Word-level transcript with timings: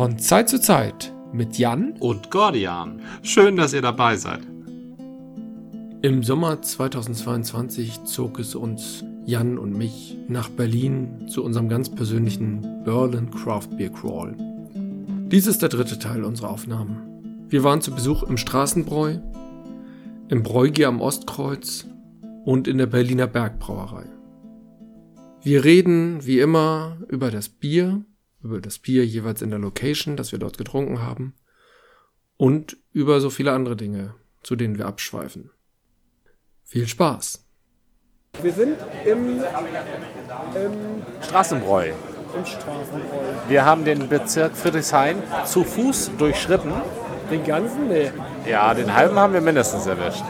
Von 0.00 0.18
Zeit 0.18 0.48
zu 0.48 0.58
Zeit 0.58 1.12
mit 1.30 1.58
Jan 1.58 1.92
und 2.00 2.30
Gordian. 2.30 3.02
Schön, 3.20 3.56
dass 3.56 3.74
ihr 3.74 3.82
dabei 3.82 4.16
seid. 4.16 4.40
Im 6.00 6.22
Sommer 6.22 6.62
2022 6.62 8.04
zog 8.04 8.38
es 8.38 8.54
uns, 8.54 9.04
Jan 9.26 9.58
und 9.58 9.76
mich, 9.76 10.16
nach 10.26 10.48
Berlin 10.48 11.28
zu 11.28 11.44
unserem 11.44 11.68
ganz 11.68 11.90
persönlichen 11.90 12.82
Berlin 12.82 13.30
Craft 13.30 13.76
Beer 13.76 13.90
Crawl. 13.90 14.34
Dies 15.30 15.46
ist 15.46 15.60
der 15.60 15.68
dritte 15.68 15.98
Teil 15.98 16.24
unserer 16.24 16.48
Aufnahmen. 16.48 17.44
Wir 17.50 17.62
waren 17.62 17.82
zu 17.82 17.94
Besuch 17.94 18.22
im 18.22 18.38
Straßenbräu, 18.38 19.18
im 20.30 20.42
Bräugier 20.42 20.88
am 20.88 21.02
Ostkreuz 21.02 21.84
und 22.46 22.68
in 22.68 22.78
der 22.78 22.86
Berliner 22.86 23.26
Bergbrauerei. 23.26 24.06
Wir 25.42 25.62
reden 25.62 26.24
wie 26.24 26.38
immer 26.38 26.96
über 27.10 27.30
das 27.30 27.50
Bier, 27.50 28.06
über 28.42 28.60
das 28.60 28.78
Bier 28.78 29.06
jeweils 29.06 29.42
in 29.42 29.50
der 29.50 29.58
Location, 29.58 30.16
das 30.16 30.32
wir 30.32 30.38
dort 30.38 30.58
getrunken 30.58 31.02
haben 31.02 31.34
und 32.36 32.76
über 32.92 33.20
so 33.20 33.30
viele 33.30 33.52
andere 33.52 33.76
Dinge, 33.76 34.14
zu 34.42 34.56
denen 34.56 34.78
wir 34.78 34.86
abschweifen. 34.86 35.50
Viel 36.64 36.86
Spaß! 36.86 37.44
Wir 38.42 38.52
sind 38.52 38.76
im, 39.04 39.28
im 39.28 39.42
Straßenbräu. 41.20 41.88
im 41.88 42.46
Straßenbräu. 42.46 43.34
Wir 43.48 43.64
haben 43.64 43.84
den 43.84 44.08
Bezirk 44.08 44.56
Friedrichshain 44.56 45.22
zu 45.44 45.64
Fuß 45.64 46.12
durchschritten. 46.16 46.72
Den 47.30 47.44
ganzen? 47.44 47.88
Nee. 47.88 48.10
Ja, 48.48 48.72
den 48.72 48.94
halben 48.94 49.16
haben 49.16 49.34
wir 49.34 49.40
mindestens 49.40 49.86
erwischt. 49.86 50.24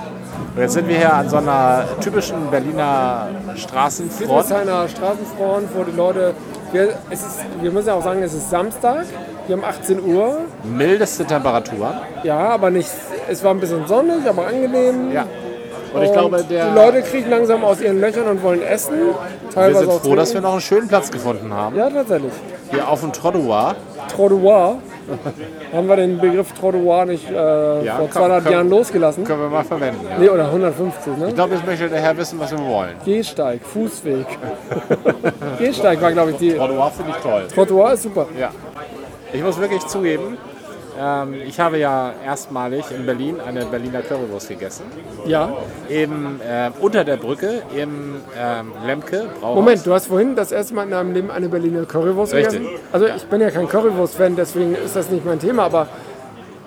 Und 0.55 0.61
jetzt 0.61 0.75
sind 0.75 0.89
wir 0.89 0.97
hier 0.97 1.13
an 1.13 1.29
so 1.29 1.37
einer 1.37 1.85
typischen 2.01 2.51
Berliner 2.51 3.29
Straßenfront. 3.57 4.29
Friedrichshainer 4.29 4.89
Straßenfront, 4.89 5.69
wo 5.75 5.85
die 5.85 5.97
Leute. 5.97 6.35
Wir, 6.73 6.95
es 7.11 7.21
ist, 7.21 7.39
wir 7.61 7.71
müssen 7.71 7.89
ja 7.89 7.95
auch 7.95 8.05
sagen, 8.05 8.23
es 8.23 8.35
ist 8.35 8.51
Samstag. 8.51 9.05
Wir 9.47 9.57
haben 9.57 9.65
18 9.65 10.01
Uhr. 10.05 10.39
Mildeste 10.65 11.25
Temperaturen. 11.25 11.95
Ja, 12.23 12.51
aber 12.51 12.71
nicht. 12.71 12.89
Es 13.29 13.43
war 13.43 13.53
ein 13.53 13.61
bisschen 13.61 13.87
sonnig, 13.87 14.29
aber 14.29 14.47
angenehm. 14.47 15.13
Ja. 15.13 15.27
Und 15.93 16.03
ich 16.03 16.13
glaube, 16.13 16.45
der, 16.45 16.71
die 16.71 16.75
Leute 16.75 17.03
kriegen 17.03 17.31
langsam 17.31 17.65
aus 17.65 17.81
ihren 17.81 18.01
Löchern 18.01 18.29
und 18.29 18.43
wollen 18.43 18.63
essen. 18.63 18.95
wir 18.95 19.51
Teilweise 19.53 19.81
sind 19.81 19.91
auch 19.91 20.01
froh, 20.01 20.15
dass 20.15 20.35
wir 20.35 20.41
noch 20.41 20.53
einen 20.53 20.61
schönen 20.61 20.87
Platz 20.87 21.11
gefunden 21.11 21.53
haben. 21.53 21.77
Ja, 21.77 21.91
tatsächlich. 21.91 22.33
Hier 22.71 22.89
auf 22.89 23.01
dem 23.01 23.13
Trottoir. 23.13 23.75
Trottoir. 24.15 24.79
Haben 25.73 25.89
wir 25.89 25.97
den 25.97 26.19
Begriff 26.19 26.53
Trottoir 26.53 27.07
nicht 27.07 27.29
äh, 27.31 27.85
Ja, 27.85 27.97
vor 27.97 28.09
komm, 28.09 28.23
200 28.23 28.45
komm. 28.45 28.53
Jahren 28.53 28.71
losgelassen? 28.71 29.25
Können 29.25 29.41
wir 29.43 29.49
mal 29.49 29.65
verwenden. 29.65 30.07
Ja. 30.11 30.19
Nee, 30.19 30.29
oder 30.29 30.47
150, 30.47 31.17
ne? 31.17 31.29
Ich 31.29 31.35
glaube, 31.35 31.55
jetzt 31.55 31.67
möchte 31.67 31.89
der 31.89 32.01
Herr 32.01 32.17
wissen, 32.17 32.39
was 32.41 32.51
wir 32.53 32.65
wollen. 32.65 32.95
Gehsteig, 33.05 33.61
Fußweg. 33.63 34.27
Gehsteig 35.59 36.01
war, 36.01 36.13
glaube 36.13 36.33
ich, 36.33 36.37
die. 36.39 36.53
Trottoir 36.55 36.91
finde 36.91 37.13
ich 37.17 37.23
toll. 37.23 37.47
Trottoir 37.55 37.93
ist 37.93 38.03
super. 38.03 38.27
Ja. 38.39 38.51
Ich 39.33 39.43
muss 39.43 39.61
wirklich 39.61 39.87
zugeben, 39.87 40.37
ich 41.47 41.59
habe 41.59 41.79
ja 41.79 42.13
erstmalig 42.25 42.85
in 42.91 43.07
Berlin 43.07 43.41
eine 43.41 43.65
Berliner 43.65 44.03
Currywurst 44.03 44.49
gegessen. 44.49 44.85
Ja. 45.25 45.57
Im, 45.89 46.41
äh, 46.41 46.71
unter 46.81 47.05
der 47.05 47.17
Brücke 47.17 47.63
im 47.75 48.17
ähm, 48.39 48.73
Lemke 48.85 49.29
Brauhaus. 49.41 49.55
Moment, 49.55 49.87
du 49.87 49.95
hast 49.95 50.09
vorhin 50.09 50.37
das 50.37 50.53
erste 50.53 50.75
Mal 50.75 50.85
in 50.85 50.91
deinem 50.91 51.15
Leben 51.15 51.31
eine 51.31 51.49
Berliner 51.49 51.85
Currywurst 51.85 52.35
Richtig. 52.35 52.61
gegessen? 52.61 52.81
Also 52.93 53.07
ich 53.07 53.25
bin 53.25 53.41
ja 53.41 53.51
kein 53.51 53.69
Currywurst-Fan, 53.69 54.37
deswegen 54.37 54.75
ist 54.75 54.95
das 54.95 55.11
nicht 55.11 55.25
mein 55.25 55.39
Thema, 55.39 55.65
aber 55.65 55.89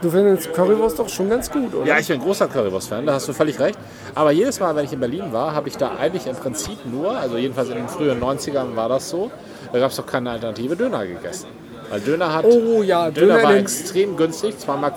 du 0.02 0.10
findest 0.10 0.52
Currywurst 0.54 0.98
doch 0.98 1.10
schon 1.10 1.30
ganz 1.30 1.52
gut, 1.52 1.74
oder? 1.76 1.86
Ja, 1.86 2.00
ich 2.00 2.08
bin 2.08 2.20
ein 2.20 2.24
großer 2.24 2.48
Currywurst-Fan, 2.48 3.06
da 3.06 3.14
hast 3.14 3.28
du 3.28 3.34
völlig 3.34 3.60
recht. 3.60 3.78
Aber 4.16 4.32
jedes 4.32 4.60
Mal, 4.60 4.76
wenn 4.76 4.86
ich 4.86 4.94
in 4.94 5.00
Berlin 5.00 5.32
war, 5.32 5.54
habe 5.54 5.70
ich 5.70 5.78
da 5.78 5.92
eigentlich 6.00 6.26
im 6.28 6.36
Prinzip 6.36 6.80
nur, 6.86 7.18
also 7.18 7.38
jedenfalls 7.38 7.70
in 7.70 7.76
den 7.76 7.88
frühen 7.88 8.20
90ern 8.20 8.76
war 8.76 8.90
das 8.90 9.10
so, 9.10 9.32
da 9.72 9.80
gab 9.80 9.92
es 9.92 9.98
doch 9.98 10.06
keine 10.06 10.32
Alternative 10.32 10.76
Döner 10.76 11.06
gegessen. 11.06 11.48
Weil 11.90 12.00
Döner 12.02 12.34
hat, 12.34 12.46
Oh 12.46 12.82
ja, 12.82 13.12
Döner, 13.12 13.36
Döner 13.36 13.44
war 13.44 13.56
extrem 13.56 14.16
günstig, 14.18 14.56
2,50 14.66 14.78
Mark. 14.78 14.94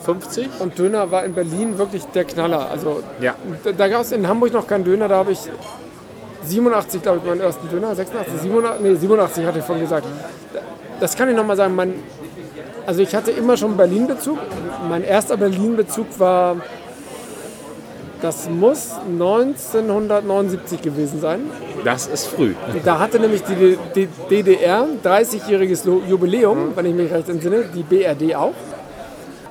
Und 0.61 0.79
Döner 0.79 1.11
war 1.11 1.25
in 1.25 1.35
Berlin 1.35 1.79
wirklich 1.79 2.05
der 2.07 2.25
Knaller. 2.25 2.71
Also 2.71 3.03
Ja. 3.21 3.35
da, 3.65 3.73
da 3.73 3.89
gab 3.89 4.03
es 4.03 4.13
in 4.13 4.27
Hamburg 4.27 4.53
noch 4.53 4.67
keinen 4.67 4.85
Döner, 4.85 5.09
da 5.09 5.17
habe 5.17 5.33
ich 5.33 5.41
87, 6.45 7.03
glaube 7.03 7.19
ich, 7.19 7.25
meinen 7.29 7.41
ersten 7.41 7.69
Döner, 7.69 7.95
86, 7.95 8.41
87, 8.43 8.81
nee, 8.83 8.95
87 8.95 9.45
hatte 9.47 9.59
ich 9.59 9.65
vorhin 9.65 9.85
gesagt. 9.85 10.07
Das 11.01 11.17
kann 11.17 11.29
ich 11.29 11.37
nochmal 11.37 11.57
sagen, 11.57 11.75
mein, 11.75 11.95
also 12.87 13.03
ich 13.03 13.15
hatte 13.15 13.33
immer 13.33 13.57
schon 13.57 13.77
Berlin-Bezug. 13.77 14.39
Mein 14.89 15.03
erster 15.05 15.37
Berlin-Bezug 15.37 16.07
war, 16.19 16.57
das 18.27 18.49
muss 18.51 18.91
1979 19.09 20.83
gewesen 20.83 21.21
sein. 21.21 21.49
Das 21.85 22.09
ist 22.09 22.27
früh. 22.27 22.55
Da 22.85 22.99
hatte 22.99 23.21
nämlich 23.21 23.43
die, 23.45 24.09
DDR 24.29 24.85
30-jähriges 25.05 25.87
Lo- 25.87 26.03
Jubiläum, 26.09 26.73
wenn 26.75 26.87
ich 26.87 26.95
mich 26.95 27.13
recht 27.13 27.29
entsinne, 27.29 27.67
die 27.73 27.85
BRD 27.85 28.35
auch. 28.35 28.53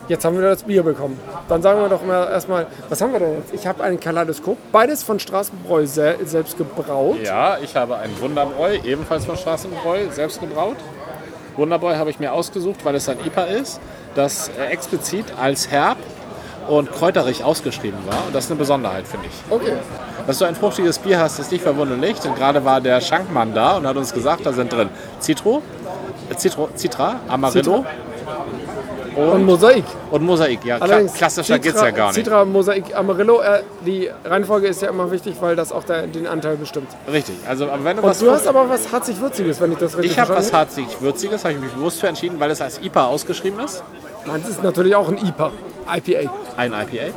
Jetzt 0.09 0.25
haben 0.25 0.35
wir 0.37 0.43
das 0.49 0.63
Bier 0.63 0.83
bekommen. 0.83 1.17
Dann 1.47 1.61
sagen 1.61 1.79
wir 1.81 1.87
doch 1.87 2.03
mal 2.05 2.27
erstmal, 2.29 2.67
was 2.89 3.01
haben 3.01 3.13
wir 3.13 3.19
denn 3.21 3.35
jetzt? 3.37 3.53
Ich 3.53 3.65
habe 3.65 3.81
ein 3.81 3.97
Kaleidoskop, 3.97 4.57
beides 4.73 5.01
von 5.03 5.19
Straßenbräu 5.19 5.85
sel 5.87 6.17
selbst 6.25 6.57
gebraut. 6.57 7.17
Ja, 7.23 7.57
ich 7.63 7.75
habe 7.77 7.95
einen 7.95 8.19
Wunderbräu, 8.19 8.75
ebenfalls 8.83 9.23
von 9.25 9.37
Straßenbräu, 9.37 9.99
selbst 10.11 10.41
gebraut. 10.41 10.75
Wunderbräu 11.55 11.95
habe 11.95 12.09
ich 12.09 12.19
mir 12.19 12.33
ausgesucht, 12.33 12.83
weil 12.83 12.95
es 12.95 13.07
ein 13.07 13.17
IPA 13.25 13.43
ist, 13.45 13.79
das 14.15 14.51
explizit 14.69 15.25
als 15.41 15.71
herb 15.71 15.97
und 16.67 16.91
kräuterig 16.91 17.43
ausgeschrieben 17.43 17.99
war. 18.07 18.25
Und 18.27 18.35
das 18.35 18.45
ist 18.45 18.51
eine 18.51 18.59
Besonderheit, 18.59 19.07
finde 19.07 19.27
ich. 19.27 19.51
Okay. 19.51 19.73
Dass 20.27 20.39
du 20.39 20.45
ein 20.45 20.55
fruchtiges 20.55 20.99
Bier 20.99 21.19
hast, 21.19 21.37
ist 21.39 21.51
nicht 21.51 21.63
verwunderlich, 21.63 22.19
denn 22.19 22.33
gerade 22.35 22.65
war 22.65 22.81
der 22.81 22.99
Schankmann 23.01 23.53
da 23.53 23.77
und 23.77 23.85
hat 23.87 23.95
uns 23.95 24.13
gesagt, 24.13 24.45
da 24.45 24.53
sind 24.53 24.73
drin 24.73 24.89
Citro, 25.21 25.61
äh, 26.29 26.35
Citro 26.37 26.69
Citra, 26.75 27.19
Amarillo 27.27 27.85
Und 29.15 29.45
Mosaik. 29.45 29.83
und 30.11 30.23
Mosaik. 30.23 30.65
Ja, 30.65 30.77
Allerdings 30.77 31.13
klassischer 31.13 31.59
geht 31.59 31.75
es 31.75 31.81
ja 31.81 31.91
gar 31.91 32.07
nicht. 32.07 32.15
Citra, 32.15 32.43
Mosaik, 32.43 32.95
Amarillo. 32.95 33.41
Äh, 33.41 33.61
die 33.85 34.09
Reihenfolge 34.25 34.67
ist 34.67 34.81
ja 34.81 34.89
immer 34.89 35.09
wichtig, 35.11 35.35
weil 35.39 35.55
das 35.55 35.71
auch 35.71 35.83
der, 35.83 36.07
den 36.07 36.25
Anteil 36.27 36.57
bestimmt. 36.57 36.89
Richtig. 37.11 37.35
Also, 37.47 37.65
aber 37.69 37.83
wenn 37.83 37.97
du 37.97 38.03
Und 38.03 38.09
was 38.09 38.19
du 38.19 38.31
hast 38.31 38.47
aber 38.47 38.67
was 38.67 38.91
harzig-würziges, 38.91 39.61
wenn 39.61 39.71
ich 39.73 39.77
das 39.77 39.95
richtig 39.95 40.13
ich 40.13 40.19
habe 40.19 40.35
was 40.35 40.51
harzig-würziges, 40.51 41.43
habe 41.45 41.53
ich 41.53 41.59
mich 41.61 41.71
bewusst 41.71 41.99
für 42.01 42.07
entschieden, 42.07 42.39
weil 42.39 42.49
es 42.51 42.59
als 42.61 42.81
IPA 42.81 43.05
ausgeschrieben 43.05 43.59
ist. 43.59 43.83
Meins 44.25 44.49
ist 44.49 44.63
natürlich 44.63 44.95
auch 44.95 45.07
ein 45.07 45.17
IPA, 45.17 45.51
IPA. 45.87 46.31
Ein 46.57 46.73
IPA. 46.73 47.13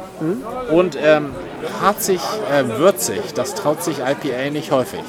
Und 0.72 0.96
ähm, 1.02 1.34
harzig, 1.80 2.20
äh, 2.52 2.78
würzig, 2.78 3.34
das 3.34 3.54
traut 3.54 3.82
sich 3.82 3.98
IPA 3.98 4.50
nicht 4.50 4.70
häufig. 4.70 5.00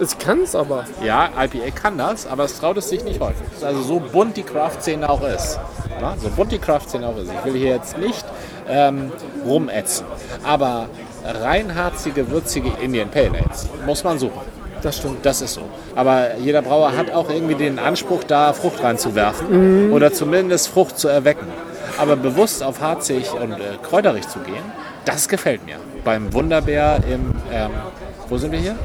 Es 0.00 0.18
kann 0.18 0.42
es 0.42 0.54
aber. 0.54 0.84
Ja, 1.04 1.28
IPA 1.36 1.70
kann 1.74 1.98
das, 1.98 2.26
aber 2.26 2.44
es 2.44 2.58
traut 2.58 2.76
es 2.76 2.88
sich 2.88 3.02
nicht 3.02 3.20
häufig. 3.20 3.46
Also 3.62 3.82
so 3.82 4.00
bunt 4.00 4.36
die 4.36 4.44
Craft-Szene 4.44 5.08
auch 5.08 5.22
ist. 5.22 5.58
Ja, 6.00 6.14
so 6.20 6.28
bunt 6.30 6.52
die 6.52 6.58
Craft-Szene 6.58 7.06
auch 7.06 7.16
ist. 7.16 7.30
Ich 7.32 7.44
will 7.44 7.58
hier 7.58 7.70
jetzt 7.70 7.98
nicht 7.98 8.24
ähm, 8.68 9.10
rumätzen. 9.44 10.06
Aber 10.44 10.88
reinharzige, 11.24 12.30
würzige 12.30 12.70
Indian 12.80 13.10
Pale 13.10 13.30
Ales 13.44 13.68
muss 13.84 14.04
man 14.04 14.18
suchen. 14.18 14.40
Das 14.82 14.98
stimmt. 14.98 15.26
Das 15.26 15.42
ist 15.42 15.54
so. 15.54 15.62
Aber 15.96 16.36
jeder 16.36 16.62
Brauer 16.62 16.96
hat 16.96 17.10
auch 17.10 17.28
irgendwie 17.28 17.56
den 17.56 17.80
Anspruch, 17.80 18.22
da 18.22 18.52
Frucht 18.52 18.82
reinzuwerfen 18.82 19.92
oder 19.92 20.12
zumindest 20.12 20.68
Frucht 20.68 20.98
zu 20.98 21.08
erwecken. 21.08 21.46
Aber 21.98 22.16
bewusst 22.16 22.62
auf 22.62 22.80
harzig 22.80 23.30
und 23.32 23.52
äh, 23.52 23.76
kräuterig 23.82 24.28
zu 24.28 24.38
gehen, 24.40 24.62
das 25.04 25.28
gefällt 25.28 25.64
mir. 25.64 25.76
Beim 26.04 26.32
Wunderbär 26.32 27.00
im, 27.08 27.34
ähm, 27.52 27.70
wo 28.28 28.38
sind 28.38 28.52
wir 28.52 28.58
hier? 28.58 28.76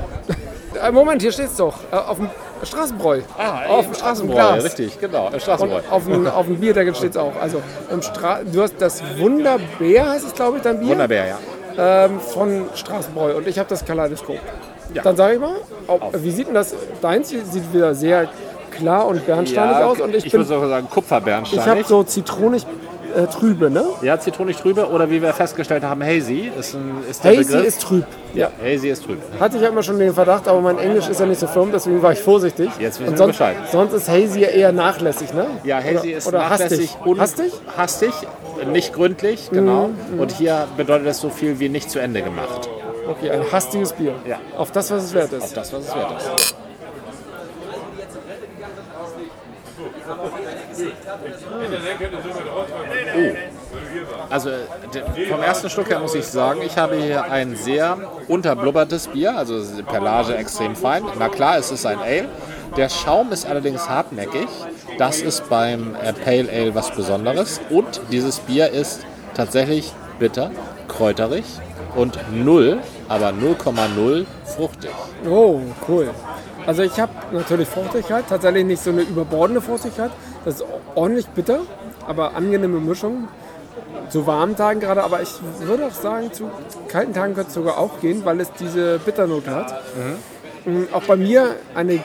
Äh, 0.81 0.91
Moment, 0.91 1.22
hier 1.22 1.31
steht's 1.31 1.56
doch. 1.57 1.75
Äh, 1.91 1.96
auf 1.96 2.18
dem 2.18 2.29
Straßenbräu. 2.63 3.22
auf 3.68 3.85
dem 3.85 3.94
Straßenglas. 3.94 4.63
richtig, 4.63 5.00
genau, 5.00 5.28
im 5.28 5.34
Und 5.34 5.41
Straßenbräu. 5.41 5.81
auf 5.90 6.06
dem, 6.06 6.28
auf 6.28 6.46
dem 6.46 6.59
Bierdeckel 6.59 6.96
steht's 6.96 7.18
auch. 7.18 7.34
Also 7.40 7.62
im 7.91 8.01
Stra 8.01 8.40
du 8.44 8.62
hast 8.62 8.75
das 8.79 9.03
Wunderbär, 9.18 10.09
heißt 10.09 10.28
es 10.28 10.34
glaube 10.34 10.57
ich, 10.57 10.63
dein 10.63 10.80
Bier, 10.80 10.90
Wunderbär, 10.90 11.38
ja. 11.78 12.06
ähm, 12.06 12.19
von 12.19 12.66
Straßenbräu. 12.74 13.36
Und 13.36 13.48
ich 13.48 13.59
habe 13.59 13.69
das 13.69 13.86
Kaleidoskop. 13.86 14.39
Ja. 14.94 15.04
Dann 15.04 15.16
sage 15.16 15.36
ich 15.36 15.39
mal, 15.39 15.56
ob, 15.88 16.24
wie 16.24 16.31
sieht 16.31 16.48
denn 16.48 16.54
das? 16.54 16.75
Deins 17.01 17.30
sieht 17.30 17.74
wieder 17.74 17.95
sehr 17.95 18.27
klar 18.71 19.07
und 19.07 19.25
bernsteinig 19.25 19.77
aus. 19.77 20.00
Und 20.00 20.16
ich, 20.16 20.25
ich 20.25 20.33
würde 20.33 20.45
sogar 20.45 20.69
sagen 20.69 20.88
ich 21.51 21.66
habe 21.66 21.83
so 21.83 22.04
zitronig 22.04 22.66
äh, 23.15 23.27
trübe, 23.27 23.69
ne? 23.69 23.83
ja, 24.01 24.19
zitronig 24.19 24.57
trübe 24.57 24.89
oder 24.89 25.10
wie 25.10 25.21
wir 25.21 25.33
festgestellt 25.33 25.83
haben, 25.83 26.04
hazy 26.04 26.51
ist, 26.57 26.75
ein, 26.75 27.04
ist 27.10 27.24
der 27.24 27.31
Hazy 27.31 27.51
Begriff. 27.51 27.68
ist 27.68 27.81
trüb. 27.81 28.06
ja, 28.33 28.51
hazy 28.63 28.89
ist 28.89 29.06
trüb. 29.06 29.19
Hatte 29.39 29.57
ich 29.57 29.63
ja 29.63 29.69
immer 29.69 29.83
schon 29.83 30.00
den 30.00 30.13
Verdacht, 30.13 30.48
aber 30.48 30.62
mein 30.62 30.77
Englisch 30.80 31.07
ist 31.07 31.19
ja 31.19 31.25
nicht 31.25 31.39
so 31.39 31.48
firm, 31.48 31.71
deswegen 31.71 32.01
war 32.01 32.13
ich 32.13 32.19
vorsichtig. 32.19 32.69
Jetzt 32.80 33.00
wissen 33.00 33.10
und 33.10 33.13
wir 33.13 33.18
sonst, 33.18 33.38
Bescheid. 33.38 33.56
sonst 33.71 33.94
ist 33.94 34.10
Hazy 34.10 34.42
ja 34.42 34.50
eher 34.50 34.71
nachlässig, 34.71 35.33
ne? 35.33 35.48
Ja, 35.63 35.77
hazy 35.77 36.10
oder, 36.10 36.18
ist 36.18 36.27
oder 36.27 36.38
nachlässig 36.39 36.89
hastig. 36.92 37.06
und 37.06 37.19
hastig? 37.19 37.54
hastig, 37.77 38.13
nicht 38.71 38.94
gründlich, 38.94 39.50
genau. 39.51 39.89
Und 40.18 40.31
hier 40.31 40.68
bedeutet 40.77 41.07
das 41.07 41.19
so 41.19 41.30
viel 41.30 41.59
wie 41.59 41.69
nicht 41.69 41.89
zu 41.89 42.00
Ende 42.00 42.21
gemacht. 42.21 42.69
Okay, 43.07 43.30
ein 43.31 43.51
hastiges 43.51 43.94
Bier. 43.94 44.16
Ja. 44.27 44.39
Auf 44.57 44.71
das, 44.71 44.89
was 44.92 45.04
es 45.04 45.13
wert 45.13 45.33
ist. 45.33 45.56
Das, 45.56 45.74
was 45.74 45.88
es 45.88 45.95
wert 45.95 46.12
ist. 46.16 46.56
Oh. 53.15 53.36
Also 54.30 54.50
vom 55.30 55.42
ersten 55.42 55.69
Schluck 55.69 55.89
her 55.89 56.00
muss 56.00 56.15
ich 56.15 56.25
sagen, 56.25 56.62
ich 56.65 56.77
habe 56.77 56.95
hier 56.95 57.25
ein 57.25 57.56
sehr 57.56 57.98
unterblubbertes 58.27 59.07
Bier, 59.07 59.38
also 59.38 59.62
Perlage 59.83 60.36
extrem 60.36 60.75
fein. 60.75 61.04
Na 61.19 61.30
klar, 61.30 61.57
es 61.57 61.71
ist 61.71 61.86
ein 61.86 62.00
Ale. 62.00 62.30
Der 62.77 62.89
Schaum 62.89 63.31
ist 63.31 63.45
allerdings 63.45 63.88
hartnäckig 63.88 64.48
Das 64.98 65.21
ist 65.21 65.48
beim 65.50 65.95
äh, 65.95 66.13
Pale 66.13 66.50
Ale 66.51 66.74
was 66.74 66.92
Besonderes. 66.92 67.62
Und 67.69 68.01
dieses 68.12 68.39
Bier 68.39 68.69
ist 68.69 69.06
tatsächlich 69.36 69.92
bitter, 70.19 70.51
kräuterig 70.88 71.45
und 71.95 72.18
null, 72.31 72.80
aber 73.09 73.30
0,0 73.30 74.25
fruchtig. 74.45 74.92
Oh, 75.30 75.59
cool. 75.88 76.09
Also 76.66 76.81
ich 76.83 77.00
habe 77.00 77.12
natürlich 77.31 77.68
Fruchtigkeit, 77.68 78.25
tatsächlich 78.30 78.66
nicht 78.66 78.81
so 78.81 78.89
eine 78.89 79.01
überbordende 79.01 79.62
Fruchtigkeit. 79.62 80.12
Das 80.45 80.56
ist 80.56 80.66
ordentlich 80.95 81.27
bitter, 81.27 81.62
aber 82.08 82.36
angenehme 82.36 82.80
Mischung. 82.80 83.28
Zu 84.10 84.28
warmen 84.28 84.56
Tagen 84.56 84.80
gerade, 84.80 85.04
aber 85.04 85.22
ich 85.22 85.30
würde 85.62 85.88
auch 85.88 85.94
sagen, 85.94 86.32
zu 86.32 86.50
kalten 86.88 87.14
Tagen 87.14 87.34
könnte 87.34 87.50
es 87.50 87.54
sogar 87.56 87.78
auch 87.78 88.00
gehen, 88.00 88.24
weil 88.26 88.40
es 88.42 88.52
diese 88.54 89.00
Bitternote 89.00 89.50
hat. 89.56 89.82
Mhm. 90.66 90.88
Auch 90.94 91.04
bei 91.04 91.16
mir 91.16 91.56
eine 91.74 92.00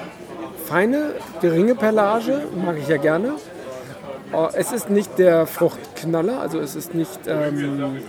feine, 0.65 1.15
geringe 1.41 1.75
Perlage, 1.75 2.43
mag 2.65 2.77
ich 2.79 2.89
ja 2.89 2.97
gerne. 2.97 3.35
Oh, 4.33 4.49
Es 4.53 4.73
ist 4.73 4.91
nicht 4.91 5.19
der 5.19 5.47
Fruchtknaller, 5.47 6.41
also 6.41 6.59
es 6.61 6.77
ist 6.77 6.95
nicht, 6.95 7.21
ähm, 7.27 8.03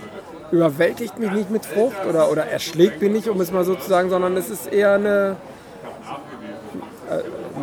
überwältigt 0.50 1.18
mich 1.18 1.30
nicht 1.32 1.50
mit 1.50 1.64
Frucht 1.64 2.04
oder, 2.06 2.30
oder 2.30 2.44
erschlägt 2.44 3.00
mich 3.00 3.10
nicht, 3.10 3.28
um 3.28 3.40
es 3.40 3.50
mal 3.50 3.64
so 3.64 3.74
zu 3.74 3.88
sagen, 3.88 4.10
sondern 4.10 4.36
es 4.36 4.50
ist 4.50 4.70
eher 4.70 4.94
eine. 4.94 5.36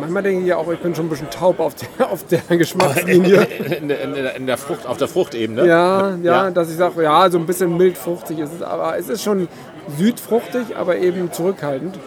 Manchmal 0.00 0.22
denke 0.22 0.40
ich 0.42 0.46
ja 0.48 0.56
auch, 0.56 0.70
ich 0.70 0.78
bin 0.80 0.94
schon 0.94 1.06
ein 1.06 1.08
bisschen 1.10 1.30
taub 1.30 1.60
auf 1.60 1.74
der, 1.74 2.10
auf 2.10 2.24
der 2.26 2.40
Geschmackslinie. 2.56 3.42
In, 3.80 3.88
der- 3.88 4.00
in, 4.02 4.14
der- 4.14 4.36
in 4.36 4.46
der 4.46 4.56
Frucht, 4.58 4.86
auf 4.86 4.96
der 4.96 5.08
Fruchtebene. 5.08 5.66
Ja, 5.66 6.10
ja, 6.10 6.16
Ja. 6.44 6.50
dass 6.50 6.70
ich 6.70 6.76
sage, 6.76 7.02
ja, 7.02 7.30
so 7.30 7.38
ein 7.38 7.46
bisschen 7.46 7.76
mild 7.76 7.96
fruchtig 7.98 8.38
ist 8.38 8.52
es, 8.54 8.62
aber 8.62 8.96
es 8.98 9.08
ist 9.08 9.22
schon 9.22 9.48
südfruchtig, 9.96 10.76
aber 10.76 10.96
eben 10.96 11.32
zurückhaltend. 11.32 11.98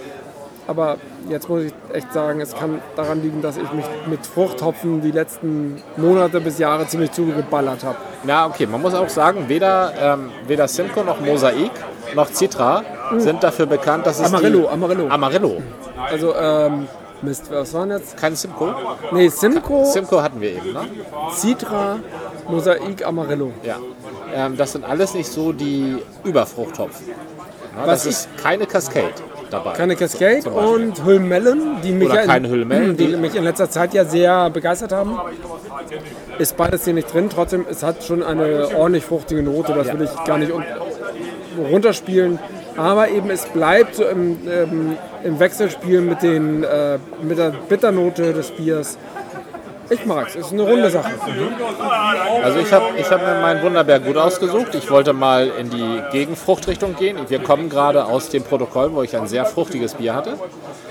Aber 0.68 0.98
jetzt 1.28 1.50
muss 1.50 1.64
ich 1.64 1.74
echt 1.92 2.14
sagen, 2.14 2.40
es 2.40 2.56
kann 2.56 2.80
daran 2.96 3.22
liegen, 3.22 3.42
dass 3.42 3.58
ich 3.58 3.72
mich 3.74 3.84
mit 4.06 4.26
Fruchthopfen 4.26 5.02
die 5.02 5.12
letzten 5.12 5.82
Monate 5.98 6.40
bis 6.40 6.60
Jahre 6.60 6.88
ziemlich 6.88 7.12
zugeballert 7.12 7.84
habe. 7.84 7.98
Na, 8.24 8.46
okay, 8.46 8.68
man 8.68 8.82
muss 8.82 8.94
auch 8.94 9.10
sagen, 9.10 9.46
weder, 9.50 9.92
ähm, 10.00 10.30
weder 10.48 10.68
Simcoe 10.68 11.04
noch 11.04 11.20
Mosaik 11.20 11.72
noch 12.16 12.30
Citra 12.32 12.84
sind 13.18 13.44
dafür 13.44 13.66
bekannt, 13.66 14.06
dass 14.06 14.20
es 14.20 14.26
Amarillo, 14.28 14.70
Amarillo. 14.70 15.08
Amarillo. 15.10 15.62
Also, 16.10 16.36
ähm, 16.36 16.88
Mist, 17.22 17.52
was 17.52 17.74
waren 17.74 17.92
jetzt? 17.92 18.18
Kein 18.18 18.36
Simcoe? 18.36 18.74
Nee, 19.12 19.28
Simcoe, 19.30 19.86
Simcoe 19.86 20.22
hatten 20.24 20.42
wir 20.42 20.50
eben, 20.52 20.74
ne? 20.74 20.82
Citra, 21.36 22.00
Mosaik, 22.48 23.06
Amarillo. 23.06 23.52
Ja. 23.64 23.78
Ähm, 24.34 24.58
das 24.58 24.72
sind 24.72 24.86
alles 24.86 25.14
nicht 25.14 25.32
so 25.32 25.52
die 25.54 25.98
Überfruchthopfen. 26.24 27.06
Na, 27.76 27.88
Was 27.88 28.04
das 28.04 28.14
ist 28.14 28.38
keine 28.38 28.66
Cascade 28.66 29.14
dabei. 29.50 29.74
Keine 29.74 29.96
Cascade 29.96 30.42
Beispiel. 30.42 30.52
und 30.54 31.06
Hüllmellen, 31.06 31.82
die 31.84 31.92
mich, 31.92 32.10
Oder 32.10 32.26
ja 32.26 32.50
Hüllmellen, 32.50 32.98
die 32.98 33.16
mich 33.18 33.36
in 33.36 33.44
letzter 33.44 33.70
Zeit 33.70 33.94
ja 33.94 34.04
sehr 34.06 34.50
begeistert 34.50 34.92
haben. 34.92 35.20
Ist 36.40 36.58
beides 36.58 36.86
hier 36.86 36.94
nicht 36.94 37.14
drin, 37.14 37.30
trotzdem, 37.30 37.66
es 37.70 37.84
hat 37.84 38.04
schon 38.04 38.24
eine 38.24 38.70
ordentlich 38.76 39.06
fruchtige 39.06 39.44
Note, 39.44 39.74
das 39.74 39.88
will 39.88 40.02
ich 40.04 40.24
gar 40.26 40.38
nicht 40.38 40.52
un 40.52 40.64
runterspielen. 41.70 42.40
Aber 42.78 43.10
eben 43.10 43.30
es 43.30 43.46
bleibt 43.46 43.96
so 43.96 44.06
im, 44.06 44.38
ähm, 44.48 44.98
im 45.24 45.40
Wechselspiel 45.40 46.02
mit, 46.02 46.22
den, 46.22 46.64
äh, 46.64 46.98
mit 47.22 47.38
der 47.38 47.52
Bitternote 47.68 48.34
des 48.34 48.52
Biers. 48.52 48.98
Ich 49.90 50.06
mag's, 50.06 50.36
ist 50.36 50.54
eine 50.54 50.62
runde 50.62 50.90
Sache. 50.90 51.12
Also 52.42 52.60
ich 52.60 52.72
habe 52.72 52.86
ich 52.98 53.12
hab 53.12 53.22
mir 53.22 53.42
meinen 53.42 53.62
Wunderberg 53.62 54.06
gut 54.06 54.16
ausgesucht. 54.16 54.74
Ich 54.74 54.90
wollte 54.90 55.12
mal 55.12 55.52
in 55.60 55.70
die 55.70 56.02
Gegenfruchtrichtung 56.14 56.96
gehen. 56.96 57.18
Wir 57.28 57.40
kommen 57.40 57.68
gerade 57.68 58.06
aus 58.06 58.30
dem 58.30 58.44
Protokoll, 58.44 58.94
wo 58.94 59.04
ich 59.04 59.18
ein 59.18 59.28
sehr 59.28 59.46
fruchtiges 59.46 59.96
Bier 59.96 60.16
hatte. 60.16 60.38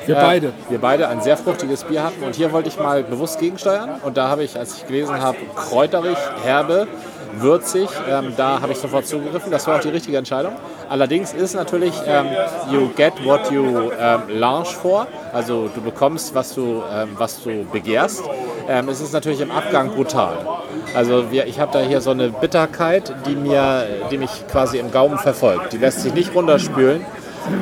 Wir 0.05 0.19
Äh, 0.19 0.21
beide. 0.21 0.53
Wir 0.69 0.79
beide 0.79 1.09
ein 1.09 1.23
sehr 1.23 1.39
fruchtiges 1.39 1.85
Bier 1.85 2.05
hatten. 2.05 2.23
Und 2.23 2.35
hier 2.35 2.53
wollte 2.53 2.69
ich 2.69 2.79
mal 2.79 3.03
bewusst 3.03 3.41
gegensteuern. 3.41 3.89
Und 4.03 4.19
da 4.19 4.29
habe 4.29 4.45
ich, 4.45 4.59
als 4.59 4.77
ich 4.77 4.87
gelesen 4.87 5.19
habe, 5.23 5.39
kräuterig, 5.57 6.19
herbe, 6.45 6.87
würzig, 7.39 7.89
ähm, 8.09 8.33
da 8.37 8.61
habe 8.61 8.73
ich 8.73 8.79
sofort 8.79 9.07
zugegriffen. 9.07 9.51
Das 9.51 9.67
war 9.67 9.77
auch 9.77 9.81
die 9.81 9.89
richtige 9.89 10.17
Entscheidung. 10.17 10.53
Allerdings 10.89 11.33
ist 11.33 11.55
natürlich, 11.55 11.95
ähm, 12.07 12.27
you 12.71 12.91
get 12.97 13.13
what 13.25 13.51
you 13.51 13.91
ähm, 13.99 14.23
launch 14.29 14.75
for. 14.75 15.07
Also 15.33 15.69
du 15.75 15.81
bekommst, 15.81 16.35
was 16.35 16.55
du, 16.55 16.83
ähm, 16.93 17.11
was 17.17 17.43
du 17.43 17.65
begehrst. 17.71 18.23
Ähm, 18.69 18.89
es 18.89 19.01
ist 19.01 19.13
natürlich 19.13 19.41
im 19.41 19.51
Abgang 19.51 19.91
brutal. 19.91 20.39
Also 20.95 21.31
wir, 21.31 21.47
ich 21.47 21.61
habe 21.61 21.73
da 21.73 21.81
hier 21.81 22.01
so 22.01 22.11
eine 22.11 22.31
Bitterkeit, 22.31 23.15
die, 23.27 23.37
mir, 23.37 23.87
die 24.11 24.19
mich 24.19 24.47
quasi 24.51 24.79
im 24.79 24.91
Gaumen 24.91 25.19
verfolgt. 25.19 25.73
Die 25.73 25.79
lässt 25.79 26.01
sich 26.01 26.15
nicht 26.15 26.35
runterspülen. 26.35 27.05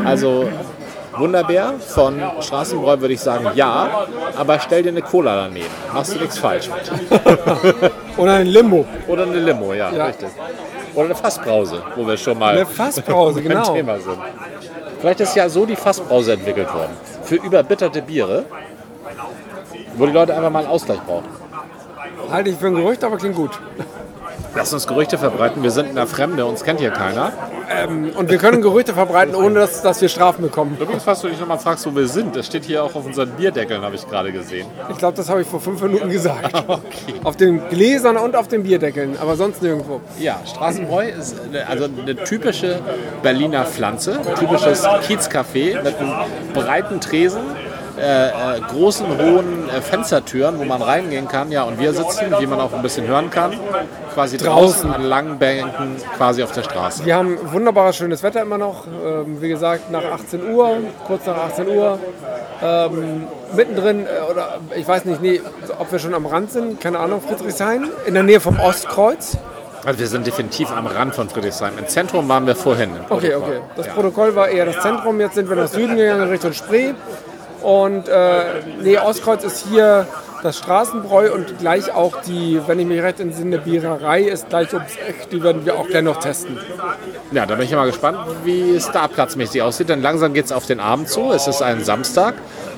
Also 0.04 0.48
Wunderbär 1.18 1.74
von 1.78 2.20
Straßenbräu 2.40 3.00
würde 3.00 3.14
ich 3.14 3.20
sagen 3.20 3.46
ja, 3.54 4.06
aber 4.36 4.58
stell 4.60 4.82
dir 4.82 4.90
eine 4.90 5.02
Cola 5.02 5.44
daneben. 5.44 5.66
Machst 5.92 6.14
du 6.14 6.18
nichts 6.18 6.38
falsch 6.38 6.68
mit. 6.70 7.92
Und 8.16 8.28
ein 8.28 8.46
Limbo. 8.46 8.84
Oder 9.06 9.24
eine 9.24 9.38
Limo, 9.40 9.72
ja, 9.74 9.90
Ja. 9.92 10.06
richtig. 10.06 10.28
Oder 10.94 11.06
eine 11.06 11.14
Fassbrause, 11.14 11.82
wo 11.96 12.06
wir 12.06 12.16
schon 12.16 12.38
mal 12.38 12.54
Eine 12.54 12.66
Fassbrause, 12.66 13.42
genau. 13.48 13.72
Thema 13.72 13.98
sind. 14.00 14.18
Vielleicht 15.00 15.20
ist 15.20 15.36
ja 15.36 15.48
so 15.48 15.64
die 15.66 15.76
Fassbrause 15.76 16.32
entwickelt 16.32 16.72
worden. 16.74 16.90
Für 17.22 17.36
überbitterte 17.36 18.02
Biere, 18.02 18.44
wo 19.96 20.06
die 20.06 20.12
Leute 20.12 20.34
einfach 20.34 20.50
mal 20.50 20.60
einen 20.60 20.68
Ausgleich 20.68 21.00
brauchen. 21.06 21.26
Halte 22.30 22.50
ich 22.50 22.56
für 22.56 22.66
ein 22.66 22.74
Gerücht, 22.74 23.04
aber 23.04 23.16
klingt 23.16 23.36
gut. 23.36 23.52
Lass 24.54 24.72
uns 24.72 24.86
Gerüchte 24.86 25.18
verbreiten. 25.18 25.62
Wir 25.62 25.70
sind 25.70 25.90
in 25.90 25.94
der 25.94 26.06
Fremde, 26.06 26.46
uns 26.46 26.64
kennt 26.64 26.80
hier 26.80 26.90
keiner. 26.90 27.32
Und 28.16 28.30
wir 28.30 28.38
können 28.38 28.62
Gerüchte 28.62 28.94
verbreiten, 28.94 29.34
ohne 29.34 29.60
dass, 29.60 29.82
dass 29.82 30.00
wir 30.00 30.08
Strafen 30.08 30.42
bekommen. 30.42 30.76
Übrigens, 30.80 31.04
falls 31.04 31.20
du 31.20 31.28
dich 31.28 31.38
nochmal 31.38 31.58
fragst, 31.58 31.86
wo 31.86 31.94
wir 31.94 32.08
sind, 32.08 32.34
das 32.34 32.46
steht 32.46 32.64
hier 32.64 32.82
auch 32.82 32.94
auf 32.94 33.04
unseren 33.04 33.30
Bierdeckeln, 33.30 33.82
habe 33.82 33.94
ich 33.94 34.08
gerade 34.08 34.32
gesehen. 34.32 34.66
Ich 34.90 34.96
glaube, 34.96 35.16
das 35.16 35.28
habe 35.28 35.42
ich 35.42 35.46
vor 35.46 35.60
fünf 35.60 35.82
Minuten 35.82 36.08
gesagt. 36.08 36.54
Auf 37.24 37.36
den 37.36 37.68
Gläsern 37.68 38.16
und 38.16 38.36
auf 38.36 38.48
den 38.48 38.62
Bierdeckeln, 38.62 39.16
aber 39.20 39.36
sonst 39.36 39.62
nirgendwo. 39.62 40.00
Ja, 40.18 40.40
Straßenbräu 40.46 41.08
ist 41.08 41.36
eine, 41.40 41.66
also 41.66 41.84
eine 41.84 42.16
typische 42.16 42.80
Berliner 43.22 43.64
Pflanze, 43.64 44.20
typisches 44.38 44.84
Kiezcafé 44.84 45.82
mit 45.82 45.96
einem 45.98 46.12
breiten 46.54 47.00
Tresen, 47.00 47.40
äh, 48.00 48.60
großen, 48.70 49.06
hohen 49.06 49.68
äh, 49.68 49.80
Fenstertüren, 49.80 50.58
wo 50.58 50.64
man 50.64 50.82
reingehen 50.82 51.28
kann. 51.28 51.50
Ja, 51.50 51.64
und 51.64 51.78
wir 51.78 51.92
sitzen, 51.92 52.32
wie 52.38 52.46
man 52.46 52.60
auch 52.60 52.72
ein 52.72 52.82
bisschen 52.82 53.06
hören 53.06 53.30
kann, 53.30 53.52
quasi 54.14 54.36
draußen, 54.36 54.88
Draußen. 54.88 54.92
an 54.92 55.04
langen 55.04 55.38
Bänken, 55.38 55.96
quasi 56.16 56.42
auf 56.42 56.52
der 56.52 56.62
Straße. 56.62 57.04
Wir 57.04 57.16
haben 57.16 57.38
wunderbares, 57.52 57.96
schönes 57.96 58.22
Wetter 58.22 58.42
immer 58.42 58.58
noch. 58.58 58.86
Ähm, 58.86 59.40
wie 59.40 59.48
gesagt, 59.48 59.90
nach 59.90 60.04
18 60.04 60.50
Uhr, 60.50 60.76
kurz 61.06 61.26
nach 61.26 61.36
18 61.36 61.68
Uhr. 61.68 61.98
Ähm, 62.60 63.26
mittendrin, 63.54 64.06
äh, 64.06 64.30
oder 64.30 64.58
ich 64.76 64.86
weiß 64.86 65.04
nicht, 65.04 65.22
nee, 65.22 65.40
ob 65.78 65.92
wir 65.92 65.98
schon 65.98 66.14
am 66.14 66.26
Rand 66.26 66.50
sind, 66.50 66.80
keine 66.80 66.98
Ahnung, 66.98 67.20
Friedrichshain, 67.20 67.88
in 68.06 68.14
der 68.14 68.24
Nähe 68.24 68.40
vom 68.40 68.58
Ostkreuz. 68.58 69.36
Also 69.84 70.00
wir 70.00 70.08
sind 70.08 70.26
definitiv 70.26 70.70
am 70.70 70.86
Rand 70.86 71.14
von 71.14 71.28
Friedrichshain. 71.28 71.72
Im 71.78 71.86
Zentrum 71.86 72.28
waren 72.28 72.46
wir 72.46 72.56
vorhin. 72.56 72.90
Okay, 73.08 73.34
okay. 73.34 73.60
Das 73.76 73.86
ja. 73.86 73.92
Protokoll 73.92 74.34
war 74.34 74.48
eher 74.48 74.66
das 74.66 74.80
Zentrum, 74.80 75.20
jetzt 75.20 75.34
sind 75.34 75.48
wir 75.48 75.56
nach 75.56 75.68
Süden 75.68 75.96
gegangen, 75.96 76.28
Richtung 76.28 76.52
Spree. 76.52 76.94
Und 77.62 78.08
äh, 78.08 78.40
nee, 78.82 78.98
Ostkreuz 78.98 79.44
ist 79.44 79.66
hier 79.68 80.06
das 80.42 80.58
Straßenbräu 80.58 81.32
und 81.32 81.58
gleich 81.58 81.92
auch 81.92 82.22
die, 82.22 82.60
wenn 82.66 82.78
ich 82.78 82.86
mich 82.86 83.02
recht 83.02 83.20
entsinne, 83.20 83.58
Biererei 83.58 84.22
ist 84.22 84.48
gleich 84.48 84.72
ums 84.72 84.92
Eck. 84.96 85.30
Die 85.30 85.42
werden 85.42 85.64
wir 85.64 85.76
auch 85.76 85.86
gleich 85.86 86.02
noch 86.02 86.20
testen. 86.20 86.58
Ja, 87.32 87.46
da 87.46 87.56
bin 87.56 87.64
ich 87.64 87.72
mal 87.72 87.86
gespannt, 87.86 88.18
wie 88.44 88.76
es 88.76 88.90
da 88.90 89.08
platzmäßig 89.08 89.62
aussieht. 89.62 89.88
Denn 89.88 90.02
langsam 90.02 90.34
geht 90.34 90.44
es 90.44 90.52
auf 90.52 90.66
den 90.66 90.80
Abend 90.80 91.08
zu. 91.08 91.32
Es 91.32 91.48
ist 91.48 91.62
ein 91.62 91.84
Samstag. 91.84 92.34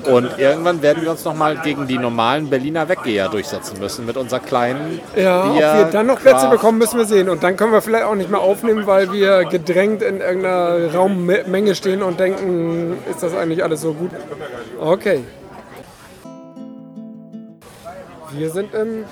Und 0.07 0.37
irgendwann 0.37 0.81
werden 0.81 1.03
wir 1.03 1.11
uns 1.11 1.23
nochmal 1.25 1.57
gegen 1.63 1.87
die 1.87 1.97
normalen 1.97 2.49
Berliner 2.49 2.87
Weggeher 2.89 3.29
durchsetzen 3.29 3.79
müssen 3.79 4.05
mit 4.05 4.17
unserer 4.17 4.39
kleinen 4.39 4.99
Ja, 5.15 5.45
ob 5.45 5.53
Bier- 5.53 5.73
wir 5.77 5.85
dann 5.91 6.07
noch 6.07 6.19
Plätze 6.19 6.47
bekommen, 6.49 6.77
müssen 6.77 6.97
wir 6.97 7.05
sehen. 7.05 7.29
Und 7.29 7.43
dann 7.43 7.55
können 7.57 7.71
wir 7.71 7.81
vielleicht 7.81 8.05
auch 8.05 8.15
nicht 8.15 8.29
mehr 8.29 8.41
aufnehmen, 8.41 8.87
weil 8.87 9.11
wir 9.11 9.45
gedrängt 9.45 10.01
in 10.01 10.19
irgendeiner 10.21 10.93
Raummenge 10.93 11.75
stehen 11.75 12.03
und 12.03 12.19
denken, 12.19 12.97
ist 13.09 13.23
das 13.23 13.35
eigentlich 13.35 13.63
alles 13.63 13.81
so 13.81 13.93
gut? 13.93 14.11
Okay. 14.79 15.21
Wir 18.33 18.49
sind 18.49 18.73
im 18.73 19.03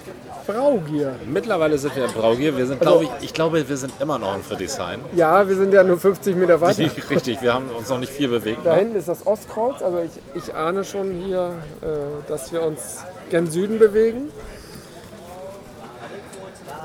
Braugier. 0.53 1.15
Mittlerweile 1.31 1.77
sind 1.77 1.95
wir 1.95 2.05
im 2.05 2.11
Braugier. 2.11 2.57
Wir 2.57 2.65
sind, 2.65 2.81
glaube 2.81 3.03
ich, 3.05 3.09
ich 3.21 3.33
glaube, 3.33 3.67
wir 3.69 3.77
sind 3.77 3.93
immer 3.99 4.17
noch 4.17 4.35
in 4.35 4.41
Friedrichshain. 4.43 4.99
Ja, 5.15 5.47
wir 5.47 5.55
sind 5.55 5.73
ja 5.73 5.83
nur 5.83 5.97
50 5.99 6.35
Meter 6.35 6.59
weiter. 6.59 6.83
Richtig, 7.09 7.41
wir 7.41 7.53
haben 7.53 7.69
uns 7.69 7.89
noch 7.89 7.99
nicht 7.99 8.11
viel 8.11 8.27
bewegt. 8.29 8.65
Da 8.65 8.73
Ne? 8.73 8.79
hinten 8.79 8.95
ist 8.97 9.07
das 9.07 9.25
Ostkreuz, 9.27 9.81
also 9.81 9.99
ich, 9.99 10.11
ich 10.43 10.53
ahne 10.55 10.83
schon 10.83 11.11
hier, 11.11 11.53
äh, 11.81 11.87
dass 12.27 12.51
wir 12.51 12.63
uns 12.63 12.97
gen 13.29 13.49
Süden 13.49 13.77
bewegen. 13.79 14.29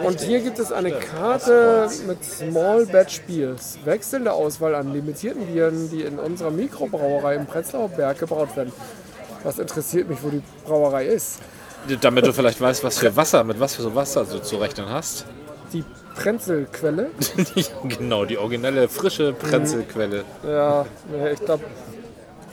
Und 0.05 0.21
hier 0.21 0.41
gibt 0.41 0.59
es 0.59 0.73
eine 0.73 0.91
Karte 0.91 1.89
mit 2.07 2.25
Small 2.25 2.85
Batch 2.87 3.23
Beers. 3.23 3.79
Wechselnde 3.85 4.33
Auswahl 4.33 4.75
an 4.75 4.93
limitierten 4.93 5.47
Bieren, 5.47 5.89
die 5.91 6.03
in 6.03 6.19
unserer 6.19 6.51
Mikrobrauerei 6.51 7.37
im 7.37 7.47
Prenzlauer 7.47 7.89
Berg 7.91 8.19
gebraut 8.19 8.57
werden. 8.57 8.73
Was 9.45 9.59
interessiert 9.59 10.09
mich, 10.09 10.19
wo 10.23 10.31
die 10.31 10.43
Brauerei 10.67 11.07
ist? 11.07 11.39
Damit 12.01 12.27
du 12.27 12.33
vielleicht 12.33 12.61
weißt, 12.61 12.85
was 12.85 12.99
für 12.99 13.15
Wasser, 13.17 13.45
mit 13.45 13.61
was 13.61 13.75
für 13.75 13.83
so 13.83 13.95
Wasser 13.95 14.25
du 14.25 14.41
zu 14.41 14.57
rechnen 14.57 14.89
hast. 14.89 15.27
Die 15.73 15.85
Prenzelquelle. 16.15 17.11
genau, 17.85 18.25
die 18.25 18.39
originelle, 18.39 18.89
frische 18.89 19.33
Prenzelquelle. 19.33 20.25
Ja, 20.47 20.87
ich 21.33 21.41
glaube, 21.45 21.65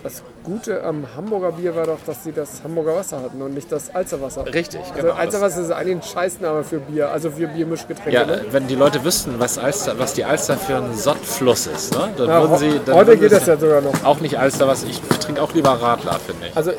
das 0.04 0.24
Gute 0.44 0.84
am 0.84 1.06
Hamburger 1.16 1.52
Bier 1.52 1.76
war 1.76 1.86
doch, 1.86 2.00
dass 2.06 2.24
sie 2.24 2.32
das 2.32 2.64
Hamburger 2.64 2.96
Wasser 2.96 3.22
hatten 3.22 3.40
und 3.42 3.54
nicht 3.54 3.72
das 3.72 3.94
Alzerwasser. 3.94 4.52
Richtig, 4.52 4.82
Also 4.82 4.94
genau. 4.96 5.14
Alzerwasser 5.14 5.62
ist 5.62 5.72
eigentlich 5.72 5.98
ein 5.98 6.02
Scheißname 6.02 6.64
für 6.64 6.80
Bier, 6.80 7.10
also 7.12 7.30
für 7.30 7.48
Biermischgetränke. 7.48 8.12
Ja, 8.12 8.26
ne? 8.26 8.46
wenn 8.50 8.68
die 8.68 8.74
Leute 8.74 9.04
wüssten, 9.04 9.36
was, 9.38 9.60
Alster, 9.60 10.00
was 10.00 10.14
die 10.16 10.26
Alster 10.26 10.58
für 10.58 10.78
ein 10.78 10.96
Sottfluss 10.96 11.68
ist, 11.68 11.94
ne? 11.94 12.10
dann 12.18 12.28
Ja, 12.28 12.42
würden 12.42 12.58
sie. 12.58 12.82
Dann 12.84 12.96
heute 12.96 13.10
würden 13.10 13.20
geht 13.22 13.32
das 13.32 13.46
ja 13.46 13.58
sogar 13.58 13.82
noch. 13.82 14.04
Auch 14.04 14.20
nicht 14.20 14.40
Alster, 14.40 14.68
was 14.68 14.84
ich 14.84 15.00
trinke 15.20 15.42
auch 15.42 15.54
lieber 15.54 15.70
Radler, 15.70 16.20
finde 16.20 16.48
ich. 16.48 16.58
Also 16.58 16.72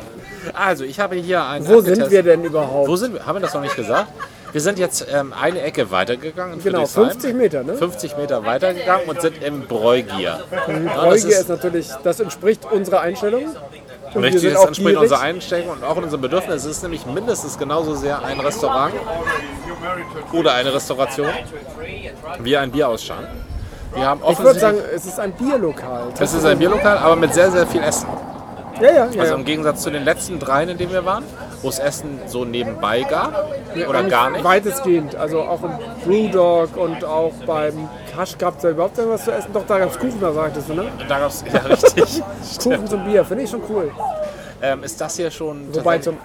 Also, 0.53 0.83
ich 0.83 0.99
habe 0.99 1.15
hier 1.15 1.43
ein. 1.43 1.67
wo 1.67 1.81
sind 1.81 2.09
wir 2.09 2.23
denn 2.23 2.43
überhaupt? 2.43 2.87
Wo 2.87 2.95
sind 2.95 3.13
wir? 3.13 3.25
Haben 3.25 3.37
wir 3.37 3.41
das 3.41 3.53
noch 3.53 3.61
nicht 3.61 3.75
gesagt? 3.75 4.07
Wir 4.53 4.61
sind 4.61 4.77
jetzt 4.77 5.07
ähm, 5.11 5.33
eine 5.33 5.61
Ecke 5.61 5.89
weitergegangen. 5.89 6.61
genau, 6.63 6.85
Friedrichshain. 6.85 7.11
50 7.11 7.35
Meter, 7.35 7.63
ne? 7.63 7.73
50 7.73 8.17
Meter 8.17 8.45
weitergegangen 8.45 9.09
und 9.09 9.19
sind 9.19 9.41
im 9.43 9.65
Bräugier. 9.65 10.19
Ja, 10.19 10.39
das 10.51 10.95
Bräugier 10.95 11.29
ist, 11.29 11.39
ist, 11.39 11.49
natürlich, 11.49 11.89
das 12.03 12.19
entspricht 12.19 12.71
unserer 12.71 13.01
Einstellung. 13.01 13.45
Und 14.13 14.23
richtig, 14.23 14.53
das 14.53 14.61
auch 14.61 14.67
entspricht 14.67 14.95
unserer 14.95 15.21
Einstellung 15.21 15.69
und 15.69 15.83
auch 15.83 15.95
unserem 15.95 16.21
Bedürfnis. 16.21 16.65
Es 16.65 16.77
ist 16.77 16.83
nämlich 16.83 17.03
mindestens 17.07 17.57
genauso 17.57 17.95
sehr 17.95 18.23
ein 18.23 18.39
Restaurant 18.39 18.93
oder 20.31 20.53
eine 20.53 20.71
Restauration 20.71 21.29
wie 22.39 22.55
ein 22.55 22.71
Bierausschank. 22.71 23.27
Wir 23.95 24.05
haben 24.05 24.21
Ich 24.29 24.39
würde 24.39 24.59
sagen, 24.59 24.77
es 24.95 25.05
ist 25.05 25.19
ein 25.19 25.31
Bierlokal. 25.31 26.09
es 26.19 26.31
ist 26.31 26.45
ein 26.45 26.59
Bierlokal, 26.59 26.97
aber 26.99 27.15
mit 27.15 27.33
sehr, 27.33 27.49
sehr 27.49 27.65
viel 27.65 27.81
Essen. 27.81 28.07
Ja, 28.81 28.91
ja, 28.91 29.07
ja. 29.11 29.21
Also 29.21 29.35
im 29.35 29.45
Gegensatz 29.45 29.83
zu 29.83 29.91
den 29.91 30.03
letzten 30.03 30.39
dreien, 30.39 30.69
in 30.69 30.77
denen 30.77 30.91
wir 30.91 31.05
waren, 31.05 31.23
wo 31.61 31.69
es 31.69 31.79
Essen 31.79 32.19
so 32.27 32.43
nebenbei 32.43 33.03
gab 33.03 33.49
oder 33.87 33.99
Eigentlich 33.99 34.11
gar 34.11 34.29
nicht. 34.31 34.43
Weitestgehend. 34.43 35.15
Also 35.15 35.41
auch 35.41 35.63
im 35.63 35.71
Brewdog 36.03 36.75
und 36.75 37.03
auch 37.05 37.33
beim 37.45 37.87
Kasch 38.15 38.37
gab 38.37 38.57
es 38.57 38.63
ja 38.63 38.71
überhaupt 38.71 38.97
irgendwas 38.97 39.25
zu 39.25 39.31
essen. 39.31 39.51
Doch, 39.53 39.65
da 39.67 39.79
gab 39.79 39.91
es 39.91 39.99
Kuchen, 39.99 40.19
da 40.19 40.33
sagtest 40.33 40.69
du, 40.69 40.73
ne? 40.73 40.85
Da 41.07 41.19
gab 41.19 41.29
es, 41.29 41.43
ja 41.51 41.59
richtig. 41.59 42.21
Kuchen 42.63 42.87
zum 42.87 43.05
Bier, 43.05 43.23
finde 43.23 43.43
ich 43.43 43.49
schon 43.49 43.61
cool. 43.69 43.91
Ähm, 44.63 44.81
ist 44.83 44.99
das 45.01 45.17
hier 45.17 45.29
schon. 45.29 45.75
Wobei 45.75 45.99
zum, 45.99 46.17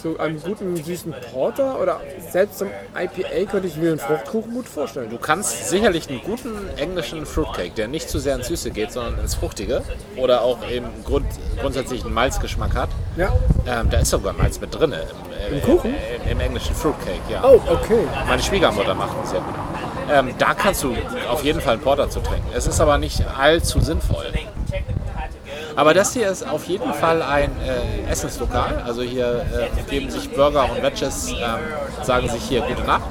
zu 0.00 0.18
einem 0.18 0.42
guten 0.42 0.76
süßen 0.76 1.14
Porter 1.30 1.78
oder 1.78 2.00
selbst 2.30 2.58
zum 2.58 2.68
IPA 2.96 3.50
könnte 3.50 3.68
ich 3.68 3.76
mir 3.76 3.90
einen 3.90 3.98
Fruchtkuchen 3.98 4.54
gut 4.54 4.66
vorstellen. 4.66 5.10
Du 5.10 5.18
kannst 5.18 5.68
sicherlich 5.68 6.08
einen 6.08 6.22
guten 6.22 6.70
englischen 6.78 7.26
Fruitcake, 7.26 7.72
der 7.76 7.88
nicht 7.88 8.08
zu 8.08 8.18
sehr 8.18 8.34
ins 8.34 8.48
Süße 8.48 8.70
geht, 8.70 8.92
sondern 8.92 9.18
ins 9.20 9.34
Fruchtige 9.34 9.82
oder 10.16 10.40
auch 10.40 10.58
eben 10.70 10.86
Grund, 11.04 11.26
grundsätzlich 11.60 12.02
einen 12.04 12.14
Malzgeschmack 12.14 12.74
hat. 12.74 12.88
Ja. 13.16 13.30
Ähm, 13.66 13.90
da 13.90 13.98
ist 13.98 14.08
sogar 14.08 14.32
Malz 14.32 14.58
mit 14.58 14.74
drin 14.74 14.92
im, 14.92 15.54
äh, 15.54 15.58
Im 15.58 15.62
Kuchen? 15.62 15.94
Im, 16.24 16.32
im 16.32 16.40
englischen 16.40 16.74
Fruitcake, 16.74 17.20
ja. 17.30 17.44
Oh, 17.44 17.60
okay. 17.70 18.08
Meine 18.26 18.42
Schwiegermutter 18.42 18.94
macht 18.94 19.16
einen 19.18 19.26
sehr 19.26 19.40
gut. 19.40 19.54
Ähm, 20.10 20.34
da 20.38 20.54
kannst 20.54 20.82
du 20.82 20.96
auf 21.28 21.44
jeden 21.44 21.60
Fall 21.60 21.74
einen 21.74 21.82
Porter 21.82 22.08
zu 22.08 22.20
trinken. 22.20 22.48
Es 22.54 22.66
ist 22.66 22.80
aber 22.80 22.96
nicht 22.96 23.22
allzu 23.38 23.80
sinnvoll. 23.80 24.32
Aber 25.76 25.94
das 25.94 26.12
hier 26.12 26.28
ist 26.30 26.46
auf 26.46 26.64
jeden 26.64 26.92
Fall 26.94 27.22
ein 27.22 27.50
äh, 27.60 28.10
Essenslokal. 28.10 28.82
Also 28.84 29.02
hier 29.02 29.44
äh, 29.52 29.90
geben 29.90 30.10
sich 30.10 30.30
Burger 30.30 30.70
und 30.70 30.82
Wedges, 30.82 31.28
ähm, 31.28 31.36
sagen 32.02 32.28
sich 32.28 32.42
hier 32.42 32.62
gute 32.62 32.82
Nacht. 32.82 33.10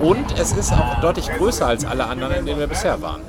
Und 0.00 0.38
es 0.38 0.52
ist 0.52 0.72
auch 0.72 1.00
deutlich 1.00 1.30
größer 1.30 1.66
als 1.66 1.84
alle 1.84 2.06
anderen, 2.06 2.34
in 2.34 2.46
denen 2.46 2.58
wir 2.58 2.66
bisher 2.66 3.00
waren. 3.00 3.20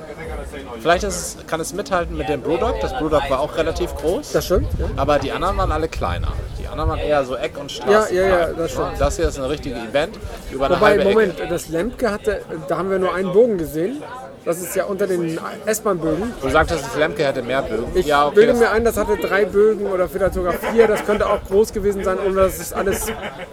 Vielleicht 0.79 1.03
es, 1.03 1.37
kann 1.47 1.59
es 1.59 1.73
mithalten 1.73 2.17
mit 2.17 2.29
dem 2.29 2.41
Brewdog. 2.41 2.75
Das 2.81 2.93
Brewdog 2.97 3.29
war 3.29 3.39
auch 3.39 3.55
relativ 3.57 3.95
groß. 3.95 4.31
Das 4.31 4.45
stimmt. 4.45 4.67
Ja. 4.79 4.87
Aber 4.95 5.19
die 5.19 5.31
anderen 5.31 5.57
waren 5.57 5.71
alle 5.71 5.87
kleiner. 5.87 6.29
Die 6.59 6.67
anderen 6.67 6.91
waren 6.91 6.99
eher 6.99 7.23
so 7.25 7.35
Eck- 7.35 7.57
und 7.57 7.71
Straße. 7.71 8.13
Ja, 8.13 8.21
ja, 8.21 8.39
ja, 8.39 8.53
das 8.53 8.71
stimmt. 8.71 8.99
Das 8.99 9.15
hier 9.15 9.27
ist 9.27 9.37
ein 9.39 9.45
richtiges 9.45 9.79
Event 9.79 10.17
über 10.51 10.65
eine 10.65 10.75
Wobei, 10.75 10.87
halbe 10.91 11.03
Moment, 11.05 11.39
Ecke. 11.39 11.49
das 11.49 11.69
Lemke 11.69 12.11
hatte, 12.11 12.41
da 12.67 12.77
haben 12.77 12.89
wir 12.89 12.99
nur 12.99 13.13
einen 13.13 13.31
Bogen 13.31 13.57
gesehen. 13.57 14.01
Das 14.45 14.61
ist 14.61 14.75
ja 14.75 14.85
unter 14.85 15.07
den 15.07 15.39
S-Bahn-Bögen. 15.65 16.33
Du 16.39 16.49
sagtest, 16.49 16.85
das 16.85 16.95
Lemke 16.95 17.25
hätte 17.25 17.41
mehr 17.41 17.63
Bögen. 17.63 17.87
Ich 17.95 18.05
ja, 18.05 18.27
okay, 18.27 18.35
bilde 18.35 18.53
mir 18.53 18.69
ein, 18.69 18.83
das 18.85 18.95
hatte 18.95 19.17
drei 19.17 19.45
Bögen 19.45 19.87
oder 19.87 20.07
vielleicht 20.07 20.35
sogar 20.35 20.53
vier. 20.53 20.87
Das 20.87 21.03
könnte 21.05 21.27
auch 21.27 21.43
groß 21.43 21.73
gewesen 21.73 22.03
sein, 22.03 22.19
ohne 22.19 22.35
dass 22.35 22.59
es 22.59 22.71
alles. 22.71 23.07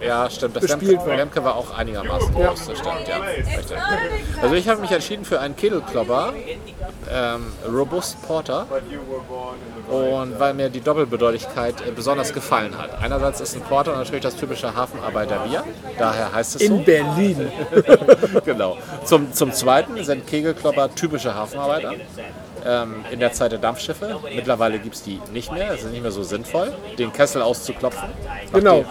ja, 0.05 0.29
stimmt. 0.29 0.55
Das 0.55 0.63
bespielt 0.63 0.91
Lemke, 0.91 1.07
war. 1.07 1.17
Lemke 1.17 1.43
war 1.43 1.55
auch 1.55 1.75
einigermaßen 1.75 2.37
Ja. 2.37 2.49
groß, 2.49 2.67
das 2.67 2.77
stimmt, 2.77 3.07
ja. 3.07 3.21
Also 4.41 4.55
ich 4.55 4.69
habe 4.69 4.81
mich 4.81 4.91
entschieden 4.91 5.25
für 5.25 5.39
einen 5.39 5.55
Kegelklopper, 5.55 6.33
ähm, 7.11 7.51
Robust 7.71 8.21
Porter. 8.21 8.67
Und 9.89 10.39
weil 10.39 10.53
mir 10.53 10.69
die 10.69 10.81
Doppelbedeutigkeit 10.81 11.75
äh, 11.87 11.91
besonders 11.91 12.33
gefallen 12.33 12.77
hat. 12.77 13.01
Einerseits 13.01 13.41
ist 13.41 13.55
ein 13.55 13.61
Porter 13.61 13.95
natürlich 13.95 14.23
das 14.23 14.35
typische 14.35 14.75
Hafenarbeiterbier, 14.75 15.63
daher 15.97 16.33
heißt 16.33 16.55
es 16.55 16.67
so. 16.67 16.73
In 16.73 16.83
Berlin. 16.83 17.51
genau. 18.45 18.77
Zum, 19.05 19.33
zum 19.33 19.51
Zweiten 19.51 20.03
sind 20.03 20.27
Kegelklopper 20.27 20.93
typische 20.95 21.33
Hafenarbeiter. 21.33 21.93
Ähm, 22.65 23.03
in 23.11 23.19
der 23.19 23.33
Zeit 23.33 23.51
der 23.51 23.59
Dampfschiffe. 23.59 24.19
Mittlerweile 24.33 24.79
gibt 24.79 24.95
es 24.95 25.03
die 25.03 25.19
nicht 25.33 25.51
mehr. 25.51 25.73
Es 25.73 25.83
ist 25.83 25.91
nicht 25.91 26.01
mehr 26.01 26.11
so 26.11 26.23
sinnvoll, 26.23 26.73
den 26.97 27.11
Kessel 27.11 27.41
auszuklopfen. 27.41 28.07
Genau. 28.53 28.85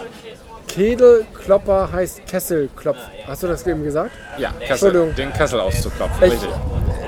Kegelklopper 0.67 1.91
heißt 1.91 2.25
Kesselklopf. 2.25 2.97
Hast 3.27 3.43
du 3.43 3.47
das 3.47 3.65
eben 3.67 3.83
gesagt? 3.83 4.11
Ja, 4.37 4.51
Kessel, 4.51 4.71
Entschuldigung. 4.71 5.15
den 5.15 5.33
Kessel 5.33 5.59
auszuklopfen. 5.59 6.23
Ich, 6.23 6.33
Richtig. 6.33 6.49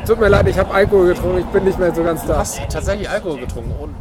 Tut 0.06 0.20
mir 0.20 0.30
leid, 0.30 0.48
ich 0.48 0.58
habe 0.58 0.74
Alkohol 0.74 1.08
getrunken. 1.08 1.40
Ich 1.40 1.46
bin 1.46 1.64
nicht 1.64 1.80
mehr 1.80 1.94
so 1.94 2.04
ganz 2.04 2.26
da. 2.26 2.38
Hast 2.38 2.58
du 2.58 2.62
tatsächlich 2.70 3.10
Alkohol 3.10 3.40
getrunken? 3.40 3.72
Und 3.80 3.96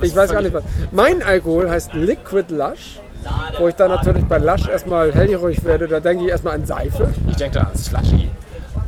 Ich 0.00 0.14
weiß 0.14 0.30
gar 0.32 0.42
nicht 0.42 0.54
was. 0.54 0.64
Mein 0.92 1.22
Alkohol 1.22 1.70
heißt 1.70 1.94
Liquid 1.94 2.52
Lush. 2.54 3.00
Wo 3.58 3.68
ich 3.68 3.74
dann 3.74 3.90
natürlich 3.90 4.24
bei 4.24 4.38
Lush 4.38 4.68
erstmal 4.68 5.12
hellhörig 5.12 5.64
werde, 5.64 5.88
da 5.88 6.00
denke 6.00 6.24
ich 6.24 6.30
erstmal 6.30 6.54
an 6.54 6.64
Seife. 6.64 7.12
Ich 7.28 7.36
denke 7.36 7.58
da 7.58 7.64
an 7.64 7.76
Slushy. 7.76 8.30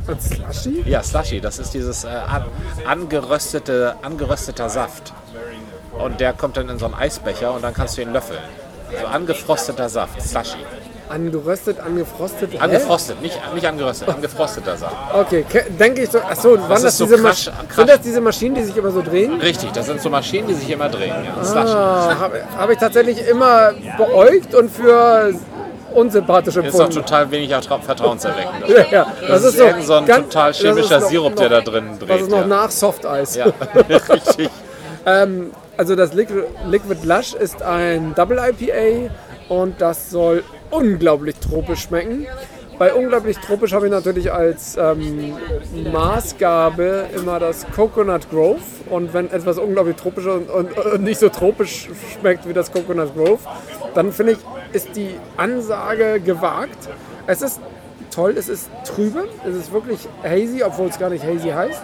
An 0.07 0.19
Slushy? 0.19 0.83
Ja, 0.85 1.03
Slushy, 1.03 1.41
das 1.41 1.59
ist 1.59 1.73
dieses 1.73 2.05
äh, 2.05 2.07
an, 2.07 2.45
angeröstete, 2.85 3.95
angerösteter 4.01 4.69
Saft. 4.69 5.13
Und 5.99 6.21
der 6.21 6.33
kommt 6.33 6.57
dann 6.57 6.69
in 6.69 6.79
so 6.79 6.85
einen 6.85 6.95
Eisbecher 6.95 7.53
und 7.53 7.63
dann 7.63 7.73
kannst 7.73 7.97
du 7.97 8.01
ihn 8.01 8.13
löffeln. 8.13 8.39
Also 8.93 9.07
angefrosteter 9.07 9.89
Saft, 9.89 10.21
Slushy. 10.21 10.57
Angeröstet, 11.11 11.79
angefrostet. 11.79 12.53
Hä? 12.53 12.57
Angefrostet, 12.59 13.21
nicht, 13.21 13.37
nicht 13.53 13.65
angeröstet, 13.67 14.07
angefrosteter 14.09 14.77
Saft. 14.77 14.95
Okay, 15.13 15.43
ke- 15.49 15.65
denke 15.79 16.03
ich 16.03 16.09
so. 16.09 16.19
Achso, 16.19 16.53
waren 16.59 16.69
das, 16.69 16.83
ist 16.85 16.97
so 16.99 17.05
diese 17.05 17.17
krasch- 17.17 17.49
krasch. 17.67 17.75
sind 17.75 17.89
das 17.89 18.01
diese 18.01 18.21
Maschinen, 18.21 18.55
die 18.55 18.63
sich 18.63 18.77
immer 18.77 18.91
so 18.91 19.01
drehen? 19.01 19.39
Richtig, 19.41 19.71
das 19.73 19.85
sind 19.87 20.01
so 20.01 20.09
Maschinen, 20.09 20.47
die 20.47 20.53
sich 20.53 20.69
immer 20.69 20.89
drehen. 20.89 21.13
Ja. 21.25 21.53
Ah, 21.63 22.15
Habe 22.19 22.41
hab 22.57 22.69
ich 22.69 22.77
tatsächlich 22.77 23.27
immer 23.27 23.71
beäugt 23.97 24.55
und 24.55 24.71
für 24.71 25.33
unsympathisch 25.93 26.55
Ist 26.55 26.57
doch 26.59 26.63
empfunden. 26.65 26.93
total 26.93 27.29
wenig 27.31 27.51
vertrau- 27.53 27.81
vertrauenserweckend. 27.81 28.69
Ja, 28.69 28.85
ja. 28.89 29.05
Das, 29.27 29.43
ist 29.43 29.59
irgend 29.59 29.83
so 29.83 29.95
ein 29.95 30.05
ganz- 30.05 30.27
total 30.29 30.51
das 30.51 30.57
ist 30.59 30.65
chemischer 30.65 30.99
noch- 31.01 31.09
Sirup, 31.09 31.31
noch, 31.31 31.39
der 31.39 31.49
da 31.49 31.61
drin 31.61 31.99
dreht. 31.99 32.09
Das 32.09 32.21
ist 32.21 32.29
noch 32.31 32.39
ja. 32.41 32.47
nach 32.47 32.71
Softeis. 32.71 33.35
Ja, 33.35 33.47
richtig. 34.09 34.49
Also 35.77 35.95
das 35.95 36.13
Liquid, 36.13 36.43
Liquid 36.69 36.99
Lush 37.05 37.33
ist 37.33 37.61
ein 37.63 38.13
Double 38.15 38.37
IPA 38.39 39.11
und 39.49 39.81
das 39.81 40.11
soll 40.11 40.43
unglaublich 40.71 41.35
tropisch 41.37 41.81
schmecken. 41.83 42.25
Bei 42.79 42.95
unglaublich 42.95 43.37
tropisch 43.37 43.73
habe 43.73 43.85
ich 43.85 43.91
natürlich 43.91 44.33
als 44.33 44.75
ähm, 44.75 45.35
Maßgabe 45.91 47.09
immer 47.15 47.39
das 47.39 47.67
Coconut 47.75 48.29
Grove. 48.31 48.61
Und 48.89 49.13
wenn 49.13 49.29
etwas 49.29 49.59
unglaublich 49.59 49.97
tropisch 49.97 50.25
und, 50.25 50.49
und, 50.49 50.75
und 50.75 51.03
nicht 51.03 51.19
so 51.19 51.29
tropisch 51.29 51.89
schmeckt 52.19 52.47
wie 52.47 52.53
das 52.53 52.71
Coconut 52.71 53.15
Grove, 53.15 53.39
dann 53.93 54.11
finde 54.11 54.33
ich, 54.33 54.39
ist 54.73 54.95
die 54.95 55.15
Ansage 55.37 56.19
gewagt. 56.21 56.89
Es 57.27 57.43
ist 57.43 57.59
toll, 58.09 58.33
es 58.37 58.49
ist 58.49 58.69
trübe, 58.83 59.27
es 59.47 59.55
ist 59.55 59.71
wirklich 59.71 60.07
hazy, 60.23 60.63
obwohl 60.63 60.87
es 60.87 60.97
gar 60.97 61.09
nicht 61.09 61.23
hazy 61.23 61.49
heißt. 61.49 61.83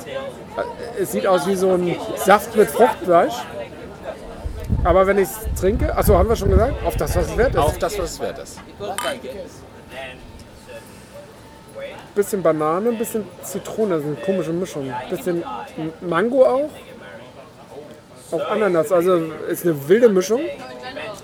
Es 0.99 1.11
sieht 1.11 1.27
aus 1.27 1.47
wie 1.47 1.55
so 1.55 1.73
ein 1.73 1.95
Saft 2.15 2.55
mit 2.55 2.69
Fruchtfleisch. 2.69 3.35
Aber 4.87 5.05
wenn 5.05 5.17
ich 5.17 5.27
es 5.27 5.59
trinke, 5.59 5.93
achso, 5.93 6.17
haben 6.17 6.29
wir 6.29 6.35
schon 6.37 6.49
gesagt, 6.49 6.81
auf 6.85 6.95
das, 6.95 7.13
was 7.13 7.27
es 7.27 7.37
wert 7.37 7.55
ist. 7.55 7.59
Auf 7.59 7.77
das, 7.77 7.99
was 7.99 8.11
es 8.11 8.19
wert 8.21 8.39
ist. 8.39 8.57
bisschen 12.15 12.41
Banane, 12.41 12.89
ein 12.89 12.97
bisschen 12.97 13.25
Zitrone, 13.43 13.95
das 13.95 14.03
ist 14.03 14.07
eine 14.07 14.15
komische 14.15 14.53
Mischung. 14.53 14.91
bisschen 15.09 15.43
Mango 15.99 16.45
auch. 16.45 16.69
Auch 18.31 18.49
Ananas, 18.49 18.91
also 18.93 19.17
ist 19.49 19.65
eine 19.65 19.89
wilde 19.89 20.07
Mischung. 20.07 20.39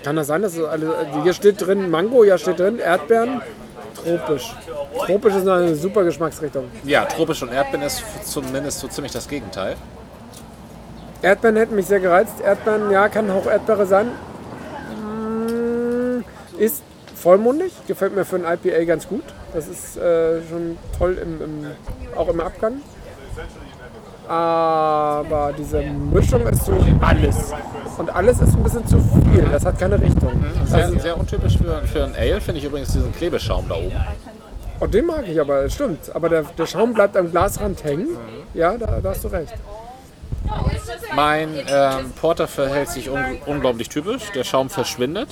Kann 0.02 0.16
das 0.16 0.26
sein, 0.26 0.42
dass 0.42 0.56
es 0.56 0.62
alle, 0.62 0.94
hier 1.22 1.32
steht 1.32 1.66
drin 1.66 1.90
Mango, 1.90 2.22
ja 2.22 2.36
steht 2.36 2.60
drin, 2.60 2.78
Erdbeeren, 2.78 3.40
tropisch. 3.94 4.54
Tropisch 5.06 5.34
ist 5.36 5.48
eine 5.48 5.74
super 5.74 6.04
Geschmacksrichtung. 6.04 6.70
Ja, 6.84 7.06
tropisch 7.06 7.42
und 7.42 7.50
Erdbeeren 7.50 7.86
ist 7.86 8.04
zumindest 8.24 8.80
so 8.80 8.88
ziemlich 8.88 9.12
das 9.12 9.26
Gegenteil. 9.26 9.76
Erdbeeren 11.24 11.56
hätten 11.56 11.74
mich 11.74 11.86
sehr 11.86 12.00
gereizt. 12.00 12.34
Erdbeeren, 12.44 12.90
ja, 12.90 13.08
kann 13.08 13.30
auch 13.30 13.46
Erdbeere 13.46 13.86
sein. 13.86 14.08
Mm, 14.90 16.22
Ist 16.58 16.82
vollmundig, 17.14 17.72
gefällt 17.86 18.14
mir 18.14 18.26
für 18.26 18.36
ein 18.36 18.44
IPA 18.44 18.84
ganz 18.84 19.08
gut. 19.08 19.24
Das 19.54 19.66
ist 19.66 19.96
äh, 19.96 20.42
schon 20.48 20.76
toll 20.98 21.16
im, 21.22 21.40
im, 21.42 21.66
auch 22.14 22.28
im 22.28 22.40
Abgang. 22.40 22.74
Aber 24.28 25.52
diese 25.56 25.80
Mischung 25.82 26.46
ist 26.46 26.66
so 26.66 26.72
alles. 27.00 27.52
Und 27.96 28.14
alles 28.14 28.40
ist 28.40 28.54
ein 28.54 28.62
bisschen 28.62 28.86
zu 28.86 28.98
viel. 28.98 29.46
Das 29.50 29.64
hat 29.64 29.78
keine 29.78 30.00
Richtung. 30.00 30.32
Sehr, 30.66 30.90
sehr 31.00 31.18
untypisch 31.18 31.56
für, 31.56 31.82
für 31.86 32.04
ein 32.04 32.14
Ale 32.16 32.40
finde 32.40 32.58
ich 32.58 32.66
übrigens 32.66 32.92
diesen 32.92 33.14
Klebeschaum 33.14 33.66
da 33.68 33.76
oben. 33.76 33.92
Und 34.80 34.92
den 34.92 35.06
mag 35.06 35.26
ich 35.26 35.40
aber, 35.40 35.68
stimmt. 35.70 36.14
Aber 36.14 36.28
der, 36.28 36.42
der 36.42 36.66
Schaum 36.66 36.92
bleibt 36.92 37.16
am 37.16 37.30
Glasrand 37.30 37.82
hängen. 37.84 38.08
Ja, 38.52 38.76
da, 38.76 39.00
da 39.02 39.10
hast 39.10 39.24
du 39.24 39.28
recht. 39.28 39.54
Mein 41.14 41.54
ähm, 41.68 42.12
Porter 42.20 42.48
verhält 42.48 42.88
sich 42.88 43.08
un 43.08 43.38
unglaublich 43.46 43.88
typisch. 43.88 44.30
Der 44.34 44.44
Schaum 44.44 44.68
verschwindet. 44.68 45.28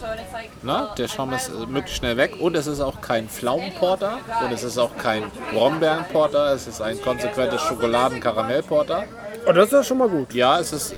Na, 0.62 0.94
der 0.96 1.08
Schaum 1.08 1.32
ist 1.32 1.48
äh, 1.48 1.66
möglichst 1.66 1.96
schnell 1.96 2.16
weg. 2.16 2.36
Und 2.38 2.56
es 2.56 2.66
ist 2.66 2.80
auch 2.80 3.00
kein 3.00 3.28
Pflaumenporter. 3.28 4.18
Und 4.44 4.52
es 4.52 4.62
ist 4.62 4.78
auch 4.78 4.96
kein 4.96 5.24
Brombeerenporter. 5.52 6.52
Es 6.52 6.66
ist 6.66 6.80
ein 6.80 7.00
konsequentes 7.02 7.60
Schokoladen-Karamellporter. 7.62 9.04
Oh, 9.46 9.52
das 9.52 9.66
ist 9.66 9.72
ja 9.72 9.82
schon 9.82 9.98
mal 9.98 10.08
gut. 10.08 10.34
Ja, 10.34 10.60
es 10.60 10.72
ist, 10.72 10.94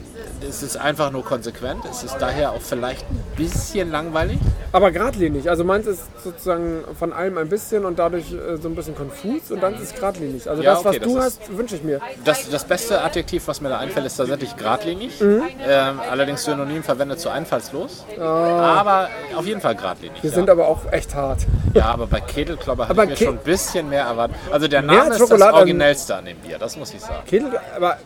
es 0.47 0.63
ist 0.63 0.77
einfach 0.77 1.11
nur 1.11 1.25
konsequent. 1.25 1.85
Es 1.91 2.05
ist 2.05 2.17
daher 2.19 2.53
auch 2.53 2.61
vielleicht 2.61 3.09
ein 3.11 3.23
bisschen 3.37 3.91
langweilig. 3.91 4.39
Aber 4.75 4.91
geradlinig. 4.91 5.49
Also 5.49 5.63
meins 5.63 5.87
ist 5.87 6.03
sozusagen 6.25 6.83
von 6.99 7.13
allem 7.13 7.39
ein 7.39 7.49
bisschen 7.49 7.85
und 7.85 7.97
dadurch 7.97 8.33
äh, 8.33 8.57
so 8.57 8.69
ein 8.69 8.75
bisschen 8.75 8.97
konfus 8.97 9.53
und 9.53 9.63
dann 9.63 9.75
ist 9.75 9.83
es 9.83 9.95
geradlinig. 9.95 10.51
Also 10.51 10.65
Ja, 10.65 10.75
das, 10.75 10.85
was 10.85 10.97
okay, 10.97 11.05
du 11.05 11.15
das 11.15 11.25
hast, 11.27 11.57
wünsche 11.57 11.77
ich 11.77 11.85
mir. 11.85 12.01
Das, 12.25 12.51
das 12.51 12.65
beste 12.65 13.01
Adjektiv, 13.01 13.47
was 13.47 13.61
mir 13.61 13.69
da 13.69 13.79
einfällt, 13.79 14.05
ist 14.05 14.17
tatsächlich 14.17 14.57
geradlinig. 14.57 15.21
Mhm. 15.21 15.43
Ähm, 15.65 16.01
allerdings 16.11 16.43
synonym 16.43 16.83
verwendet 16.83 17.21
zu 17.21 17.31
einfallslos. 17.31 18.05
Aber 18.21 19.11
auf 19.37 19.47
jeden 19.47 19.61
Fall 19.61 19.77
geradlinig. 19.77 20.21
Wir 20.23 20.31
ja. 20.31 20.35
sind 20.35 20.51
aber 20.51 20.67
auch 20.67 20.91
echt 20.91 21.15
hart. 21.15 21.47
Ja, 21.73 21.87
aber 21.93 22.09
bei 22.09 22.21
Kedelklopper 22.21 22.89
habe 22.89 23.05
ich 23.05 23.11
Ke- 23.11 23.11
mir 23.11 23.17
schon 23.29 23.39
ein 23.39 23.45
bisschen 23.45 23.89
mehr 23.89 24.07
erwartet. 24.07 24.37
Also 24.51 24.67
der 24.67 24.83
Name 24.83 25.15
ist 25.15 25.31
das 25.31 25.41
Originellste 25.41 26.17
an 26.17 26.25
dem 26.25 26.39
Bier, 26.39 26.59
das 26.59 26.77
muss 26.77 26.93
ich 26.93 27.01
sagen. 27.01 27.23
Kedel, 27.27 27.53
aber 27.77 27.99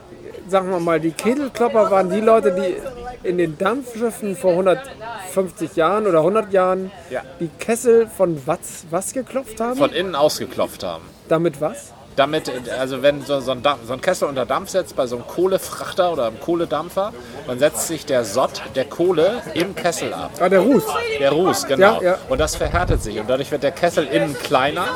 sagen 0.49 0.71
wir 0.71 0.81
mal, 0.81 1.01
die 1.01 1.13
Kedelklopper 1.13 1.91
waren 1.91 2.11
die 2.11 2.21
Leute, 2.21 2.53
die 2.53 2.77
in 3.23 3.39
den 3.39 3.59
Dampfschiffen 3.59 4.37
vor 4.37 4.53
150 4.53 5.77
Jahren 5.77 6.07
oder 6.07 6.19
100 6.19 6.53
Jahren 6.53 6.91
Ja. 7.11 7.23
die 7.41 7.49
Kessel 7.59 8.07
von 8.07 8.41
was, 8.47 8.85
was 8.91 9.13
geklopft 9.13 9.61
haben? 9.61 9.77
Von 9.79 9.93
innen 9.93 10.15
ausgeklopft 10.15 10.83
haben. 10.83 11.05
Damit 11.29 11.61
was? 11.61 11.93
Damit, 12.19 12.51
also 12.77 13.01
wenn 13.03 13.23
so, 13.23 13.39
so, 13.39 13.53
ein 13.53 13.63
Dampf, 13.63 13.87
so 13.87 13.93
ein 13.93 14.01
Kessel 14.01 14.27
unter 14.29 14.45
Dampf 14.45 14.71
setzt 14.71 14.97
bei 14.97 15.07
so 15.07 15.15
einem 15.15 15.27
Kohlefrachter 15.29 16.13
oder 16.13 16.27
einem 16.27 16.41
Kohledampfer, 16.41 17.13
dann 17.47 17.61
setzt 17.61 17.87
sich 17.87 18.07
der 18.07 18.25
Sott 18.25 18.61
der 18.75 18.87
Kohle 18.87 19.41
im 19.55 19.77
Kessel 19.77 20.13
ab. 20.13 20.33
Ah, 20.41 20.49
der 20.49 20.59
Ruß. 20.59 20.83
Der 21.21 21.31
Ruß, 21.31 21.67
genau. 21.67 22.01
Ja, 22.01 22.03
ja. 22.03 22.19
Und 22.29 22.41
das 22.41 22.57
verhärtet 22.57 23.05
sich 23.05 23.21
und 23.21 23.31
dadurch 23.31 23.53
wird 23.53 23.63
der 23.63 23.71
Kessel 23.71 24.05
innen 24.05 24.37
kleiner 24.37 24.87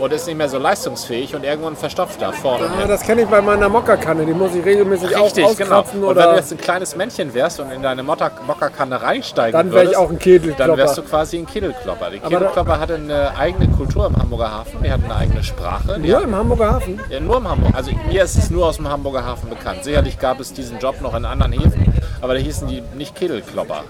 und 0.00 0.12
ist 0.12 0.26
nicht 0.26 0.36
mehr 0.36 0.48
so 0.48 0.58
leistungsfähig 0.58 1.34
und 1.34 1.44
irgendwann 1.44 1.76
verstopft 1.76 2.20
da 2.20 2.32
vorne. 2.32 2.66
Ah, 2.66 2.86
das 2.86 3.02
kenne 3.02 3.22
ich 3.22 3.28
bei 3.28 3.40
meiner 3.40 3.68
Mokkakanne. 3.68 4.26
Die 4.26 4.32
muss 4.32 4.54
ich 4.54 4.64
regelmäßig 4.64 5.16
Richtig, 5.16 5.44
auch 5.44 5.56
genau. 5.56 5.80
Und 5.80 5.94
wenn 5.94 6.00
du 6.00 6.08
oder 6.08 6.36
jetzt 6.36 6.52
ein 6.52 6.58
kleines 6.58 6.96
Männchen 6.96 7.32
wärst 7.34 7.60
und 7.60 7.70
in 7.70 7.82
deine 7.82 8.02
Mokkakanne 8.02 9.00
reinsteigen 9.00 9.52
dann 9.52 9.72
wäre 9.72 9.84
ich 9.84 9.88
würdest, 9.90 9.98
auch 9.98 10.10
ein 10.10 10.18
Kedelklopper. 10.18 10.66
dann 10.66 10.76
wärst 10.76 10.98
du 10.98 11.02
quasi 11.02 11.38
ein 11.38 11.46
Kedelklopper. 11.46 12.10
Die 12.10 12.20
Kedelklopper 12.20 12.78
hatte 12.78 12.94
eine 12.96 13.36
eigene 13.36 13.68
Kultur 13.68 14.06
im 14.06 14.16
Hamburger 14.16 14.50
Hafen, 14.50 14.82
die 14.82 14.90
hatten 14.90 15.04
eine 15.04 15.16
eigene 15.16 15.42
Sprache. 15.42 15.98
Ja, 16.02 16.20
im 16.20 16.34
Hamburger 16.34 16.65
Hafen. 16.72 17.00
ja, 17.10 17.20
nur 17.20 17.36
im 17.38 17.48
Hamburg. 17.48 17.74
Also 17.74 17.90
mir 18.08 18.22
ist 18.22 18.36
es 18.36 18.50
nur 18.50 18.66
aus 18.66 18.76
dem 18.76 18.88
Hamburger 18.88 19.24
Hafen 19.24 19.48
bekannt. 19.50 19.84
Sicherlich 19.84 20.18
gab 20.18 20.40
es 20.40 20.52
diesen 20.52 20.78
Job 20.78 21.00
noch 21.00 21.14
in 21.14 21.24
anderen 21.24 21.52
Häfen, 21.52 21.92
aber 22.20 22.34
da 22.34 22.40
hießen 22.40 22.68
die 22.68 22.82
nicht 22.96 23.14
Kedelklopper. 23.14 23.84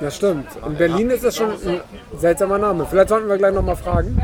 Das 0.00 0.16
stimmt. 0.16 0.46
In 0.66 0.74
Berlin 0.76 1.10
ist 1.10 1.24
das 1.24 1.36
schon 1.36 1.50
ein 1.50 1.80
seltsamer 2.18 2.58
Name. 2.58 2.86
Vielleicht 2.88 3.08
sollten 3.08 3.28
wir 3.28 3.38
gleich 3.38 3.54
nochmal 3.54 3.76
fragen. 3.76 4.20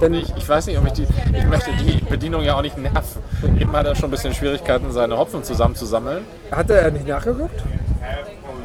Denn 0.00 0.14
Ich, 0.14 0.34
ich 0.36 0.48
weiß 0.48 0.66
nicht, 0.66 0.78
ob 0.78 0.86
ich 0.86 0.92
die. 0.92 1.06
Ich 1.32 1.46
möchte 1.46 1.70
die 1.82 2.04
Bedienung 2.04 2.42
ja 2.42 2.56
auch 2.56 2.62
nicht 2.62 2.76
nerven. 2.76 3.22
Eben 3.58 3.72
hat 3.72 3.86
er 3.86 3.94
schon 3.94 4.08
ein 4.08 4.10
bisschen 4.10 4.34
Schwierigkeiten, 4.34 4.90
seine 4.92 5.16
Hopfen 5.16 5.42
zusammenzusammeln. 5.42 6.24
hatte 6.50 6.74
er 6.74 6.90
nicht 6.90 7.06
nachgeguckt? 7.06 7.62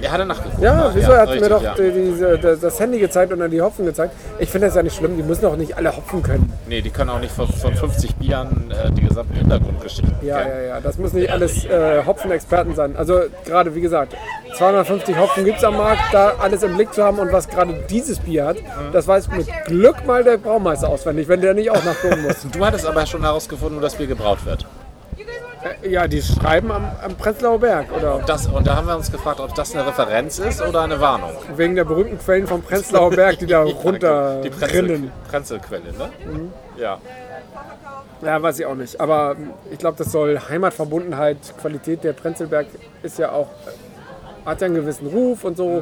Er 0.01 0.11
hatte 0.11 0.25
nachgeguckt. 0.25 0.61
Ja, 0.61 0.91
wieso? 0.93 1.11
er 1.11 1.21
hat 1.21 1.29
richtig, 1.29 1.41
mir 1.41 1.49
doch 1.49 1.63
ja. 1.63 1.75
die, 1.75 1.91
diese, 1.91 2.37
das, 2.37 2.59
das 2.59 2.79
Handy 2.79 2.99
gezeigt 2.99 3.31
und 3.33 3.39
dann 3.39 3.51
die 3.51 3.61
Hopfen 3.61 3.85
gezeigt. 3.85 4.13
Ich 4.39 4.49
finde 4.49 4.67
das 4.67 4.75
ja 4.75 4.83
nicht 4.83 4.95
schlimm. 4.95 5.17
Die 5.17 5.23
müssen 5.23 5.45
auch 5.45 5.55
nicht 5.55 5.77
alle 5.77 5.95
Hopfen 5.95 6.23
können. 6.23 6.51
Nee, 6.67 6.81
die 6.81 6.89
können 6.89 7.09
auch 7.09 7.19
nicht 7.19 7.33
von, 7.33 7.47
von 7.47 7.73
50 7.73 8.15
Bieren 8.15 8.71
äh, 8.71 8.91
die 8.91 9.01
gesamten 9.01 9.35
Hintergrundgeschichten 9.35 10.15
Ja, 10.21 10.41
ja, 10.41 10.61
ja. 10.61 10.81
Das 10.81 10.97
müssen 10.97 11.17
nicht 11.17 11.31
alles 11.31 11.65
äh, 11.65 12.03
Hopfenexperten 12.05 12.75
sein. 12.75 12.95
Also 12.95 13.21
gerade 13.45 13.75
wie 13.75 13.81
gesagt, 13.81 14.15
250 14.57 15.17
Hopfen 15.17 15.45
gibt 15.45 15.57
es 15.59 15.63
am 15.63 15.77
Markt, 15.77 16.01
da 16.11 16.33
alles 16.39 16.63
im 16.63 16.75
Blick 16.75 16.93
zu 16.93 17.03
haben 17.03 17.19
und 17.19 17.31
was 17.31 17.47
gerade 17.47 17.73
dieses 17.89 18.19
Bier 18.19 18.45
hat, 18.45 18.57
das 18.91 19.07
weiß 19.07 19.29
mit 19.29 19.47
Glück 19.65 20.05
mal 20.05 20.23
der 20.23 20.37
Braumeister 20.37 20.89
auswendig, 20.89 21.27
wenn 21.27 21.41
der 21.41 21.53
nicht 21.53 21.71
auch 21.71 21.83
nachgucken 21.83 22.21
muss. 22.23 22.37
Du 22.51 22.65
hattest 22.65 22.85
aber 22.85 23.05
schon 23.05 23.21
herausgefunden, 23.21 23.77
wo 23.77 23.81
das 23.81 23.95
Bier 23.95 24.07
gebraut 24.07 24.45
wird. 24.45 24.65
Äh, 25.81 25.89
ja, 25.89 26.07
die 26.07 26.21
schreiben 26.21 26.71
am, 26.71 26.85
am 27.03 27.15
Prenzlauer 27.15 27.59
Berg 27.59 27.87
oder 27.91 28.21
Das, 28.25 28.47
und 28.47 28.65
da 28.65 28.75
haben 28.77 28.87
wir 28.87 28.95
uns 28.95 29.11
gefragt, 29.11 29.39
ob 29.39 29.53
das 29.55 29.73
eine 29.75 29.85
Referenz 29.85 30.39
ist 30.39 30.61
oder 30.61 30.81
eine 30.81 30.99
Warnung. 31.01 31.31
wegen 31.55 31.75
der 31.75 31.83
berühmten 31.85 32.17
Quellen 32.17 32.47
vom 32.47 32.61
Prenzlauer 32.61 33.09
Berg, 33.11 33.39
die 33.39 33.45
da 33.47 33.63
runter 33.83 34.41
Die 34.41 34.49
Prenzel. 34.49 35.11
Prenzelquelle, 35.29 35.91
ne? 35.93 36.09
Ja. 36.77 36.99
Ja, 38.21 38.41
weiß 38.41 38.59
ich 38.59 38.65
auch 38.65 38.75
nicht. 38.75 38.99
Aber 38.99 39.35
ähm, 39.37 39.51
ich 39.71 39.79
glaube, 39.79 39.97
das 39.97 40.11
soll 40.11 40.39
Heimatverbundenheit, 40.49 41.37
Qualität. 41.59 42.03
Der 42.03 42.13
Prenzlberg 42.13 42.67
ist 43.01 43.17
ja 43.17 43.31
auch, 43.31 43.47
äh, 43.65 44.47
hat 44.49 44.59
ja 44.61 44.65
einen 44.65 44.75
gewissen 44.75 45.07
Ruf 45.07 45.43
und 45.45 45.55
so. 45.57 45.81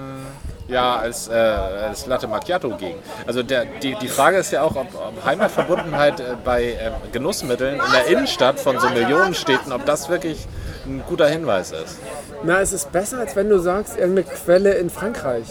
Ja, 0.67 0.97
als, 0.97 1.29
äh, 1.29 1.33
als 1.33 2.07
Latte 2.07 2.27
Macchiato 2.27 2.69
gegen. 2.75 2.99
Also 3.25 3.41
der, 3.41 3.65
die, 3.81 3.95
die 3.95 4.07
Frage 4.09 4.37
ist 4.37 4.51
ja 4.51 4.63
auch, 4.63 4.75
ob, 4.75 4.87
ob 4.95 5.25
Heimatverbundenheit 5.25 6.19
äh, 6.19 6.35
bei 6.43 6.63
ähm, 6.81 6.93
Genussmitteln 7.13 7.75
in 7.75 7.91
der 7.93 8.07
Innenstadt 8.07 8.59
von 8.59 8.77
so 8.79 8.89
Millionenstädten, 8.89 9.71
ob 9.71 9.85
das 9.85 10.09
wirklich 10.09 10.45
ein 10.85 11.03
guter 11.07 11.27
Hinweis 11.27 11.71
ist. 11.71 11.99
Na, 12.43 12.59
es 12.59 12.73
ist 12.73 12.91
besser, 12.91 13.19
als 13.19 13.35
wenn 13.35 13.49
du 13.49 13.59
sagst, 13.59 13.97
irgendeine 13.97 14.23
Quelle 14.23 14.73
in 14.73 14.89
Frankreich. 14.89 15.45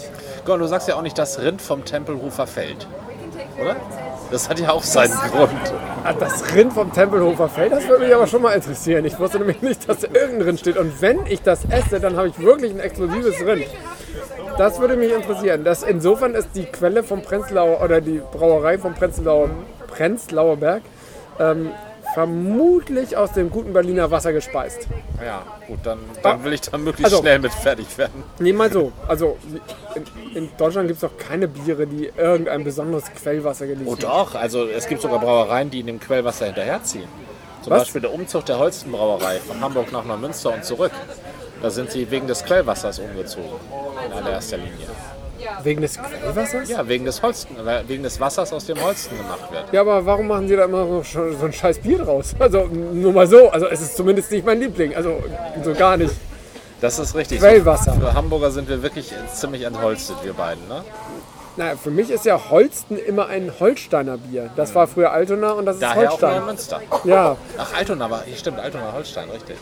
Gott, 0.45 0.61
du 0.61 0.67
sagst 0.67 0.87
ja 0.87 0.95
auch 0.95 1.01
nicht, 1.01 1.17
das 1.17 1.39
Rind 1.39 1.61
vom 1.63 1.83
Tempelhofer 1.83 2.45
Feld. 2.45 2.87
Oder? 3.59 3.75
Das 4.29 4.49
hat 4.49 4.59
ja 4.59 4.69
auch 4.71 4.83
seinen 4.83 5.13
Grund. 5.31 5.51
Ah, 6.03 6.13
Das 6.13 6.53
Rind 6.53 6.73
vom 6.73 6.93
Tempelhofer 6.93 7.49
Feld, 7.49 7.71
das 7.71 7.87
würde 7.87 8.05
mich 8.05 8.13
aber 8.13 8.27
schon 8.27 8.41
mal 8.41 8.51
interessieren. 8.51 9.03
Ich 9.05 9.17
wusste 9.17 9.39
nämlich 9.39 9.61
nicht, 9.61 9.89
dass 9.89 9.99
da 9.99 10.07
irgendein 10.13 10.41
Rind 10.43 10.59
steht. 10.59 10.77
Und 10.77 11.01
wenn 11.01 11.25
ich 11.25 11.41
das 11.41 11.61
esse, 11.69 11.99
dann 11.99 12.17
habe 12.17 12.27
ich 12.27 12.39
wirklich 12.39 12.71
ein 12.71 12.79
exklusives 12.79 13.39
Rind. 13.43 13.65
Das 14.57 14.79
würde 14.79 14.95
mich 14.95 15.11
interessieren. 15.13 15.63
Das, 15.63 15.83
insofern 15.83 16.33
ist 16.33 16.49
die 16.55 16.65
Quelle 16.65 17.03
vom 17.03 17.21
Prenzlauer 17.21 17.81
oder 17.83 18.01
die 18.01 18.21
Brauerei 18.31 18.77
vom 18.79 18.93
Prenzlauer, 18.95 19.49
Prenzlauer 19.87 20.57
Berg 20.57 20.81
ähm, 21.39 21.69
vermutlich 22.15 23.15
aus 23.15 23.33
dem 23.33 23.51
guten 23.51 23.73
Berliner 23.73 24.09
Wasser 24.09 24.33
gespeist. 24.33 24.87
Ja, 25.23 25.43
gut, 25.67 25.79
dann, 25.83 25.99
dann 26.23 26.43
will 26.43 26.53
ich 26.53 26.61
da 26.61 26.77
möglichst 26.77 27.05
Also- 27.13 27.21
schnell 27.21 27.37
mit 27.37 27.53
fertig 27.53 27.95
werden. 27.99 28.23
Nee, 28.39 28.53
mal 28.53 28.71
so. 28.71 28.91
Also 29.07 29.37
in, 29.93 30.35
in 30.35 30.49
Deutschland 30.57 30.87
gibt 30.87 31.03
es 31.03 31.07
doch 31.09 31.17
keine 31.17 31.47
Biere, 31.47 31.85
die 31.85 32.11
irgendein 32.17 32.63
besonderes 32.63 33.05
Quellwasser 33.13 33.67
genießen. 33.67 33.87
Oh 33.87 33.95
doch, 33.95 34.33
also 34.33 34.65
es 34.67 34.87
gibt 34.87 35.01
sogar 35.03 35.19
Brauereien, 35.19 35.69
die 35.69 35.81
in 35.81 35.87
dem 35.87 35.99
Quellwasser 35.99 36.47
hinterherziehen. 36.47 37.07
Zum 37.61 37.71
Was? 37.73 37.81
Beispiel 37.83 38.01
der 38.01 38.13
Umzug 38.13 38.45
der 38.45 38.57
Holstenbrauerei 38.57 39.39
von 39.39 39.59
Hamburg 39.61 39.91
nach 39.91 40.05
Neumünster 40.05 40.53
und 40.53 40.63
zurück. 40.63 40.91
Da 41.61 41.69
sind 41.69 41.91
sie 41.91 42.09
wegen 42.09 42.27
des 42.27 42.43
Quellwassers 42.43 42.99
umgezogen. 42.99 43.49
In 44.05 44.13
allererster 44.13 44.57
Linie. 44.57 44.87
Wegen 45.63 45.81
des 45.81 45.97
Quellwassers? 45.97 46.69
Ja, 46.69 46.87
wegen 46.87 47.05
des 47.05 47.21
Holsten, 47.21 47.55
wegen 47.87 48.03
des 48.03 48.19
Wassers, 48.19 48.51
aus 48.53 48.65
dem 48.65 48.81
Holsten 48.81 49.17
gemacht 49.17 49.51
wird. 49.51 49.65
Ja, 49.71 49.81
aber 49.81 50.05
warum 50.05 50.27
machen 50.27 50.47
Sie 50.47 50.55
da 50.55 50.65
immer 50.65 50.85
so, 50.85 51.03
so 51.03 51.45
ein 51.45 51.53
scheiß 51.53 51.79
Bier 51.79 51.99
draus? 51.99 52.35
Also 52.39 52.65
nur 52.65 53.13
mal 53.13 53.27
so. 53.27 53.49
Also 53.49 53.67
es 53.67 53.81
ist 53.81 53.97
zumindest 53.97 54.31
nicht 54.31 54.45
mein 54.45 54.59
Liebling. 54.59 54.95
Also 54.95 55.21
so 55.63 55.73
gar 55.73 55.97
nicht. 55.97 56.13
Das 56.81 56.99
ist 56.99 57.15
richtig. 57.15 57.39
Quellwasser. 57.39 57.93
Für 57.93 58.13
Hamburger 58.13 58.51
sind 58.51 58.69
wir 58.69 58.81
wirklich 58.83 59.11
ziemlich 59.33 59.63
entholstet, 59.63 60.17
wir 60.23 60.33
beiden. 60.33 60.67
Ne? 60.67 60.83
Na, 61.57 61.75
für 61.75 61.89
mich 61.89 62.11
ist 62.11 62.23
ja 62.25 62.39
Holsten 62.51 62.99
immer 62.99 63.27
ein 63.27 63.51
Holsteiner 63.59 64.17
Bier. 64.17 64.51
Das 64.55 64.75
war 64.75 64.85
früher 64.85 65.11
Altona 65.11 65.53
und 65.53 65.65
das 65.65 65.77
ist 65.77 65.81
Daher 65.81 66.09
auch 66.09 66.21
Holstein. 66.21 66.39
Neumünster. 66.39 66.81
Ja, 67.03 67.35
Ach, 67.57 67.73
Altona, 67.75 68.05
aber 68.05 68.21
hier 68.25 68.37
stimmt, 68.37 68.59
Altona, 68.59 68.93
Holstein, 68.93 69.29
richtig. 69.31 69.57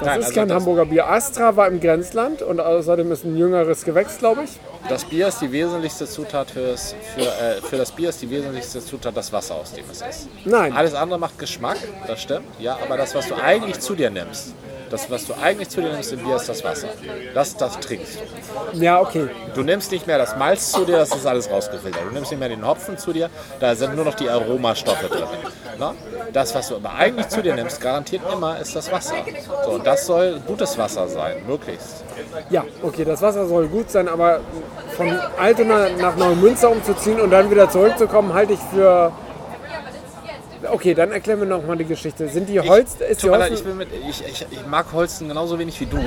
Das 0.00 0.06
Nein, 0.06 0.20
ist 0.20 0.26
also 0.26 0.34
kein 0.40 0.48
das- 0.48 0.56
Hamburger 0.56 0.84
Bier. 0.86 1.08
Astra 1.08 1.56
war 1.56 1.68
im 1.68 1.80
Grenzland 1.80 2.42
und 2.42 2.60
außerdem 2.60 3.10
ist 3.12 3.24
ein 3.24 3.36
jüngeres 3.36 3.84
Gewächs, 3.84 4.18
glaube 4.18 4.44
ich. 4.44 4.50
Das 4.88 5.04
Bier 5.04 5.28
ist 5.28 5.40
die 5.40 5.50
wesentlichste 5.50 6.06
Zutat 6.06 6.50
fürs, 6.50 6.94
für, 7.14 7.22
äh, 7.22 7.60
für 7.62 7.76
das 7.76 7.90
Bier 7.92 8.10
ist 8.10 8.20
die 8.20 8.28
wesentlichste 8.30 8.84
Zutat 8.84 9.16
das 9.16 9.32
Wasser, 9.32 9.54
aus 9.54 9.72
dem 9.72 9.84
es 9.90 10.02
ist. 10.02 10.28
Nein. 10.44 10.72
Alles 10.74 10.94
andere 10.94 11.18
macht 11.18 11.38
Geschmack, 11.38 11.78
das 12.06 12.20
stimmt, 12.20 12.46
ja, 12.58 12.76
aber 12.84 12.96
das, 12.96 13.14
was 13.14 13.28
du 13.28 13.34
eigentlich 13.34 13.80
zu 13.80 13.94
dir 13.94 14.10
nimmst, 14.10 14.52
das, 14.90 15.10
was 15.10 15.26
du 15.26 15.32
eigentlich 15.42 15.70
zu 15.70 15.80
dir 15.80 15.90
nimmst 15.92 16.12
im 16.12 16.20
Bier, 16.22 16.36
ist 16.36 16.48
das 16.48 16.62
Wasser. 16.62 16.88
Das, 17.32 17.56
das 17.56 17.80
trinkst 17.80 18.18
du. 18.72 18.78
Ja, 18.78 19.00
okay. 19.00 19.28
Du 19.54 19.62
nimmst 19.62 19.90
nicht 19.90 20.06
mehr 20.06 20.18
das 20.18 20.36
Malz 20.36 20.70
zu 20.72 20.84
dir, 20.84 20.98
das 20.98 21.14
ist 21.14 21.26
alles 21.26 21.50
rausgefiltert. 21.50 22.02
Du 22.06 22.12
nimmst 22.12 22.30
nicht 22.30 22.38
mehr 22.40 22.50
den 22.50 22.66
Hopfen 22.66 22.98
zu 22.98 23.12
dir, 23.12 23.30
da 23.60 23.74
sind 23.74 23.96
nur 23.96 24.04
noch 24.04 24.14
die 24.14 24.28
Aromastoffe 24.28 25.08
drin. 25.08 25.24
Na? 25.78 25.94
Das, 26.32 26.54
was 26.54 26.68
du 26.68 26.76
aber 26.76 26.94
eigentlich 26.94 27.28
zu 27.28 27.42
dir 27.42 27.54
nimmst, 27.54 27.80
garantiert 27.80 28.22
immer, 28.32 28.58
ist 28.58 28.74
das 28.74 28.90
Wasser. 28.90 29.16
So, 29.64 29.72
und 29.72 29.86
das 29.86 30.06
soll 30.06 30.40
gutes 30.46 30.76
Wasser 30.78 31.08
sein, 31.08 31.36
möglichst. 31.46 32.04
Ja, 32.50 32.64
okay, 32.82 33.04
das 33.04 33.22
Wasser 33.22 33.46
soll 33.46 33.68
gut 33.68 33.90
sein, 33.90 34.08
aber 34.08 34.40
von 34.96 35.08
Altona 35.38 35.88
nach 36.00 36.16
Neumünster 36.16 36.70
umzuziehen 36.70 37.20
und 37.20 37.30
dann 37.30 37.50
wieder 37.50 37.68
zurückzukommen, 37.70 38.32
halte 38.32 38.54
ich 38.54 38.60
für. 38.72 39.12
Okay, 40.70 40.94
dann 40.94 41.12
erklären 41.12 41.40
wir 41.40 41.46
nochmal 41.46 41.76
die 41.76 41.84
Geschichte. 41.84 42.26
Sind 42.28 42.48
die 42.48 42.58
Holz. 42.58 42.94
Ist 42.94 43.22
die 43.22 43.28
ich, 43.28 43.64
mit, 43.64 43.88
ich, 44.08 44.26
ich, 44.26 44.46
ich 44.50 44.66
mag 44.66 44.86
Holsten 44.94 45.28
genauso 45.28 45.58
wenig 45.58 45.78
wie 45.78 45.84
du. 45.84 45.98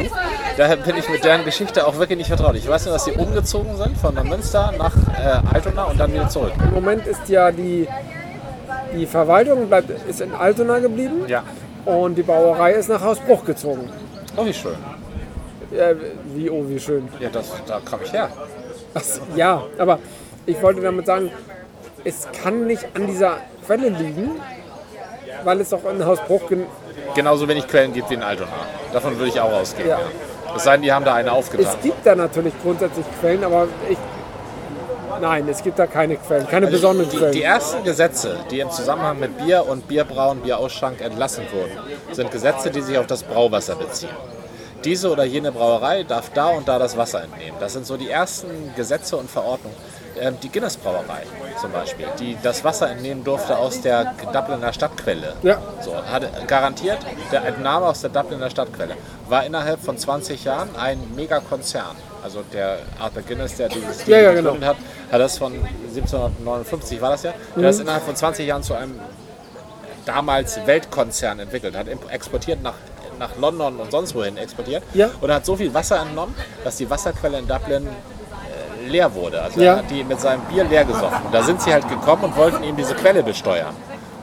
Daher 0.58 0.78
bin 0.78 0.98
ich 0.98 1.08
mit 1.10 1.24
deren 1.24 1.46
Geschichte 1.46 1.86
auch 1.86 2.00
wirklich 2.00 2.18
nicht 2.18 2.28
vertraut. 2.28 2.56
Ich 2.56 2.68
weiß 2.68 2.86
nur, 2.86 2.94
dass 2.96 3.06
sie 3.06 3.12
umgezogen 3.12 3.78
sind 3.78 3.96
von 4.00 4.16
Münster 4.28 4.74
nach 4.76 4.96
äh, 4.96 5.54
Altona 5.54 5.84
und 5.84 6.00
dann 6.00 6.12
wieder 6.12 6.28
zurück. 6.28 6.54
Im 6.60 6.74
Moment 6.74 7.06
ist 7.06 7.30
ja 7.30 7.52
die, 7.52 7.88
die 8.96 9.06
Verwaltung 9.06 9.68
bleibt, 9.68 9.90
ist 10.08 10.22
in 10.22 10.34
Altona 10.34 10.80
geblieben 10.80 11.24
Ja. 11.28 11.44
und 11.86 12.16
die 12.16 12.24
Brauerei 12.24 12.74
ist 12.74 12.90
nach 12.90 13.02
Hausbruch 13.02 13.44
gezogen. 13.46 13.90
Oh, 14.36 14.46
wie 14.46 14.54
schön. 14.54 14.76
Äh, 15.72 15.96
wie, 16.34 16.50
oh, 16.50 16.64
wie 16.68 16.80
schön. 16.80 17.08
Ja, 17.20 17.30
das, 17.30 17.52
da 17.66 17.80
kam 17.84 18.00
ich 18.04 18.14
her. 18.14 18.30
Ach, 18.94 19.02
ja, 19.36 19.64
aber 19.78 20.00
ich 20.46 20.62
wollte 20.62 20.82
damit 20.82 21.06
sagen, 21.06 21.32
es 22.04 22.28
kann 22.42 22.68
nicht 22.68 22.86
an 22.96 23.08
dieser 23.08 23.38
Quelle 23.66 23.90
liegen, 23.90 24.32
weil 25.44 25.60
es 25.62 25.70
doch 25.70 25.84
in 25.92 26.04
Hausbruch 26.06 26.48
gen 26.48 26.66
Genauso 27.16 27.48
wenig 27.48 27.68
Quellen 27.68 27.94
gibt 27.94 28.10
wie 28.10 28.16
in 28.16 28.24
Altona. 28.24 28.52
Davon 28.94 29.18
würde 29.18 29.30
ich 29.30 29.40
auch 29.40 29.52
ausgehen. 29.52 29.90
Ja. 29.90 30.00
Ja. 30.00 30.56
Es 30.56 30.64
sei 30.64 30.74
denn, 30.74 30.82
die 30.84 30.92
haben 30.92 31.06
da 31.06 31.14
eine 31.16 31.32
aufgetan. 31.32 31.66
Es 31.66 31.82
gibt 31.84 32.06
da 32.06 32.16
natürlich 32.16 32.54
grundsätzlich 32.62 33.06
Quellen, 33.20 33.44
aber 33.44 33.68
ich. 33.90 33.98
Nein, 35.22 35.48
es 35.50 35.64
gibt 35.64 35.80
da 35.80 35.88
keine 35.88 36.16
Quellen, 36.18 36.48
keine 36.48 36.68
besonderen 36.68 37.10
Die, 37.10 37.18
Quellen. 37.18 37.32
die 37.34 37.44
ersten 37.44 37.84
Gesetze, 37.84 38.38
die 38.52 38.60
im 38.60 38.70
Zusammenhang 38.72 39.20
mit 39.20 39.38
Bier 39.38 39.66
und 39.68 39.88
Bierbrauen, 39.88 40.42
Bierausschank 40.42 41.02
entlassen 41.02 41.46
wurden, 41.52 41.72
sind 42.14 42.32
Gesetze, 42.32 42.70
die 42.72 42.82
sich 42.82 42.98
auf 42.98 43.08
das 43.08 43.24
Brauwasser 43.24 43.76
beziehen. 43.76 44.10
Diese 44.84 45.10
oder 45.12 45.24
jene 45.24 45.52
Brauerei 45.52 46.04
darf 46.04 46.30
da 46.34 46.50
und 46.50 46.68
da 46.68 46.78
das 46.78 46.96
Wasser 46.96 47.24
entnehmen. 47.24 47.58
Das 47.60 47.74
sind 47.74 47.86
so 47.86 47.98
die 47.98 48.10
ersten 48.10 48.74
Gesetze 48.76 49.18
und 49.18 49.30
Verordnungen. 49.30 49.76
Ähm, 50.20 50.38
Die 50.42 50.50
Guinness 50.50 50.78
Brauerei 50.78 51.24
zum 51.60 51.72
Beispiel, 51.72 52.06
die 52.20 52.38
das 52.42 52.64
Wasser 52.64 52.90
entnehmen 52.90 53.24
durfte 53.24 53.58
aus 53.58 53.82
der 53.82 54.14
Dubliner 54.34 54.72
Stadtquelle. 54.74 55.34
Ja. 55.44 55.58
So, 55.82 55.96
hatte 55.96 56.30
garantiert 56.48 57.00
der 57.32 57.46
Entnahme 57.46 57.88
aus 57.88 58.02
der 58.02 58.12
Dubliner 58.12 58.50
Stadtquelle. 58.50 58.96
War 59.28 59.46
innerhalb 59.46 59.80
von 59.84 59.98
20 59.98 60.44
Jahren 60.44 60.70
ein 60.76 61.00
Megakonzern. 61.16 61.96
Also 62.28 62.44
der 62.52 62.80
Arthur 63.00 63.22
Guinness, 63.22 63.56
der 63.56 63.70
dieses 63.70 64.00
Ding 64.00 64.14
Ja, 64.14 64.20
ja, 64.20 64.34
genau. 64.34 64.52
hat, 64.60 64.76
hat 65.10 65.22
das 65.22 65.38
von 65.38 65.54
1759 65.54 67.00
war 67.00 67.12
das 67.12 67.24
ja, 67.24 67.32
der 67.32 67.58
Mhm. 67.60 67.64
das 67.64 67.80
innerhalb 67.80 68.04
von 68.04 68.18
20 68.18 68.46
Jahren 68.46 68.62
zu 68.64 68.74
einem 68.74 69.00
damals 70.04 70.60
Weltkonzern 70.68 71.40
entwickelt, 71.40 71.74
hat 71.78 71.88
exportiert 72.10 72.62
nach, 72.62 72.74
nach 73.18 73.30
London 73.40 73.78
und 73.78 73.92
sonst 73.92 74.14
wohin 74.14 74.36
exportiert 74.36 74.84
Ja. 74.94 75.10
und 75.22 75.32
hat 75.32 75.46
so 75.46 75.56
viel 75.56 75.74
Wasser 75.74 76.02
entnommen, 76.02 76.36
dass 76.66 76.76
die 76.76 76.90
Wasserquelle 76.90 77.40
in 77.40 77.48
Dublin 77.48 77.88
äh, 77.88 78.90
leer 78.90 79.14
wurde. 79.16 79.42
Also 79.42 79.62
Ja. 79.62 79.72
er 79.74 79.78
hat 79.78 79.90
die 79.90 80.04
mit 80.04 80.20
seinem 80.20 80.42
Bier 80.42 80.66
leer 80.66 80.84
gesoffen. 80.84 81.28
Da 81.32 81.44
sind 81.44 81.62
sie 81.62 81.72
halt 81.72 81.88
gekommen 81.88 82.26
und 82.26 82.36
wollten 82.36 82.62
ihm 82.66 82.76
diese 82.76 82.94
Quelle 82.94 83.24
besteuern. 83.24 83.74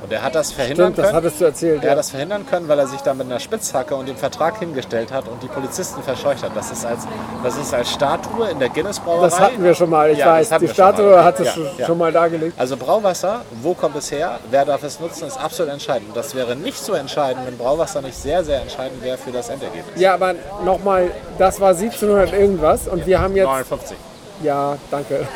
Und 0.05 0.12
er 0.12 0.23
hat 0.23 0.35
das 0.35 0.53
verhindern 0.53 0.87
Stimmt, 0.93 0.99
das 0.99 1.07
können. 1.07 1.17
hattest 1.17 1.40
du 1.40 1.45
erzählt. 1.47 1.79
Er 1.83 1.85
Ja. 1.87 1.90
hat 1.93 1.99
das 1.99 2.11
verhindern 2.11 2.47
können, 2.47 2.69
weil 2.69 2.79
er 2.79 2.87
sich 2.87 3.01
da 3.01 3.14
mit 3.14 3.27
einer 3.27 3.40
Spitzhacke 3.40 3.95
und 3.97 4.07
dem 4.07 4.17
Vertrag 4.17 4.59
hingestellt 4.59 5.11
hat 5.11 5.27
und 5.29 5.43
die 5.43 5.49
Polizisten 5.49 6.03
verscheucht 6.03 6.43
hat. 6.43 6.55
Das 6.55 6.71
ist 6.71 6.85
als, 6.85 7.07
das 7.43 7.57
ist 7.57 7.73
als 7.73 7.90
Statue 7.90 8.51
in 8.51 8.59
der 8.59 8.69
Guinness 8.69 9.01
Brauerei. 9.01 9.23
Das 9.29 9.40
hatten 9.40 9.64
wir 9.64 9.75
schon 9.75 9.88
mal, 9.90 10.11
ich 10.11 10.19
Ja, 10.19 10.38
das 10.38 10.51
weiß. 10.51 10.59
Die 10.61 10.69
Statue 10.69 11.11
mal. 11.17 11.25
hat 11.25 11.40
es 11.40 11.47
Ja, 11.47 11.53
schon, 11.53 11.69
ja. 11.79 11.87
schon 11.87 11.99
mal 11.99 12.12
dargelegt. 12.12 12.53
Also 12.59 12.77
Brauwasser, 12.77 13.40
wo 13.62 13.73
kommt 13.75 13.97
es 13.97 14.11
her? 14.12 14.38
Wer 14.51 14.64
darf 14.67 14.83
es 14.83 15.01
nutzen, 15.01 15.27
ist 15.27 15.38
absolut 15.38 15.73
entscheidend. 15.73 16.14
Das 16.14 16.35
wäre 16.35 16.55
nicht 16.55 16.79
so 16.79 16.93
entscheidend, 16.93 17.47
wenn 17.47 17.57
Brauwasser 17.57 18.03
nicht 18.03 18.17
sehr, 18.17 18.45
sehr 18.45 18.61
entscheidend 18.61 19.03
wäre 19.03 19.17
für 19.17 19.31
das 19.33 19.49
Endergebnis. 19.49 19.99
Ja, 20.01 20.14
aber 20.14 20.35
nochmal, 20.64 21.11
das 21.38 21.61
war 21.61 21.71
1700 21.75 22.33
irgendwas 22.33 22.87
und 22.88 23.07
wir 23.07 23.21
haben 23.21 23.35
jetzt. 23.37 23.47
59. 23.47 23.97
Ja, 24.43 24.77
danke. 24.90 25.27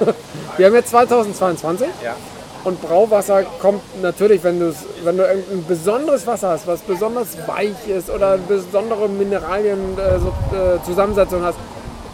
Wir 0.56 0.66
haben 0.66 0.74
jetzt 0.74 0.90
2022 0.90 1.86
Ja. 2.02 2.14
Und 2.64 2.80
Brauwasser 2.82 3.44
kommt 3.60 3.82
natürlich, 4.02 4.42
wenn, 4.44 4.60
wenn 5.04 5.16
du 5.16 5.22
irgendein 5.24 5.64
besonderes 5.66 6.26
Wasser 6.26 6.50
hast, 6.50 6.66
was 6.66 6.80
besonders 6.80 7.36
weich 7.46 7.88
ist 7.88 8.10
oder 8.10 8.36
besondere 8.36 9.08
Mineralien 9.08 9.98
äh, 9.98 10.18
so, 10.18 10.28
äh, 10.54 11.42
hast, 11.42 11.58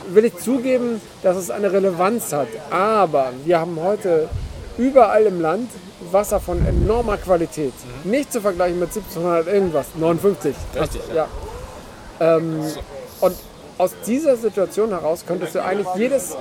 will 0.09 0.24
ich 0.24 0.37
zugeben, 0.37 1.00
dass 1.22 1.37
es 1.37 1.50
eine 1.50 1.72
Relevanz 1.72 2.32
hat. 2.32 2.48
Aber 2.70 3.32
wir 3.44 3.59
haben 3.59 3.78
heute 3.82 4.28
überall 4.78 5.24
im 5.24 5.40
Land 5.40 5.70
Wasser 6.12 6.38
von 6.38 6.64
enormer 6.64 7.16
Qualität. 7.16 7.72
Nicht 8.04 8.32
zu 8.32 8.40
vergleichen 8.40 8.78
mit 8.78 8.90
1700 8.90 9.48
irgendwas, 9.48 9.87
59. 9.96 10.54
Richtig, 10.78 11.00
ja. 11.14 11.26
Ähm, 12.20 12.62
und 13.20 13.35
aus 13.78 13.90
dieser 14.06 14.37
Situation 14.37 14.90
heraus 14.90 15.24
könntest 15.26 15.54
du 15.54 15.62
eigentlich 15.62 15.88
jedes 15.96 16.37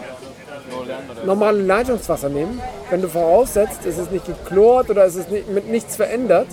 normale 1.26 1.62
Leitungswasser 1.62 2.30
nehmen, 2.30 2.62
wenn 2.90 3.02
du 3.02 3.08
voraussetzt, 3.08 3.86
es 3.86 3.98
ist 3.98 4.12
nicht 4.12 4.26
geklort 4.26 4.90
oder 4.90 5.06
es 5.06 5.16
ist 5.16 5.30
nicht, 5.32 5.50
mit 5.50 5.68
nichts 5.70 5.96
verändert 5.96 6.48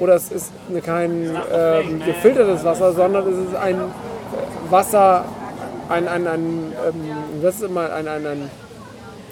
oder 0.00 0.14
es 0.14 0.30
ist 0.30 0.50
kein 0.84 1.36
ähm, 1.52 2.02
gefiltertes 2.04 2.64
Wasser, 2.64 2.92
sondern 2.92 3.26
es 3.32 3.48
ist 3.48 3.54
ein 3.56 3.76
äh, 3.76 4.70
Wasser, 4.70 5.24
ein, 5.88 6.08
ein, 6.08 6.26
ein, 6.26 6.72
ähm, 6.88 7.42
das 7.42 7.56
ist 7.56 7.62
immer 7.62 7.92
ein, 7.92 8.08
ein, 8.08 8.26
ein 8.26 8.50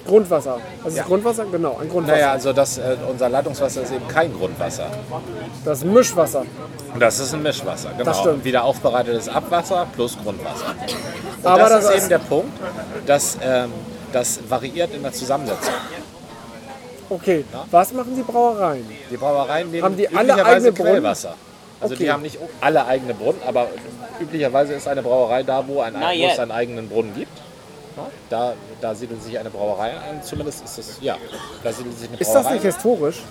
Grundwasser. 0.07 0.57
Das 0.83 0.93
ist 0.93 0.97
Ja. 0.99 1.05
Grundwasser? 1.05 1.45
Genau, 1.51 1.77
ein 1.81 1.87
Grundwasser. 1.89 2.17
Naja, 2.17 2.31
also 2.33 2.51
das, 2.53 2.77
äh, 2.77 2.97
unser 3.09 3.29
Leitungswasser 3.29 3.81
ist 3.83 3.91
eben 3.91 4.07
kein 4.07 4.33
Grundwasser. 4.33 4.87
Das 5.65 5.83
Mischwasser. 5.83 6.43
Das 6.99 7.19
ist 7.19 7.33
ein 7.33 7.41
Mischwasser, 7.41 7.89
genau. 7.91 8.03
Das 8.03 8.19
stimmt. 8.19 8.43
Wieder 8.43 8.63
aufbereitetes 8.65 9.29
Abwasser 9.29 9.87
plus 9.95 10.17
Grundwasser. 10.21 10.65
Und 11.41 11.45
Aber 11.49 11.59
das, 11.63 11.71
das 11.71 11.83
ist 11.83 11.89
ist- 11.89 11.99
eben 11.99 12.09
der 12.09 12.17
Punkt, 12.19 12.51
dass 13.05 13.37
ähm, 13.41 13.71
das 14.13 14.39
variiert 14.47 14.93
in 14.93 15.03
der 15.03 15.11
Zusammensetzung. 15.11 15.73
Okay, 17.09 17.43
was 17.69 17.93
machen 17.93 18.15
die 18.15 18.23
Brauereien? 18.23 18.85
Die 19.11 19.17
Brauereien 19.17 19.69
nehmen 19.69 19.83
Haben 19.83 19.97
die 19.97 20.07
alle 20.07 20.31
üblicherweise 20.31 20.55
eigene 20.55 20.71
Brunnen? 20.71 20.91
Quellwasser. 20.93 21.35
Also 21.79 21.95
Okay. 21.95 22.03
die 22.05 22.11
haben 22.11 22.21
nicht 22.21 22.37
alle 22.61 22.85
eigene 22.85 23.13
Brunnen, 23.13 23.41
aber 23.45 23.67
üblicherweise 24.19 24.73
ist 24.73 24.87
eine 24.87 25.03
Brauerei 25.03 25.43
da, 25.43 25.67
wo, 25.67 25.81
ein, 25.81 25.93
wo 25.95 26.25
es 26.27 26.39
einen 26.39 26.51
eigenen 26.51 26.87
Brunnen 26.87 27.13
gibt. 27.13 27.42
Ja, 27.95 28.07
Da, 28.29 28.53
da 28.81 28.95
siedelt 28.95 29.21
sich 29.23 29.37
eine 29.37 29.49
Brauerei 29.49 29.91
an, 29.91 30.21
zumindest 30.23 30.63
ist 30.63 30.77
das, 30.77 30.97
ja, 31.01 31.17
da 31.63 31.71
siedelt 31.71 31.97
sich 31.97 32.07
eine 32.09 32.17
Ist 32.17 32.27
Brauerei 32.31 32.43
das 32.43 32.53
nicht 32.53 32.63
historisch? 32.63 33.23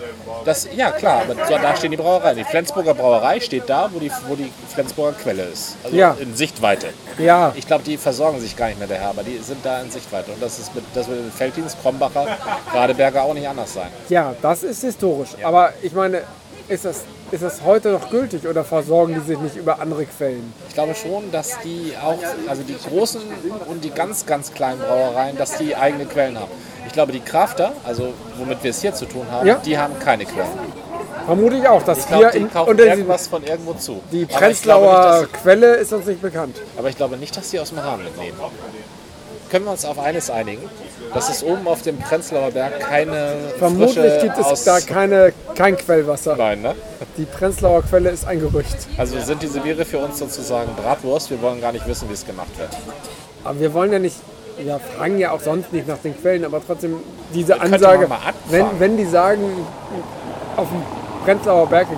Das, 0.44 0.68
ja, 0.74 0.90
klar, 0.92 1.22
aber 1.22 1.34
so, 1.46 1.54
da 1.60 1.74
stehen 1.76 1.90
die 1.90 1.96
Brauereien. 1.96 2.36
Die 2.36 2.44
Flensburger 2.44 2.94
Brauerei 2.94 3.40
steht 3.40 3.68
da, 3.68 3.88
wo 3.92 3.98
die, 3.98 4.10
wo 4.28 4.34
die 4.36 4.52
Flensburger 4.72 5.16
Quelle 5.18 5.44
ist. 5.44 5.76
Also 5.84 5.96
Ja. 5.96 6.16
in 6.20 6.34
Sichtweite. 6.36 6.88
Ja, 7.18 7.52
Ich 7.56 7.66
glaube, 7.66 7.84
die 7.84 7.96
versorgen 7.98 8.40
sich 8.40 8.56
gar 8.56 8.66
nicht 8.68 8.78
mehr 8.78 8.88
daher, 8.88 9.08
aber 9.08 9.22
die 9.22 9.38
sind 9.38 9.64
da 9.64 9.80
in 9.80 9.90
Sichtweite. 9.90 10.32
Und 10.32 10.42
das 10.42 10.58
ist 10.58 10.74
mit, 10.74 10.84
das 10.94 11.08
wird 11.08 11.18
in 11.18 11.30
Felddienst, 11.32 11.80
Krombacher, 11.82 12.26
Radeberger 12.72 13.22
auch 13.24 13.34
nicht 13.34 13.46
anders 13.48 13.74
sein. 13.74 13.88
ja, 14.08 14.34
das 14.42 14.62
ist 14.62 14.82
historisch. 14.82 15.30
Aber 15.42 15.72
ich 15.82 15.92
meine, 15.92 16.22
ist 16.68 16.84
das, 16.84 17.00
ist 17.30 17.42
das 17.42 17.62
heute 17.64 17.90
noch 17.90 18.10
gültig 18.10 18.46
oder 18.46 18.64
versorgen 18.64 19.14
die 19.14 19.20
sich 19.20 19.38
nicht 19.38 19.56
über 19.56 19.80
andere 19.80 20.04
Quellen? 20.06 20.52
Ich 20.68 20.74
glaube 20.74 20.94
schon, 20.94 21.30
dass 21.32 21.58
die 21.64 21.92
auch, 22.02 22.18
also 22.48 22.62
die 22.62 22.76
großen 22.88 23.20
und 23.68 23.84
die 23.84 23.90
ganz, 23.90 24.26
ganz 24.26 24.52
kleinen 24.52 24.80
Brauereien, 24.80 25.36
dass 25.36 25.56
die 25.56 25.74
eigene 25.76 26.06
Quellen 26.06 26.38
haben. 26.38 26.50
Ich 26.86 26.92
glaube, 26.92 27.12
die 27.12 27.20
Krafter, 27.20 27.72
also 27.84 28.12
womit 28.38 28.62
wir 28.62 28.70
es 28.70 28.80
hier 28.80 28.94
zu 28.94 29.06
tun 29.06 29.26
haben, 29.30 29.46
Ja. 29.46 29.54
die 29.64 29.78
haben 29.78 29.98
keine 29.98 30.24
Quellen. 30.24 30.48
Vermute 31.26 31.56
ich 31.56 31.68
auch, 31.68 31.82
dass 31.84 31.98
Ich 31.98 32.06
hier 32.06 32.16
glaube, 32.18 32.32
die 32.32 32.38
in, 32.38 32.52
kaufen 32.52 32.78
irgendwas 32.78 33.28
von 33.28 33.44
irgendwo 33.44 33.74
zu. 33.74 34.00
die 34.10 34.26
Prenzlauer 34.26 35.20
nicht, 35.20 35.34
dass- 35.34 35.42
Quelle 35.42 35.74
ist 35.76 35.92
uns 35.92 36.06
nicht 36.06 36.20
bekannt. 36.20 36.56
Aber 36.76 36.88
ich 36.88 36.96
glaube 36.96 37.16
nicht, 37.16 37.36
dass 37.36 37.50
die 37.50 37.60
aus 37.60 37.68
dem 37.68 37.82
Hahn 37.82 38.02
mitnehmen. 38.02 38.36
Können 39.50 39.66
wir 39.66 39.72
uns 39.72 39.84
auf 39.84 39.98
eines 39.98 40.30
einigen? 40.30 40.62
Dass 41.14 41.28
es 41.28 41.42
oben 41.44 41.68
auf 41.68 41.82
dem 41.82 41.98
Prenzlauer 41.98 42.50
Berg 42.52 42.80
keine 42.80 43.36
Vermutlich 43.58 44.20
gibt 44.22 44.38
es 44.38 44.46
aus 44.46 44.64
da 44.64 44.80
keine, 44.80 45.32
kein 45.54 45.76
Quellwasser. 45.76 46.36
Nein, 46.36 46.62
ne? 46.62 46.74
Die 47.16 47.24
Prenzlauer 47.24 47.82
Quelle 47.82 48.10
ist 48.10 48.26
ein 48.26 48.40
Gerücht. 48.40 48.76
Also 48.96 49.18
sind 49.20 49.42
diese 49.42 49.60
Biere 49.60 49.84
für 49.84 49.98
uns 49.98 50.18
sozusagen 50.18 50.74
Bratwurst. 50.76 51.30
Wir 51.30 51.40
wollen 51.42 51.60
gar 51.60 51.72
nicht 51.72 51.86
wissen, 51.86 52.08
wie 52.08 52.14
es 52.14 52.26
gemacht 52.26 52.58
wird. 52.58 52.70
Aber 53.44 53.58
wir 53.58 53.72
wollen 53.74 53.92
ja 53.92 53.98
nicht, 53.98 54.16
wir 54.58 54.78
fragen 54.78 55.18
ja 55.18 55.32
auch 55.32 55.40
sonst 55.40 55.72
nicht 55.72 55.86
nach 55.88 55.98
den 55.98 56.18
Quellen, 56.20 56.44
aber 56.44 56.60
trotzdem 56.64 56.96
diese 57.34 57.54
könnte 57.54 57.74
Ansage, 57.74 58.08
wenn, 58.48 58.66
wenn 58.78 58.96
die 58.96 59.04
sagen, 59.04 59.42
auf 60.56 60.68
dem 60.68 60.82
Prenzlauer 61.24 61.66
Berg 61.66 61.88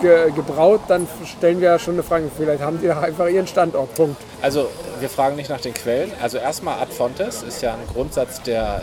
ge, 0.00 0.30
gebraut, 0.32 0.80
dann 0.88 1.06
stellen 1.24 1.60
wir 1.60 1.70
ja 1.70 1.78
schon 1.78 1.94
eine 1.94 2.02
Frage. 2.02 2.30
Vielleicht 2.36 2.62
haben 2.62 2.80
die 2.80 2.86
da 2.86 3.00
einfach 3.00 3.28
ihren 3.28 3.46
Standort. 3.46 3.94
Punkt. 3.94 4.20
Also 4.42 4.68
wir 5.00 5.08
fragen 5.08 5.36
nicht 5.36 5.50
nach 5.50 5.60
den 5.60 5.74
Quellen. 5.74 6.12
Also 6.22 6.38
erstmal 6.38 6.80
Ad 6.80 6.92
Fontes 6.92 7.42
ist 7.42 7.62
ja 7.62 7.72
ein 7.74 7.86
Grundsatz 7.92 8.42
der 8.42 8.82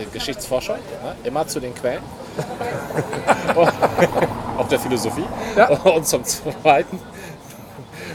äh, 0.00 0.04
Geschichtsforschung. 0.12 0.76
Ne? 0.76 1.14
Immer 1.24 1.46
zu 1.46 1.60
den 1.60 1.74
Quellen. 1.74 2.02
Auf 4.58 4.68
der 4.68 4.78
Philosophie. 4.78 5.24
Ja. 5.56 5.68
Und 5.84 6.06
zum 6.06 6.24
Zweiten, 6.24 6.98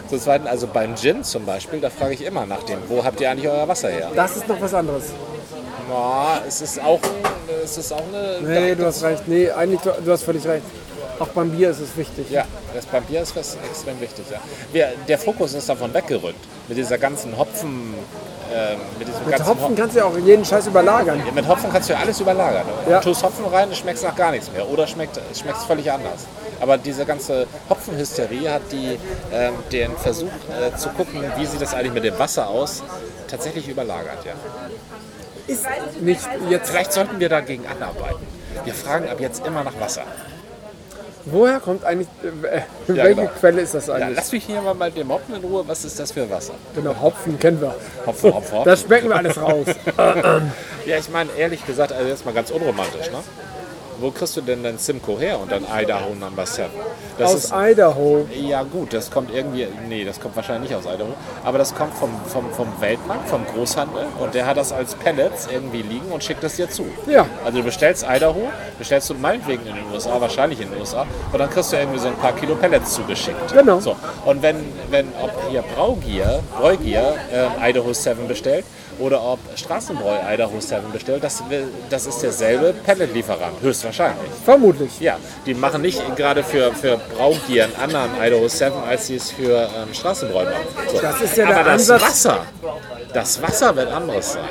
zum 0.08 0.20
Zweiten, 0.20 0.48
also 0.48 0.68
beim 0.68 0.96
Gin 0.96 1.24
zum 1.24 1.46
Beispiel, 1.46 1.80
da 1.80 1.90
frage 1.90 2.14
ich 2.14 2.26
immer 2.26 2.46
nach 2.46 2.64
dem, 2.64 2.80
wo 2.88 3.04
habt 3.04 3.20
ihr 3.22 3.30
eigentlich 3.30 3.50
euer 3.50 3.68
Wasser 3.68 3.90
her? 3.90 4.10
Das 4.16 4.38
ist 4.38 4.48
noch 4.48 4.60
was 4.60 4.74
anderes. 4.74 5.06
Ja, 5.90 6.42
es 6.48 6.62
ist 6.62 6.82
auch, 6.82 7.00
es 7.64 7.78
ist 7.78 7.92
auch 7.92 8.04
eine. 8.14 8.42
Nee, 8.42 8.76
du 8.76 8.86
hast 8.86 9.04
recht. 9.04 9.28
Nee, 9.28 9.50
eigentlich, 9.50 9.82
du 9.82 10.12
hast 10.12 10.24
völlig 10.24 10.46
recht. 10.46 10.64
Auch 11.20 11.28
beim 11.30 11.52
Bier 11.52 11.70
ist 11.72 11.80
es 11.80 11.96
wichtig. 11.98 12.30
Ja, 12.30 12.46
das 12.74 12.86
beim 12.86 13.04
Bier 13.04 13.22
ist 13.22 13.36
was 13.36 13.58
extrem 13.70 14.00
wichtig. 14.00 14.26
Ja. 14.32 14.40
Wir, 14.72 14.90
der 15.08 15.18
Fokus 15.20 15.54
ist 15.54 15.68
davon 15.68 15.94
weggerückt. 15.94 16.40
Mit 16.68 16.78
dieser 16.78 16.98
ganzen 16.98 17.38
Hopfen. 17.38 17.94
ähm, 18.54 18.80
mit 18.98 19.08
diesem 19.08 19.22
Mit 19.26 19.36
ganzen 19.36 19.48
Hopfen 19.48 19.76
kannst 19.76 19.96
du 19.96 20.00
ja 20.00 20.06
auch 20.06 20.18
jeden 20.18 20.44
Scheiß 20.46 20.68
überlagern. 20.68 21.22
Ja, 21.26 21.32
mit 21.32 21.48
Hopfen 21.48 21.72
kannst 21.72 21.90
du 21.90 21.94
ja 21.94 22.00
alles 22.00 22.20
überlagern. 22.20 22.66
Du 22.86 22.92
Ja. 22.92 23.00
tust 23.00 23.22
Hopfen 23.22 23.46
rein, 23.46 23.70
es 23.72 23.78
schmeckt 23.80 24.02
nach 24.02 24.16
gar 24.16 24.32
nichts 24.32 24.52
mehr. 24.52 24.68
Oder 24.68 24.88
schmeckt 24.88 25.20
es 25.30 25.64
völlig 25.66 25.92
anders. 25.92 26.26
Aber 26.62 26.78
diese 26.78 27.06
ganze 27.06 27.46
Hopfenhysterie 27.70 28.50
hat 28.50 28.64
die, 28.72 28.98
ähm, 29.32 29.54
den 29.72 29.96
Versuch 29.98 30.28
äh, 30.50 30.76
zu 30.78 30.90
gucken, 30.90 31.24
wie 31.38 31.46
sieht 31.46 31.62
das 31.62 31.74
eigentlich 31.74 31.94
mit 31.94 32.04
dem 32.06 32.18
Wasser 32.18 32.48
aus, 32.50 32.82
tatsächlich 33.28 33.68
überlagert. 33.68 34.26
Ja. 34.26 34.32
Ist 35.48 35.66
nicht 36.02 36.28
jetzt. 36.50 36.70
Vielleicht 36.70 36.94
sollten 36.94 37.20
wir 37.20 37.30
dagegen 37.30 37.66
anarbeiten. 37.68 38.26
Wir 38.64 38.74
fragen 38.74 39.08
ab 39.10 39.20
jetzt 39.20 39.46
immer 39.46 39.64
nach 39.64 39.80
Wasser. 39.80 40.04
Woher 41.26 41.60
kommt 41.60 41.84
eigentlich, 41.84 42.08
äh, 42.24 42.58
Ja, 42.94 43.04
welche 43.04 43.16
genau. 43.22 43.32
Quelle 43.40 43.62
ist 43.62 43.74
das 43.76 43.88
Ja, 43.88 43.96
eigentlich? 43.96 44.16
lass 44.18 44.32
mich 44.32 44.46
hier 44.46 44.62
mal 44.62 44.74
mit 44.74 44.96
dem 44.98 45.10
Hopfen 45.12 45.36
in 45.36 45.44
Ruhe. 45.44 45.64
Was 45.68 45.84
ist 45.86 46.00
das 46.00 46.12
für 46.12 46.30
Wasser? 46.30 46.54
genau, 46.74 46.96
Hopfen 47.02 47.38
kennen 47.40 47.60
wir. 47.62 47.76
Hopfen, 48.06 48.34
Hopfen, 48.34 48.58
Hopfen. 48.58 48.66
Das 48.66 48.82
schmecken 48.82 49.10
wir 49.10 49.16
alles 49.18 49.40
raus. 49.42 49.68
Ja, 50.86 50.98
ich 50.98 51.10
meine, 51.10 51.30
ehrlich 51.38 51.64
gesagt, 51.68 51.92
also 51.92 52.08
jetzt 52.08 52.26
mal 52.26 52.34
ganz 52.34 52.50
unromantisch, 52.50 53.12
ne? 53.12 53.20
Wo 54.00 54.12
kriegst 54.12 54.38
du 54.38 54.42
denn 54.42 54.64
dein 54.64 54.78
Simcoe 54.78 55.20
her 55.20 55.40
und 55.40 55.52
dann 55.52 55.64
Idaho 55.64 56.14
Number 56.14 56.46
7? 56.46 56.70
Das 57.18 57.34
Aus 57.34 57.44
ist, 57.46 57.54
Idaho. 57.54 58.28
ja 58.34 58.64
gut, 58.64 58.94
das 58.94 59.12
kommt 59.12 59.34
irgendwie, 59.34 59.68
nee, 59.88 60.06
das 60.06 60.20
kommt 60.20 60.36
wahrscheinlich 60.36 60.70
nicht 60.72 60.78
aus 60.78 60.86
Idaho, 60.86 61.14
aber 61.44 61.58
das 61.58 61.76
kommt 61.76 61.94
vom, 61.96 62.10
vom, 62.28 62.50
vom 62.54 62.68
Weltmarkt, 62.80 63.28
vom 63.28 63.46
Großhandel 63.46 64.06
und 64.20 64.34
der 64.34 64.46
hat 64.46 64.58
das 64.58 64.72
als 64.72 64.96
Pellets 64.96 65.48
irgendwie 65.52 65.82
liegen 65.82 66.12
und 66.12 66.24
schickt 66.24 66.44
das 66.44 66.56
dir 66.56 66.70
zu. 66.70 66.86
Ja. 67.08 67.26
Also 67.44 67.58
du 67.58 67.64
bestellst 67.66 68.06
Idaho, 68.10 68.50
bestellst 68.78 69.10
du 69.10 69.16
meinetwegen 69.16 69.66
in 69.66 69.76
den 69.76 69.92
USA, 69.92 70.22
wahrscheinlich 70.22 70.62
in 70.62 70.72
den 70.72 70.80
USA, 70.80 71.06
und 71.32 71.40
dann 71.40 71.50
kriegst 71.50 71.74
du 71.74 71.78
irgendwie 71.78 72.00
so 72.00 72.08
ein 72.08 72.16
paar 72.16 72.34
Kilo 72.34 72.56
Pellets 72.56 72.94
zugeschickt. 72.94 73.54
Genau. 73.54 73.80
So. 73.80 73.96
Und 74.26 74.42
wenn, 74.42 74.58
wenn 74.90 75.08
ob 75.22 75.32
hier 75.50 75.64
Braugier, 75.76 76.42
Bräugier 76.58 77.16
ähm, 77.34 77.52
Idaho 77.62 77.92
7 77.92 78.28
bestellt 78.28 78.66
oder 79.00 79.24
ob 79.24 79.40
Straßenbräu 79.56 80.16
Idaho 80.34 80.60
7 80.60 80.92
bestellt, 80.92 81.24
das, 81.24 81.42
das 81.90 82.06
ist 82.06 82.22
derselbe 82.22 82.74
Pelletlieferant, 82.86 83.62
höchstwahrscheinlich. 83.62 84.30
Vermutlich. 84.46 85.00
Ja, 85.00 85.18
die 85.46 85.54
machen 85.54 85.82
nicht 85.82 86.02
gerade 86.16 86.44
für, 86.44 86.74
für 86.74 86.98
Braugier 87.16 87.66
einen 87.66 87.76
anderen 87.76 88.12
Idaho 88.22 88.48
7, 88.48 88.74
als 88.88 89.08
sie 89.08 89.16
es 89.16 89.32
für 89.32 89.62
ähm, 89.64 89.94
Straßenbräu 89.94 90.44
machen. 90.44 90.56
So. 90.92 91.00
Das 91.02 91.22
ist 91.22 91.38
ja 91.38 91.46
Aber 91.46 91.54
der 91.56 91.64
das 91.64 91.74
Ansatz- 91.90 92.02
Wasser, 92.02 92.46
das 93.14 93.42
Wasser 93.42 93.76
wird 93.76 93.92
anderes 93.92 94.34
sein. 94.34 94.44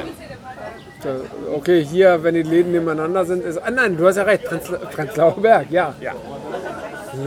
Okay, 1.54 1.84
hier, 1.84 2.22
wenn 2.24 2.34
die 2.34 2.42
Läden 2.42 2.72
nebeneinander 2.72 3.24
sind, 3.24 3.44
ist. 3.44 3.58
Ah 3.58 3.70
nein, 3.70 3.96
du 3.96 4.06
hast 4.08 4.16
ja 4.16 4.24
recht, 4.24 4.44
Prenzl- 4.48 4.78
Prenzlauer 4.90 5.40
Berg, 5.40 5.70
ja. 5.70 5.94
Ja. 6.00 6.12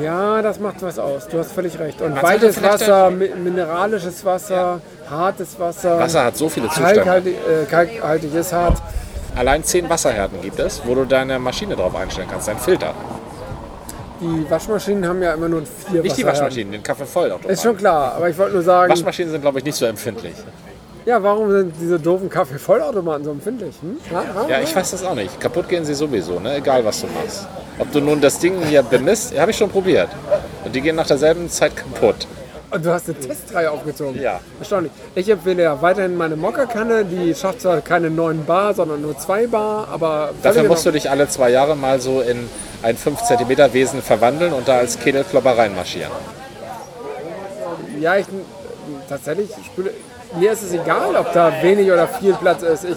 Ja, 0.02 0.42
das 0.42 0.60
macht 0.60 0.82
was 0.82 1.00
aus. 1.00 1.28
Du 1.28 1.40
hast 1.40 1.52
völlig 1.52 1.78
recht. 1.80 2.02
Und 2.02 2.22
weites 2.22 2.62
Wasser, 2.62 3.10
mi- 3.10 3.30
mineralisches 3.36 4.24
Wasser, 4.24 4.80
hartes 5.10 5.60
Wasser. 5.60 6.00
Wasser 6.00 6.26
hat 6.26 6.38
so 6.38 6.48
viele 6.50 6.68
Zustände. 6.68 6.94
Kalkhaltig, 6.96 7.36
äh, 7.36 7.66
kalkhaltig 7.70 8.34
ist 8.36 8.54
hart. 8.54 8.78
Allein 9.36 9.64
zehn 9.64 9.90
Wasserhärten 9.90 10.42
gibt 10.42 10.60
es, 10.60 10.82
wo 10.86 10.94
du 10.96 11.06
deine 11.06 11.40
Maschine 11.40 11.76
drauf 11.76 11.96
einstellen 11.96 12.28
kannst, 12.30 12.48
deinen 12.48 12.60
Filter. 12.60 12.94
Die 14.20 14.46
Waschmaschinen 14.50 15.08
haben 15.08 15.22
ja 15.22 15.34
immer 15.34 15.50
nur 15.50 15.64
vier 15.90 16.04
Nicht 16.04 16.18
die. 16.18 16.26
Waschmaschinen, 16.26 16.72
den 16.74 16.84
Kaffee 16.84 17.06
voll. 17.06 17.34
Ist 17.48 17.64
schon 17.64 17.76
klar, 17.76 18.14
aber 18.16 18.30
ich 18.30 18.38
wollte 18.38 18.54
nur 18.54 18.62
sagen, 18.62 18.92
Waschmaschinen 18.92 19.32
sind, 19.32 19.42
glaube 19.42 19.60
ich, 19.60 19.66
nicht 19.66 19.76
so 19.76 19.86
empfindlich. 19.86 20.36
ja, 21.06 21.22
warum 21.24 21.50
sind 21.50 21.74
diese 21.82 22.00
doofen 22.00 22.30
Kaffeevollautomaten 22.30 23.24
so 23.26 23.32
empfindlich? 23.32 23.74
Hm? 23.82 23.98
Ja, 24.12 24.24
ja, 24.44 24.58
Ja, 24.58 24.62
ich 24.62 24.76
weiß 24.76 24.92
das 24.92 25.04
auch 25.04 25.16
nicht. 25.16 25.40
Kaputt 25.40 25.68
gehen 25.68 25.84
sie 25.86 25.96
sowieso, 25.96 26.40
ne? 26.40 26.56
egal 26.58 26.86
was 26.86 27.02
du 27.02 27.08
machst. 27.08 27.48
Ob 27.82 27.92
du 27.92 28.00
nun 28.00 28.22
das 28.22 28.38
Ding 28.38 28.62
hier 28.64 28.84
bemisst, 28.84 29.38
habe 29.38 29.50
ich 29.50 29.58
schon 29.58 29.72
probiert. 29.72 30.10
Und 30.64 30.76
die 30.76 30.82
gehen 30.82 30.96
nach 30.96 31.08
derselben 31.08 31.50
Zeit 31.50 31.76
kaputt. 31.76 32.28
Und 32.70 32.86
du 32.86 32.94
hast 32.94 33.10
eine 33.10 33.20
Testreihe 33.20 33.72
aufgezogen. 33.72 34.22
Ja. 34.22 34.40
Erstaunlich. 34.60 34.92
Ich 35.16 35.28
empfehle 35.28 35.64
ja 35.64 35.82
weiterhin 35.82 36.16
meine 36.16 36.36
Mokka-Kanne. 36.36 37.04
Die 37.06 37.34
schafft 37.34 37.62
zwar 37.62 37.82
keine 37.82 38.12
9 38.12 38.46
Bar, 38.46 38.76
sondern 38.76 39.02
nur 39.02 39.18
2 39.18 39.48
Bar, 39.48 39.88
aber 39.92 40.30
Dafür 40.44 40.64
musst 40.66 40.86
du 40.86 40.92
dich 40.92 41.10
alle 41.10 41.28
zwei 41.28 41.50
Jahre 41.50 41.76
mal 41.76 42.00
so 42.00 42.22
in 42.22 42.48
ein 42.84 42.96
5 42.96 43.24
cm 43.24 43.74
Wesen 43.74 44.02
verwandeln 44.04 44.54
und 44.54 44.68
da 44.68 44.78
als 44.78 45.00
Kegelklopper 45.00 45.58
reinmarschieren. 45.58 46.12
Ja, 48.00 48.16
ich 48.16 48.28
tatsächlich 49.10 49.50
spüle. 49.66 49.92
Mir 50.40 50.54
ist 50.54 50.64
es 50.64 50.74
egal, 50.74 51.16
ob 51.18 51.34
da 51.34 51.52
wenig 51.62 51.92
oder 51.92 52.08
viel 52.08 52.34
Platz 52.34 52.64
ist. 52.64 52.86
Ich 52.86 52.96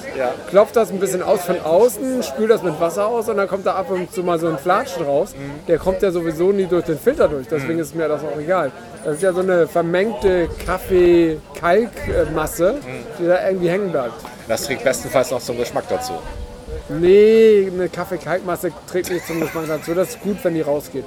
klopfe 0.51 0.73
das 0.75 0.91
ein 0.91 1.01
bisschen 1.01 1.23
aus 1.23 1.43
von 1.45 1.61
außen, 1.61 2.23
spüle 2.23 2.49
das 2.49 2.63
mit 2.63 2.79
Wasser 2.81 3.07
aus 3.09 3.29
und 3.29 3.37
dann 3.37 3.49
kommt 3.49 3.67
da 3.67 3.75
ab 3.75 3.91
und 3.91 4.13
zu 4.13 4.23
mal 4.23 4.39
so 4.39 4.47
ein 4.47 4.57
Flatschen 4.59 5.05
raus. 5.05 5.35
Mhm. 5.37 5.67
Der 5.67 5.79
kommt 5.79 6.01
ja 6.03 6.13
sowieso 6.13 6.53
nie 6.53 6.67
durch 6.67 6.85
den 6.85 6.99
Filter 6.99 7.27
durch, 7.29 7.49
deswegen 7.49 7.81
ist 7.81 7.95
mir 7.97 8.07
das 8.07 8.23
auch 8.23 8.39
egal. 8.39 8.71
Das 9.05 9.15
ist 9.17 9.23
ja 9.23 9.33
so 9.33 9.41
eine 9.41 9.67
vermengte 9.67 10.49
Kaffee-Kalk-Masse, 10.65 12.75
Mhm. 12.75 12.79
die 13.19 13.27
da 13.27 13.49
irgendwie 13.49 13.69
hängen 13.69 13.91
bleibt. 13.91 14.15
Das 14.49 14.65
trägt 14.65 14.85
bestenfalls 14.85 15.31
noch 15.31 15.41
zum 15.41 15.59
Geschmack 15.59 15.85
dazu. 15.89 16.13
Nee, 16.89 17.71
eine 17.73 17.89
Kaffee-Kalkmasse 17.89 18.71
trägt 18.91 19.11
nicht 19.11 19.27
zum 19.27 19.41
Geschmack 19.41 19.65
dazu. 19.67 19.95
Das 19.95 20.11
ist 20.11 20.21
gut, 20.23 20.37
wenn 20.43 20.55
die 20.55 20.61
rausgeht. 20.61 21.05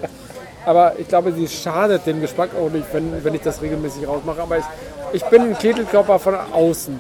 Aber 0.66 0.94
ich 0.98 1.08
glaube, 1.08 1.32
sie 1.32 1.48
schadet 1.48 2.06
dem 2.06 2.20
Geschmack 2.20 2.50
auch 2.60 2.70
nicht, 2.70 2.86
wenn, 2.92 3.24
wenn 3.24 3.34
ich 3.34 3.42
das 3.42 3.62
regelmäßig 3.62 4.06
rausmache. 4.08 4.42
Aber 4.42 4.58
ich, 4.58 4.66
ich 5.13 5.24
bin 5.26 5.41
ein 5.41 5.58
Ketelkörper 5.58 6.20
von 6.20 6.36
außen. 6.54 7.00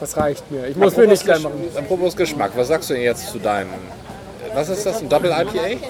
Das 0.00 0.16
reicht 0.16 0.50
mir. 0.50 0.66
Ich 0.68 0.76
muss 0.76 0.96
mir 0.96 1.06
nicht 1.08 1.24
gleich 1.24 1.42
machen. 1.42 1.60
Apropos 1.76 2.14
Geschmack, 2.16 2.52
was 2.54 2.68
sagst 2.68 2.90
du 2.90 2.94
denn 2.94 3.02
jetzt 3.02 3.30
zu 3.30 3.38
deinem. 3.38 3.68
Was 4.54 4.68
ist 4.68 4.86
das? 4.86 5.00
Ein 5.02 5.08
Double 5.08 5.30
IPA? 5.30 5.80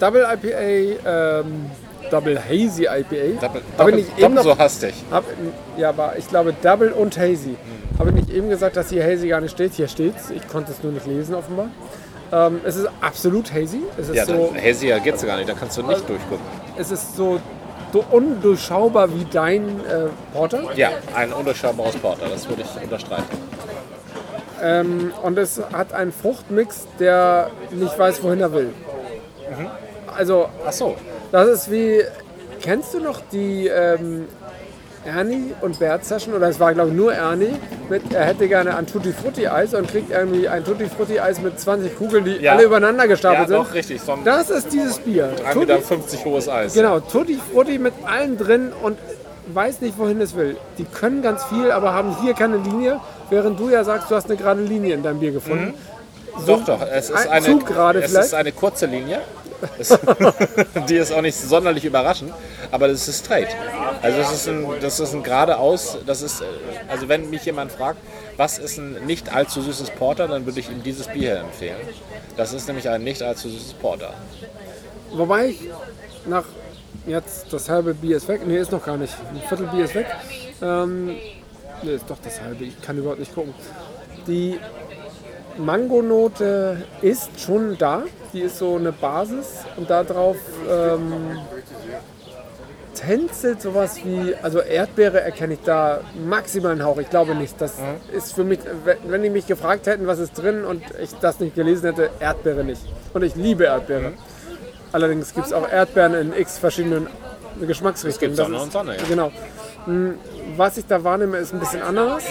Double 0.00 0.26
IPA, 0.32 1.40
ähm, 1.40 1.70
Double 2.10 2.38
Hazy 2.42 2.84
IPA. 2.84 2.96
Double, 3.40 3.42
Habe 3.42 3.60
doppel, 3.76 3.98
ich 3.98 4.06
nicht 4.06 4.18
eben 4.18 4.34
noch, 4.34 4.42
so 4.42 4.58
hastig. 4.58 4.94
hab, 5.10 5.24
ja, 5.76 5.90
aber 5.90 6.14
ich 6.16 6.26
glaube 6.28 6.54
Double 6.62 6.92
und 6.92 7.16
Hazy. 7.18 7.56
Habe 7.98 8.10
ich 8.10 8.16
nicht 8.16 8.30
eben 8.30 8.48
gesagt, 8.48 8.76
dass 8.76 8.88
hier 8.88 9.04
Hazy 9.04 9.28
gar 9.28 9.40
nicht 9.40 9.52
steht? 9.52 9.74
Hier 9.74 9.88
steht's. 9.88 10.30
Ich 10.30 10.46
konnte 10.48 10.72
es 10.72 10.82
nur 10.82 10.92
nicht 10.92 11.06
lesen 11.06 11.34
offenbar. 11.34 11.68
Ähm, 12.32 12.60
es 12.64 12.76
ist 12.76 12.88
absolut 13.00 13.52
hazy. 13.52 13.80
Es 13.98 14.08
ist 14.08 14.14
Ja, 14.14 14.26
so, 14.26 14.54
Hazier 14.54 15.00
geht's 15.00 15.24
gar 15.24 15.36
nicht, 15.38 15.48
da 15.48 15.54
kannst 15.54 15.78
du 15.78 15.82
nicht 15.82 16.06
durchgucken. 16.08 16.44
es 16.76 16.90
ist 16.90 17.16
so, 17.16 17.40
so 17.92 18.04
undurchschaubar 18.10 19.08
wie 19.14 19.24
dein 19.24 19.80
äh, 19.86 20.08
Porter. 20.32 20.62
Ja, 20.76 20.90
ein 21.14 21.32
undurchschaubares 21.32 21.96
Porter, 21.96 22.28
das 22.28 22.48
würde 22.48 22.62
ich 22.62 22.82
unterstreichen. 22.82 23.24
Ähm, 24.62 25.12
und 25.22 25.38
es 25.38 25.60
hat 25.72 25.92
einen 25.92 26.12
Fruchtmix, 26.12 26.86
der 26.98 27.50
nicht 27.70 27.98
weiß, 27.98 28.22
wohin 28.22 28.40
er 28.40 28.52
will. 28.52 28.72
Also, 30.16 30.48
Ach 30.66 30.72
so, 30.72 30.96
das 31.32 31.48
ist 31.48 31.70
wie. 31.70 32.02
Kennst 32.60 32.92
du 32.92 32.98
noch 32.98 33.20
die 33.30 33.68
ähm, 33.68 34.26
Ernie 35.04 35.54
und 35.60 35.78
Bert 35.78 36.04
Session? 36.04 36.34
Oder 36.34 36.48
es 36.48 36.58
war, 36.60 36.74
glaube 36.74 36.90
ich, 36.90 36.96
nur 36.96 37.12
Ernie. 37.14 37.56
Mit, 37.88 38.12
er 38.12 38.24
hätte 38.26 38.48
gerne 38.48 38.76
ein 38.76 38.86
Tutti 38.86 39.12
Frutti 39.12 39.48
Eis 39.48 39.72
und 39.74 39.88
kriegt 39.90 40.10
irgendwie 40.10 40.48
ein 40.48 40.64
Tutti 40.64 40.86
Frutti 40.86 41.18
Eis 41.20 41.40
mit 41.40 41.58
20 41.58 41.96
Kugeln, 41.96 42.24
die 42.24 42.32
Ja. 42.36 42.52
alle 42.52 42.64
übereinander 42.64 43.04
ja 43.04 43.08
gestapelt 43.08 43.50
doch, 43.50 43.64
sind. 43.66 43.74
richtig, 43.74 44.02
so 44.02 44.18
Das 44.24 44.50
ist 44.50 44.72
dieses 44.72 44.98
Bier. 44.98 45.30
3,50 45.44 45.52
Tutti, 45.52 45.66
Meter 45.66 46.24
hohes 46.24 46.48
Eis. 46.48 46.74
genau, 46.74 47.00
Tutti 47.00 47.38
Frutti 47.52 47.78
mit 47.78 47.94
allem 48.06 48.36
drin 48.36 48.72
und 48.82 48.98
weiß 49.54 49.80
nicht, 49.80 49.98
wohin 49.98 50.20
es 50.20 50.36
will. 50.36 50.56
Die 50.76 50.84
können 50.84 51.22
ganz 51.22 51.42
viel, 51.44 51.70
aber 51.70 51.94
haben 51.94 52.16
hier 52.22 52.34
keine 52.34 52.58
Linie, 52.58 53.00
während 53.30 53.58
du 53.58 53.70
ja 53.70 53.84
sagst, 53.84 54.10
du 54.10 54.14
hast 54.14 54.26
eine 54.26 54.36
gerade 54.36 54.60
Linie 54.62 54.94
in 54.94 55.02
deinem 55.02 55.20
Bier 55.20 55.32
gefunden. 55.32 55.72
Doch, 56.46 56.64
doch, 56.64 56.80
es 56.82 57.10
ist 57.10 57.16
ein 57.28 57.28
eine, 57.44 58.02
es 58.02 58.12
ist 58.12 58.34
eine 58.34 58.52
kurze 58.52 58.86
Linie. 58.86 59.20
Die 60.88 60.96
ist 60.96 61.12
auch 61.12 61.22
nicht 61.22 61.36
sonderlich 61.36 61.84
überraschend, 61.84 62.32
aber 62.70 62.88
das 62.88 63.08
ist 63.08 63.24
straight. 63.24 63.48
Also 64.02 64.18
das 64.18 64.32
ist 64.32 64.48
ein, 64.48 64.66
das 64.80 65.00
ist 65.00 65.14
ein 65.14 65.22
geradeaus, 65.22 65.98
das 66.06 66.22
ist, 66.22 66.40
äh, 66.40 66.44
also 66.88 67.08
wenn 67.08 67.28
mich 67.30 67.44
jemand 67.44 67.72
fragt, 67.72 67.98
was 68.36 68.58
ist 68.58 68.78
ein 68.78 69.04
nicht 69.06 69.34
allzu 69.34 69.60
süßes 69.60 69.90
Porter, 69.90 70.28
dann 70.28 70.46
würde 70.46 70.60
ich 70.60 70.70
ihm 70.70 70.82
dieses 70.82 71.08
Bier 71.08 71.38
empfehlen. 71.38 71.76
Das 72.36 72.52
ist 72.52 72.68
nämlich 72.68 72.88
ein 72.88 73.02
nicht 73.02 73.22
allzu 73.22 73.48
süßes 73.48 73.74
Porter. 73.74 74.14
Wobei 75.12 75.46
ich 75.48 75.60
nach 76.26 76.44
jetzt 77.06 77.52
das 77.52 77.68
halbe 77.68 77.94
Bier 77.94 78.16
ist 78.18 78.28
weg. 78.28 78.46
Nee, 78.46 78.58
ist 78.58 78.72
noch 78.72 78.84
gar 78.84 78.96
nicht. 78.96 79.14
Ein 79.30 79.40
Viertel 79.48 79.66
Bier 79.66 79.84
ist 79.84 79.94
weg. 79.94 80.06
Ähm, 80.62 81.16
nee, 81.82 81.94
ist 81.94 82.08
doch 82.08 82.18
das 82.22 82.40
halbe. 82.40 82.64
Ich 82.64 82.80
kann 82.82 82.98
überhaupt 82.98 83.18
nicht 83.18 83.34
gucken. 83.34 83.54
Die 84.26 84.58
Mangonote 85.58 86.84
ist 87.02 87.40
schon 87.40 87.76
da. 87.78 88.02
Die 88.32 88.40
ist 88.42 88.58
so 88.58 88.76
eine 88.76 88.92
Basis 88.92 89.64
und 89.76 89.88
darauf 89.90 90.36
ähm, 90.70 91.38
tänzelt 92.94 93.62
sowas 93.62 94.00
wie, 94.04 94.34
also 94.42 94.60
Erdbeere 94.60 95.20
erkenne 95.20 95.54
ich 95.54 95.60
da 95.64 96.00
maximal 96.28 96.72
einen 96.72 96.84
Hauch. 96.84 96.98
Ich 96.98 97.08
glaube 97.10 97.34
nicht. 97.34 97.60
Das 97.60 97.74
ist 98.12 98.34
für 98.34 98.44
mich, 98.44 98.58
wenn- 99.06 99.22
die 99.22 99.30
mich 99.30 99.46
gefragt 99.46 99.86
hätten, 99.86 100.06
was 100.06 100.18
ist 100.18 100.32
drin 100.34 100.64
und 100.64 100.82
ich 101.00 101.10
das 101.20 101.38
nicht 101.40 101.54
gelesen 101.54 101.86
hätte, 101.94 102.10
Erdbeere 102.20 102.64
nicht. 102.64 102.82
Und 103.14 103.22
ich 103.22 103.34
liebe 103.36 103.64
Erdbeere. 103.64 104.12
Allerdings 104.92 105.34
gibt 105.34 105.46
es 105.46 105.52
auch 105.52 105.68
Erdbeeren 105.70 106.14
in 106.14 106.32
x 106.32 106.58
verschiedenen 106.58 107.06
Geschmacksrichtungen. 107.60 108.32
Es 108.32 108.36
gibt 108.38 108.48
Sonne 108.48 108.62
und 108.62 108.72
Sonne, 108.72 108.96
ja. 108.96 109.02
Genau. 109.08 109.30
Hm, 109.84 110.14
Was 110.56 110.76
ich 110.78 110.86
da 110.86 111.02
wahrnehme, 111.04 111.36
ist 111.38 111.52
ein 111.52 111.60
bisschen 111.60 111.82
Ananas, 111.82 112.24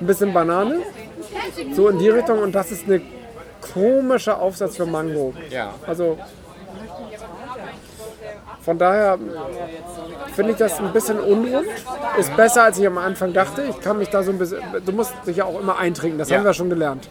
ein 0.00 0.06
bisschen 0.06 0.32
Banane, 0.32 0.76
so 1.72 1.88
in 1.88 1.98
die 1.98 2.08
Richtung. 2.08 2.38
Und 2.40 2.54
das 2.54 2.70
ist 2.70 2.84
eine 2.86 3.00
komischer 3.72 4.40
Aufsatz 4.40 4.76
für 4.76 4.86
Mango. 4.86 5.32
Ja. 5.50 5.74
Also 5.86 6.18
von 8.62 8.78
daher 8.78 9.18
finde 10.34 10.52
ich 10.52 10.58
das 10.58 10.78
ein 10.78 10.92
bisschen 10.92 11.20
unrund. 11.20 11.66
Ist 12.18 12.34
besser, 12.36 12.64
als 12.64 12.78
ich 12.78 12.86
am 12.86 12.98
Anfang 12.98 13.32
dachte. 13.32 13.62
Ich 13.68 13.80
kann 13.80 13.98
mich 13.98 14.08
da 14.08 14.22
so 14.22 14.30
ein 14.30 14.38
bisschen. 14.38 14.60
Du 14.84 14.92
musst 14.92 15.12
dich 15.26 15.36
ja 15.36 15.44
auch 15.44 15.60
immer 15.60 15.78
eintrinken, 15.78 16.18
das 16.18 16.30
Ja. 16.30 16.38
haben 16.38 16.44
wir 16.44 16.54
schon 16.54 16.70
gelernt. 16.70 17.08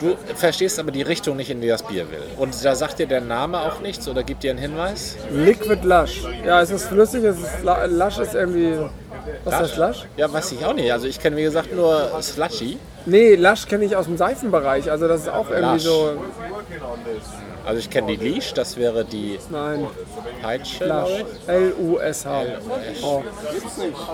Du 0.00 0.16
verstehst 0.34 0.78
aber 0.78 0.92
die 0.92 1.02
Richtung 1.02 1.36
nicht, 1.36 1.50
in 1.50 1.60
die 1.60 1.68
das 1.68 1.82
Bier 1.82 2.10
will. 2.10 2.22
Und 2.38 2.64
da 2.64 2.74
sagt 2.74 3.00
dir 3.00 3.06
der 3.06 3.20
Name 3.20 3.60
auch 3.60 3.80
nichts 3.80 4.08
oder 4.08 4.22
gibt 4.22 4.42
dir 4.42 4.50
einen 4.50 4.58
Hinweis? 4.58 5.16
Liquid 5.30 5.80
Lush. 5.86 6.22
Ja, 6.44 6.62
es 6.62 6.70
ist 6.70 6.86
flüssig, 6.86 7.22
es 7.24 7.36
ist 7.38 7.48
Lush 7.62 8.18
ist 8.18 8.34
irgendwie 8.34 8.78
Was 9.44 9.54
ist 9.54 9.60
das 9.60 9.76
Lush? 9.76 10.06
Ja, 10.16 10.32
weiß 10.32 10.52
ich 10.52 10.64
auch 10.64 10.72
nicht. 10.74 10.92
Also 10.92 11.06
ich 11.06 11.18
kenne 11.20 11.36
wie 11.36 11.42
gesagt 11.42 11.74
nur 11.74 12.10
Slushy. 12.22 12.78
Nee, 13.06 13.34
Lush 13.36 13.66
kenne 13.66 13.84
ich 13.84 13.96
aus 13.96 14.06
dem 14.06 14.16
Seifenbereich. 14.16 14.90
Also 14.90 15.08
das 15.08 15.22
ist 15.22 15.28
auch 15.28 15.48
irgendwie 15.50 15.74
Lush. 15.74 15.82
so. 15.82 16.10
Also 17.66 17.78
ich 17.78 17.90
kenne 17.90 18.16
die 18.16 18.16
Leash, 18.16 18.54
das 18.54 18.76
wäre 18.76 19.04
die 19.04 19.38
Nein, 19.50 19.86
Peitsche. 20.42 20.86
Lush. 20.86 21.24
Oh. 23.02 23.22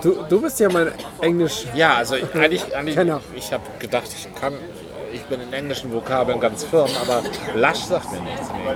Du, 0.01 0.17
du 0.29 0.41
bist 0.41 0.59
ja 0.59 0.69
mein 0.71 0.91
Englisch. 1.21 1.65
Ja, 1.73 1.95
also 1.95 2.15
ich- 2.15 2.33
eigentlich, 2.35 2.75
eigentlich 2.75 2.97
ich 3.35 3.53
habe 3.53 3.63
gedacht, 3.79 4.07
ich 4.13 4.27
kann, 4.39 4.53
ich 5.13 5.23
bin 5.25 5.41
in 5.41 5.53
englischen 5.53 5.93
Vokabeln 5.93 6.39
ganz 6.39 6.63
firm, 6.65 6.89
aber 7.01 7.21
Lush 7.55 7.79
sagt 7.85 8.11
mir 8.11 8.21
nichts. 8.21 8.47
Nee. 8.51 8.75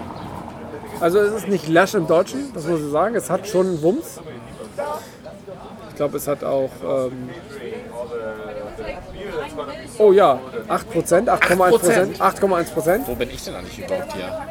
Also 1.01 1.19
es 1.19 1.33
ist 1.33 1.47
nicht 1.47 1.67
Lush 1.67 1.93
im 1.95 2.07
Deutschen, 2.07 2.51
das 2.53 2.65
muss 2.65 2.79
ich 2.79 2.91
sagen. 2.91 3.15
Es 3.15 3.29
hat 3.29 3.47
schon 3.47 3.81
Wumms. 3.81 4.19
Ich 5.91 5.97
glaube, 5.97 6.17
es 6.17 6.27
hat 6.27 6.43
auch. 6.43 6.71
Ähm 6.83 7.29
oh 9.97 10.11
ja, 10.13 10.39
8%, 10.69 11.27
8,1%. 11.27 12.17
8,1%. 12.17 13.01
Wo 13.07 13.15
bin 13.15 13.29
ich 13.29 13.43
denn 13.43 13.55
eigentlich 13.55 13.79
überhaupt 13.79 14.13
hier? 14.13 14.41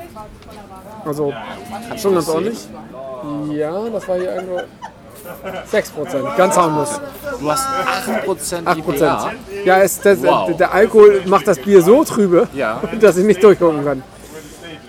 Also 1.05 1.33
schon 1.96 2.14
ganz 2.14 2.29
ordentlich. 2.29 2.68
Ja, 3.53 3.88
das 3.88 4.07
war 4.07 4.16
hier 4.16 4.35
irgendwo 4.35 4.61
6%. 5.72 6.37
Ganz 6.37 6.57
harmlos. 6.57 7.00
Du 7.40 7.50
hast 7.50 7.66
8% 7.66 8.64
8%. 8.64 8.79
IPA. 8.79 9.33
Ja, 9.64 9.79
es, 9.79 10.00
das, 10.00 10.22
Wow. 10.22 10.48
der, 10.48 10.57
der 10.57 10.74
Alkohol 10.74 11.22
macht 11.26 11.48
das 11.48 11.59
Bier 11.59 11.83
so 11.83 12.05
trübe, 12.05 12.48
Ja. 12.53 12.83
dass 13.00 13.16
ich 13.16 13.24
nicht 13.24 13.42
durchgucken 13.42 13.85
kann. 13.85 14.03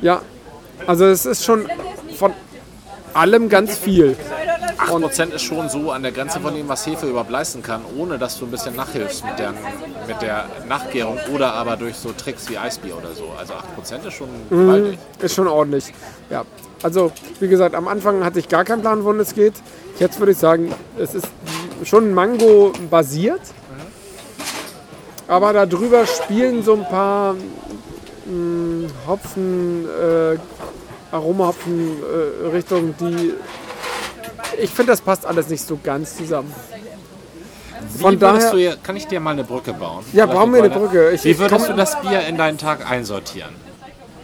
Ja, 0.02 0.22
also 0.86 1.06
es 1.06 1.26
ist 1.26 1.46
schon 1.46 1.68
von 2.18 2.34
allem 3.14 3.50
ganz 3.50 3.78
viel. 3.78 4.18
8% 4.78 5.32
ist 5.34 5.42
schon 5.42 5.70
so 5.70 5.92
an 5.92 6.04
der 6.04 6.12
Grenze 6.12 6.40
von 6.40 6.54
dem, 6.54 6.68
was 6.68 6.86
Hefe 6.86 7.08
überhaupt 7.08 7.30
leisten 7.30 7.62
kann, 7.62 7.82
ohne 7.98 8.18
dass 8.18 8.40
du 8.40 8.46
ein 8.46 8.52
bisschen 8.52 8.76
nachhilfst 8.76 9.24
mit 9.26 9.40
der, 9.40 9.54
mit 10.08 10.22
der 10.22 10.46
Nachgärung 10.68 11.18
oder 11.34 11.54
aber 11.54 11.78
durch 11.78 11.96
so 11.96 12.12
Tricks 12.12 12.50
wie 12.50 12.58
Eisbier 12.58 12.98
oder 12.98 13.14
so. 13.14 13.26
Also 13.38 13.54
8% 13.54 14.08
ist 14.08 14.14
schon 14.14 14.30
gewaltig. 14.50 15.00
Ist 15.20 15.36
schon 15.36 15.48
ordentlich. 15.48 15.94
Ja. 16.30 16.46
Also, 16.84 17.12
wie 17.40 17.48
gesagt, 17.48 17.76
am 17.76 17.88
Anfang 17.88 18.24
hatte 18.24 18.40
ich 18.40 18.50
gar 18.50 18.64
keinen 18.64 18.82
Plan, 18.82 19.04
wohin 19.04 19.20
es 19.20 19.36
geht. 19.36 19.54
Jetzt 20.00 20.20
würde 20.20 20.32
ich 20.32 20.38
sagen, 20.38 20.74
es 20.98 21.14
ist 21.14 21.28
schon 21.84 22.14
Mango 22.14 22.74
basiert. 22.90 23.42
Aber 25.28 25.54
darüber 25.54 26.06
spielen 26.06 26.64
so 26.64 26.74
ein 26.74 26.84
paar 26.90 27.36
mh, 28.26 28.90
Hopfen, 29.08 29.86
äh, 29.86 30.38
Aromahopfen 31.12 31.98
äh, 32.44 32.62
die. 33.00 33.34
Ich 34.60 34.70
finde, 34.70 34.92
das 34.92 35.02
passt 35.02 35.26
alles 35.26 35.48
nicht 35.50 35.66
so 35.66 35.78
ganz 35.84 36.16
zusammen. 36.18 36.54
Von 38.00 38.18
daher. 38.20 38.52
du 38.52 38.78
kann 38.84 38.96
ich 38.96 39.08
dir 39.08 39.20
mal 39.20 39.32
eine 39.32 39.44
Brücke 39.44 39.74
bauen? 39.74 40.04
Ja, 40.14 40.26
Vielleicht 40.26 40.34
bauen 40.40 40.54
wir 40.54 40.64
eine? 40.64 40.70
Brücke. 40.70 41.12
Ich- 41.12 41.24
Wie 41.24 41.38
würdest 41.38 41.68
du 41.70 41.74
das 41.74 42.00
Bier 42.02 42.22
in 42.28 42.38
deinen 42.38 42.58
Tag 42.58 42.90
einsortieren? 42.90 43.50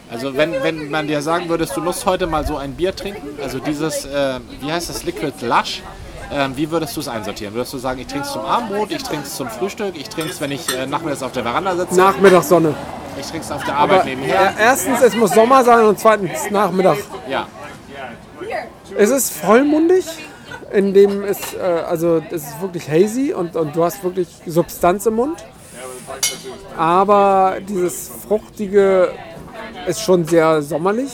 Also 0.10 0.38
wenn, 0.38 0.54
wenn 0.64 0.90
man 0.90 1.08
dir 1.08 1.22
sagen 1.22 1.50
würde, 1.50 1.66
du 1.66 1.82
musst 1.82 2.06
heute 2.06 2.28
mal 2.28 2.46
so 2.48 2.56
ein 2.56 2.74
Bier 2.76 2.96
trinken, 2.96 3.28
also 3.44 3.60
dieses, 3.60 4.06
äh, 4.06 4.40
wie 4.62 4.72
heißt 4.72 4.90
das, 4.90 5.04
Liquid 5.04 5.34
Lush, 5.46 5.82
ähm, 6.32 6.54
wie 6.56 6.72
würdest 6.72 6.96
du 6.96 7.02
es 7.02 7.10
einsortieren? 7.10 7.54
Würdest 7.54 7.74
du 7.74 7.78
sagen, 7.78 8.00
ich 8.00 8.08
trinke 8.08 8.26
es 8.26 8.32
zum 8.32 8.46
Abendbrot, 8.46 8.92
ich 8.92 9.04
trinke 9.04 9.26
es 9.26 9.36
zum 9.36 9.50
Frühstück, 9.50 9.96
ich 9.98 10.08
trinke 10.08 10.32
es, 10.32 10.40
wenn 10.40 10.52
ich 10.52 10.74
äh, 10.78 10.86
nachmittags 10.86 11.24
auf 11.24 11.34
der 11.34 11.44
Veranda 11.44 11.76
sitze, 11.76 11.96
Nachmittagssonne. 11.96 12.74
ich 13.20 13.26
trinke 13.26 13.46
es 13.46 13.52
auf 13.52 13.64
der 13.66 13.76
Arbeit 13.76 14.00
Aber 14.02 14.10
nebenher? 14.10 14.54
äh, 14.58 14.62
erstens, 14.64 15.02
es 15.02 15.14
muss 15.16 15.32
Sommer 15.32 15.64
sein 15.66 15.84
und 15.86 16.00
zweitens 16.00 16.50
Nachmittag. 16.52 16.98
Ja, 17.30 17.48
Es 18.98 19.12
ist 19.12 19.32
vollmundig, 19.32 20.06
in 20.74 20.96
es, 21.24 21.54
äh, 21.54 21.60
also 21.60 22.22
es 22.32 22.48
ist 22.48 22.62
wirklich 22.62 22.90
hazy 22.90 23.32
und, 23.32 23.56
und 23.56 23.76
du 23.76 23.84
hast 23.84 24.04
wirklich 24.04 24.28
Substanz 24.48 25.06
im 25.06 25.16
Mund. 25.16 25.46
Aber 26.76 27.58
dieses 27.68 28.10
Fruchtige 28.28 29.12
ist 29.88 30.02
schon 30.02 30.26
sehr 30.26 30.64
sommerlich. 30.64 31.12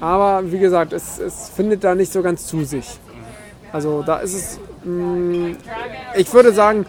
Aber 0.00 0.50
wie 0.50 0.58
gesagt, 0.58 0.92
es, 0.92 1.18
es 1.18 1.50
findet 1.54 1.84
da 1.84 1.94
nicht 1.94 2.12
so 2.12 2.20
ganz 2.20 2.46
zu 2.46 2.64
sich. 2.64 2.98
Also 3.72 4.02
da 4.02 4.16
ist 4.18 4.34
es, 4.34 4.60
mh, 4.84 5.56
ich 6.16 6.32
würde 6.32 6.52
sagen, 6.52 6.84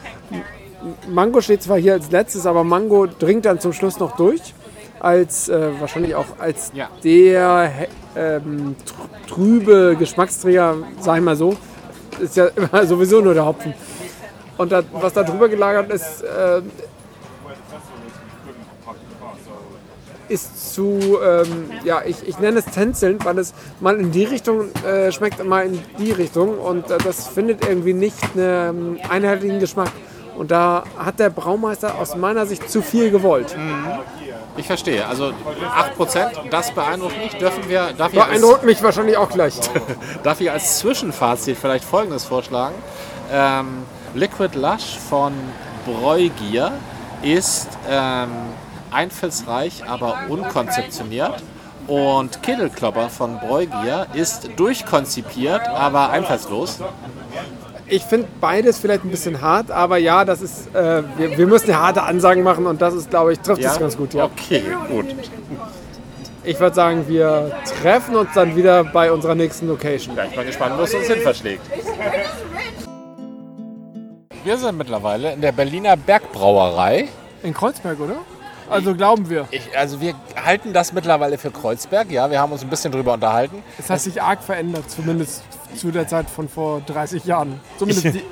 Mango 1.07 1.39
steht 1.41 1.61
zwar 1.61 1.77
hier 1.77 1.93
als 1.93 2.09
letztes, 2.09 2.47
aber 2.47 2.63
Mango 2.63 3.05
dringt 3.05 3.45
dann 3.45 3.59
zum 3.59 3.73
Schluss 3.73 3.99
noch 3.99 4.15
durch. 4.15 4.41
Als 4.99 5.47
äh, 5.49 5.69
wahrscheinlich 5.79 6.15
auch 6.15 6.25
als 6.39 6.71
Ja. 6.73 6.89
der 7.03 7.71
ähm, 8.15 8.75
tr- 8.85 9.29
trübe 9.29 9.95
Geschmacksträger, 9.97 10.75
sag 10.99 11.17
ich 11.17 11.23
mal 11.23 11.35
so, 11.35 11.55
ist 12.19 12.35
ja 12.35 12.47
immer 12.55 12.85
sowieso 12.85 13.21
nur 13.21 13.33
der 13.33 13.45
Hopfen. 13.45 13.73
Und 14.57 14.71
da, 14.71 14.81
was 14.91 15.13
da 15.13 15.21
drüber 15.23 15.49
gelagert 15.49 15.91
ist, 15.91 16.23
äh, 16.23 16.61
ist 20.29 20.73
zu, 20.73 20.99
ähm, 21.23 21.69
ja, 21.85 22.01
ich, 22.05 22.27
ich 22.27 22.37
nenne 22.39 22.59
es 22.59 22.65
tänzelnd, 22.65 23.23
weil 23.23 23.37
es 23.39 23.53
mal 23.79 23.97
in 23.97 24.11
die 24.11 24.25
Richtung 24.25 24.65
äh, 24.83 25.09
schmeckt, 25.11 25.43
mal 25.45 25.65
in 25.67 25.79
die 25.99 26.11
Richtung. 26.11 26.57
Und 26.57 26.91
äh, 26.91 26.97
das 26.97 27.27
findet 27.29 27.65
irgendwie 27.65 27.93
nicht 27.93 28.17
einen 28.35 28.99
einheitlichen 29.09 29.59
Geschmack. 29.59 29.89
Und 30.37 30.51
da 30.51 30.83
hat 30.97 31.19
der 31.19 31.31
Braumeister 31.31 31.95
aus 31.95 32.15
meiner 32.15 32.45
Sicht 32.45 32.69
zu 32.69 32.83
viel 32.83 33.09
gewollt. 33.09 33.55
ich 34.55 34.67
verstehe. 34.67 35.05
Also 35.07 35.33
8%, 35.97 36.49
das 36.51 36.71
beeindruckt 36.71 37.17
mich. 37.17 37.33
Dürfen 37.37 37.67
wir, 37.67 37.93
darf 37.97 38.13
ich 38.13 38.19
als, 38.19 38.29
Beeindruckt 38.29 38.63
mich 38.63 38.83
wahrscheinlich 38.83 39.17
auch 39.17 39.29
gleich. 39.29 39.55
darf 40.23 40.39
ich 40.39 40.51
als 40.51 40.77
Zwischenfazit 40.79 41.57
vielleicht 41.57 41.83
Folgendes 41.83 42.25
vorschlagen? 42.25 42.75
Ähm, 43.31 43.83
Liquid 44.13 44.57
Lush 44.57 44.97
von 45.09 45.33
Bräugier 45.85 46.71
ist 47.23 47.69
ähm, 47.89 48.29
einfallsreich, 48.91 49.83
aber 49.87 50.19
unkonzeptioniert. 50.29 51.41
Und 51.87 52.43
Kittelklopper 52.43 53.09
von 53.09 53.39
Bräugier 53.39 54.07
ist 54.13 54.49
durchkonzipiert, 54.57 55.67
aber 55.67 56.09
einfallslos. 56.09 56.79
Ich 57.89 58.03
finde 58.03 58.27
beides 58.41 58.79
vielleicht 58.79 59.05
ein 59.05 59.09
bisschen 59.09 59.41
hart, 59.41 59.71
aber 59.71 59.97
ja, 59.97 60.25
das 60.25 60.41
ist, 60.41 60.75
äh, 60.75 61.03
wir, 61.17 61.37
wir 61.37 61.47
müssen 61.47 61.69
ja 61.69 61.79
harte 61.79 62.03
Ansagen 62.03 62.43
machen 62.43 62.65
und 62.65 62.81
das 62.81 62.93
ist, 62.93 63.09
glaube 63.09 63.31
ich, 63.31 63.39
trifft 63.39 63.63
es 63.63 63.79
ganz 63.79 63.95
gut. 63.95 64.13
Ja. 64.13 64.25
Okay, 64.25 64.63
gut. 64.89 65.05
Ich 66.43 66.59
würde 66.59 66.75
sagen, 66.75 67.07
wir 67.07 67.51
treffen 67.81 68.15
uns 68.15 68.29
dann 68.33 68.55
wieder 68.55 68.83
bei 68.83 69.11
unserer 69.11 69.35
nächsten 69.35 69.67
Location. 69.67 70.15
Ja, 70.15 70.25
ich 70.25 70.35
bin 70.35 70.45
gespannt, 70.45 70.75
wo 70.77 70.83
es 70.83 70.93
uns 70.93 71.07
hin 71.07 71.21
verschlägt. 71.21 71.61
Wir 74.43 74.57
sind 74.57 74.77
mittlerweile 74.77 75.33
in 75.33 75.41
der 75.41 75.51
Berliner 75.51 75.95
Bergbrauerei. 75.97 77.07
In 77.43 77.53
Kreuzberg, 77.53 77.99
oder? 77.99 78.17
Also 78.69 78.95
glauben 78.95 79.29
wir. 79.29 79.47
Ich, 79.51 79.77
also 79.77 80.01
wir 80.01 80.13
halten 80.35 80.73
das 80.73 80.93
mittlerweile 80.93 81.37
für 81.37 81.51
Kreuzberg, 81.51 82.11
ja, 82.11 82.29
wir 82.29 82.39
haben 82.39 82.51
uns 82.51 82.63
ein 82.63 82.69
bisschen 82.69 82.91
drüber 82.91 83.13
unterhalten. 83.13 83.63
Es 83.77 83.89
hat 83.89 84.01
sich 84.01 84.21
arg 84.21 84.43
verändert, 84.43 84.89
zumindest 84.89 85.43
zu 85.75 85.91
der 85.91 86.07
Zeit 86.07 86.29
von 86.29 86.49
vor 86.49 86.81
30 86.81 87.25
Jahren. 87.25 87.59
Zumindest 87.77 88.05
die, 88.05 88.23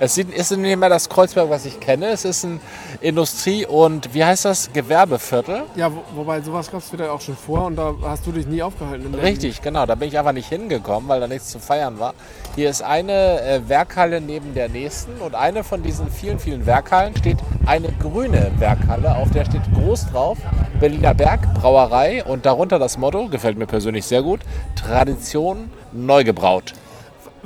Es 0.00 0.18
ist 0.18 0.56
nicht 0.56 0.76
mehr 0.76 0.88
das 0.88 1.08
Kreuzberg, 1.08 1.50
was 1.50 1.64
ich 1.66 1.78
kenne. 1.78 2.08
Es 2.08 2.24
ist 2.24 2.44
ein 2.44 2.60
Industrie- 3.00 3.66
und, 3.66 4.12
wie 4.12 4.24
heißt 4.24 4.44
das, 4.44 4.72
Gewerbeviertel. 4.72 5.62
ja, 5.76 5.90
wo, 5.92 6.02
wobei 6.14 6.40
sowas 6.40 6.70
gab 6.70 6.80
es 6.80 6.92
wieder 6.92 7.12
auch 7.12 7.20
schon 7.20 7.36
vor 7.36 7.66
und 7.66 7.76
da 7.76 7.94
hast 8.02 8.26
du 8.26 8.32
dich 8.32 8.46
nie 8.46 8.62
aufgehalten. 8.62 9.14
Richtig, 9.14 9.62
genau. 9.62 9.86
Da 9.86 9.94
bin 9.94 10.08
ich 10.08 10.18
einfach 10.18 10.32
nicht 10.32 10.48
hingekommen, 10.48 11.08
weil 11.08 11.20
da 11.20 11.28
nichts 11.28 11.48
zu 11.50 11.58
feiern 11.58 11.98
war. 11.98 12.14
Hier 12.54 12.70
ist 12.70 12.82
eine 12.82 13.40
äh, 13.40 13.68
Werkhalle 13.68 14.20
neben 14.20 14.54
der 14.54 14.68
nächsten 14.68 15.20
und 15.20 15.34
eine 15.34 15.64
von 15.64 15.82
diesen 15.82 16.10
vielen, 16.10 16.38
vielen 16.38 16.66
Werkhallen 16.66 17.16
steht 17.16 17.38
eine 17.66 17.88
grüne 17.92 18.50
Werkhalle, 18.58 19.16
auf 19.16 19.30
der 19.30 19.44
steht 19.44 19.62
groß 19.74 20.10
drauf 20.10 20.38
Berliner 20.80 21.14
Berg 21.14 21.54
Brauerei 21.54 22.24
und 22.24 22.44
darunter 22.46 22.78
das 22.78 22.98
Motto, 22.98 23.28
gefällt 23.28 23.56
mir 23.56 23.66
persönlich 23.66 24.04
sehr 24.04 24.22
gut, 24.22 24.40
Tradition 24.74 25.70
neu 25.92 26.24
gebraut. 26.24 26.74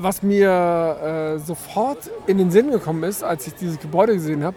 Was 0.00 0.22
mir 0.22 0.48
äh, 0.48 1.38
sofort 1.40 2.11
in 2.28 2.38
den 2.38 2.52
Sinn 2.52 2.70
gekommen 2.70 3.02
ist, 3.02 3.24
als 3.24 3.48
ich 3.48 3.54
dieses 3.54 3.80
Gebäude 3.80 4.14
gesehen 4.14 4.44
habe, 4.44 4.56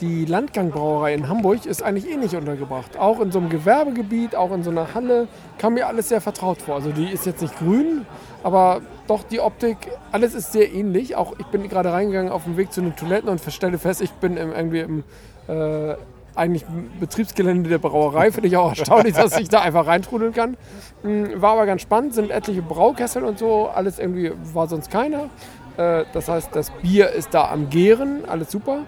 die 0.00 0.24
Landgangbrauerei 0.24 1.14
in 1.14 1.28
Hamburg 1.28 1.66
ist 1.66 1.82
eigentlich 1.82 2.10
ähnlich 2.10 2.34
untergebracht. 2.34 2.98
Auch 2.98 3.20
in 3.20 3.30
so 3.30 3.38
einem 3.38 3.50
Gewerbegebiet, 3.50 4.34
auch 4.34 4.50
in 4.52 4.62
so 4.62 4.70
einer 4.70 4.94
Halle, 4.94 5.28
kam 5.58 5.74
mir 5.74 5.86
alles 5.86 6.08
sehr 6.08 6.20
vertraut 6.20 6.62
vor. 6.62 6.74
Also 6.76 6.90
die 6.90 7.06
ist 7.06 7.26
jetzt 7.26 7.42
nicht 7.42 7.56
grün, 7.58 8.06
aber 8.42 8.80
doch 9.06 9.22
die 9.22 9.40
Optik, 9.40 9.76
alles 10.10 10.34
ist 10.34 10.52
sehr 10.52 10.72
ähnlich. 10.72 11.16
Auch 11.16 11.34
ich 11.38 11.46
bin 11.46 11.68
gerade 11.68 11.92
reingegangen 11.92 12.32
auf 12.32 12.44
dem 12.44 12.56
Weg 12.56 12.72
zu 12.72 12.80
den 12.80 12.96
Toiletten 12.96 13.28
und 13.28 13.40
stelle 13.52 13.78
fest, 13.78 14.00
ich 14.00 14.10
bin 14.12 14.36
im, 14.36 14.52
irgendwie 14.52 14.80
im 14.80 15.04
äh, 15.48 15.96
eigentlich 16.34 16.64
Betriebsgelände 17.00 17.68
der 17.68 17.78
Brauerei. 17.78 18.30
Finde 18.32 18.48
ich 18.48 18.56
auch 18.56 18.70
erstaunlich, 18.76 19.14
dass 19.14 19.38
ich 19.38 19.48
da 19.48 19.60
einfach 19.60 19.86
reintrudeln 19.86 20.32
kann. 20.32 20.56
Mm, 21.02 21.40
War 21.40 21.52
aber 21.52 21.66
ganz 21.66 21.82
spannend, 21.82 22.14
sind 22.14 22.30
etliche 22.30 22.62
Braukessel 22.62 23.24
und 23.24 23.38
so, 23.38 23.68
alles 23.68 23.98
irgendwie 23.98 24.32
war 24.52 24.68
sonst 24.68 24.90
keiner. 24.90 25.28
Äh, 25.76 26.04
Das 26.12 26.28
heißt, 26.28 26.50
das 26.54 26.70
Bier 26.82 27.10
ist 27.10 27.34
da 27.34 27.50
am 27.50 27.70
Gären, 27.70 28.24
alles 28.28 28.50
super. 28.50 28.80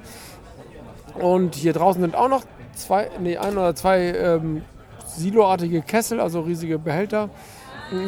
Und 1.21 1.55
hier 1.55 1.73
draußen 1.73 2.01
sind 2.03 2.15
auch 2.17 2.29
noch 2.29 2.43
zwei, 2.75 3.09
nee, 3.21 3.37
ein 3.37 3.53
oder 3.53 3.75
zwei 3.75 4.13
ähm, 4.13 4.63
siloartige 5.07 5.83
Kessel, 5.83 6.21
also 6.21 6.41
riesige 6.41 6.79
Behälter. 6.79 7.31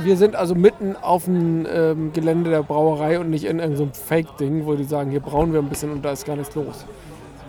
Wir 0.02 0.16
sind 0.16 0.34
also 0.34 0.54
mitten 0.54 0.96
auf 1.00 1.26
dem 1.26 1.66
ähm, 1.70 2.12
Gelände 2.12 2.50
der 2.50 2.62
Brauerei 2.62 3.20
und 3.20 3.30
nicht 3.30 3.44
in 3.44 3.60
irgendeinem 3.60 3.92
Fake-Ding, 3.92 4.66
wo 4.66 4.74
die 4.74 4.84
sagen, 4.84 5.10
hier 5.10 5.20
brauen 5.20 5.52
wir 5.52 5.60
ein 5.60 5.68
bisschen 5.68 5.92
und 5.92 6.04
da 6.04 6.10
ist 6.10 6.24
gar 6.26 6.34
nichts 6.34 6.54
los. 6.54 6.86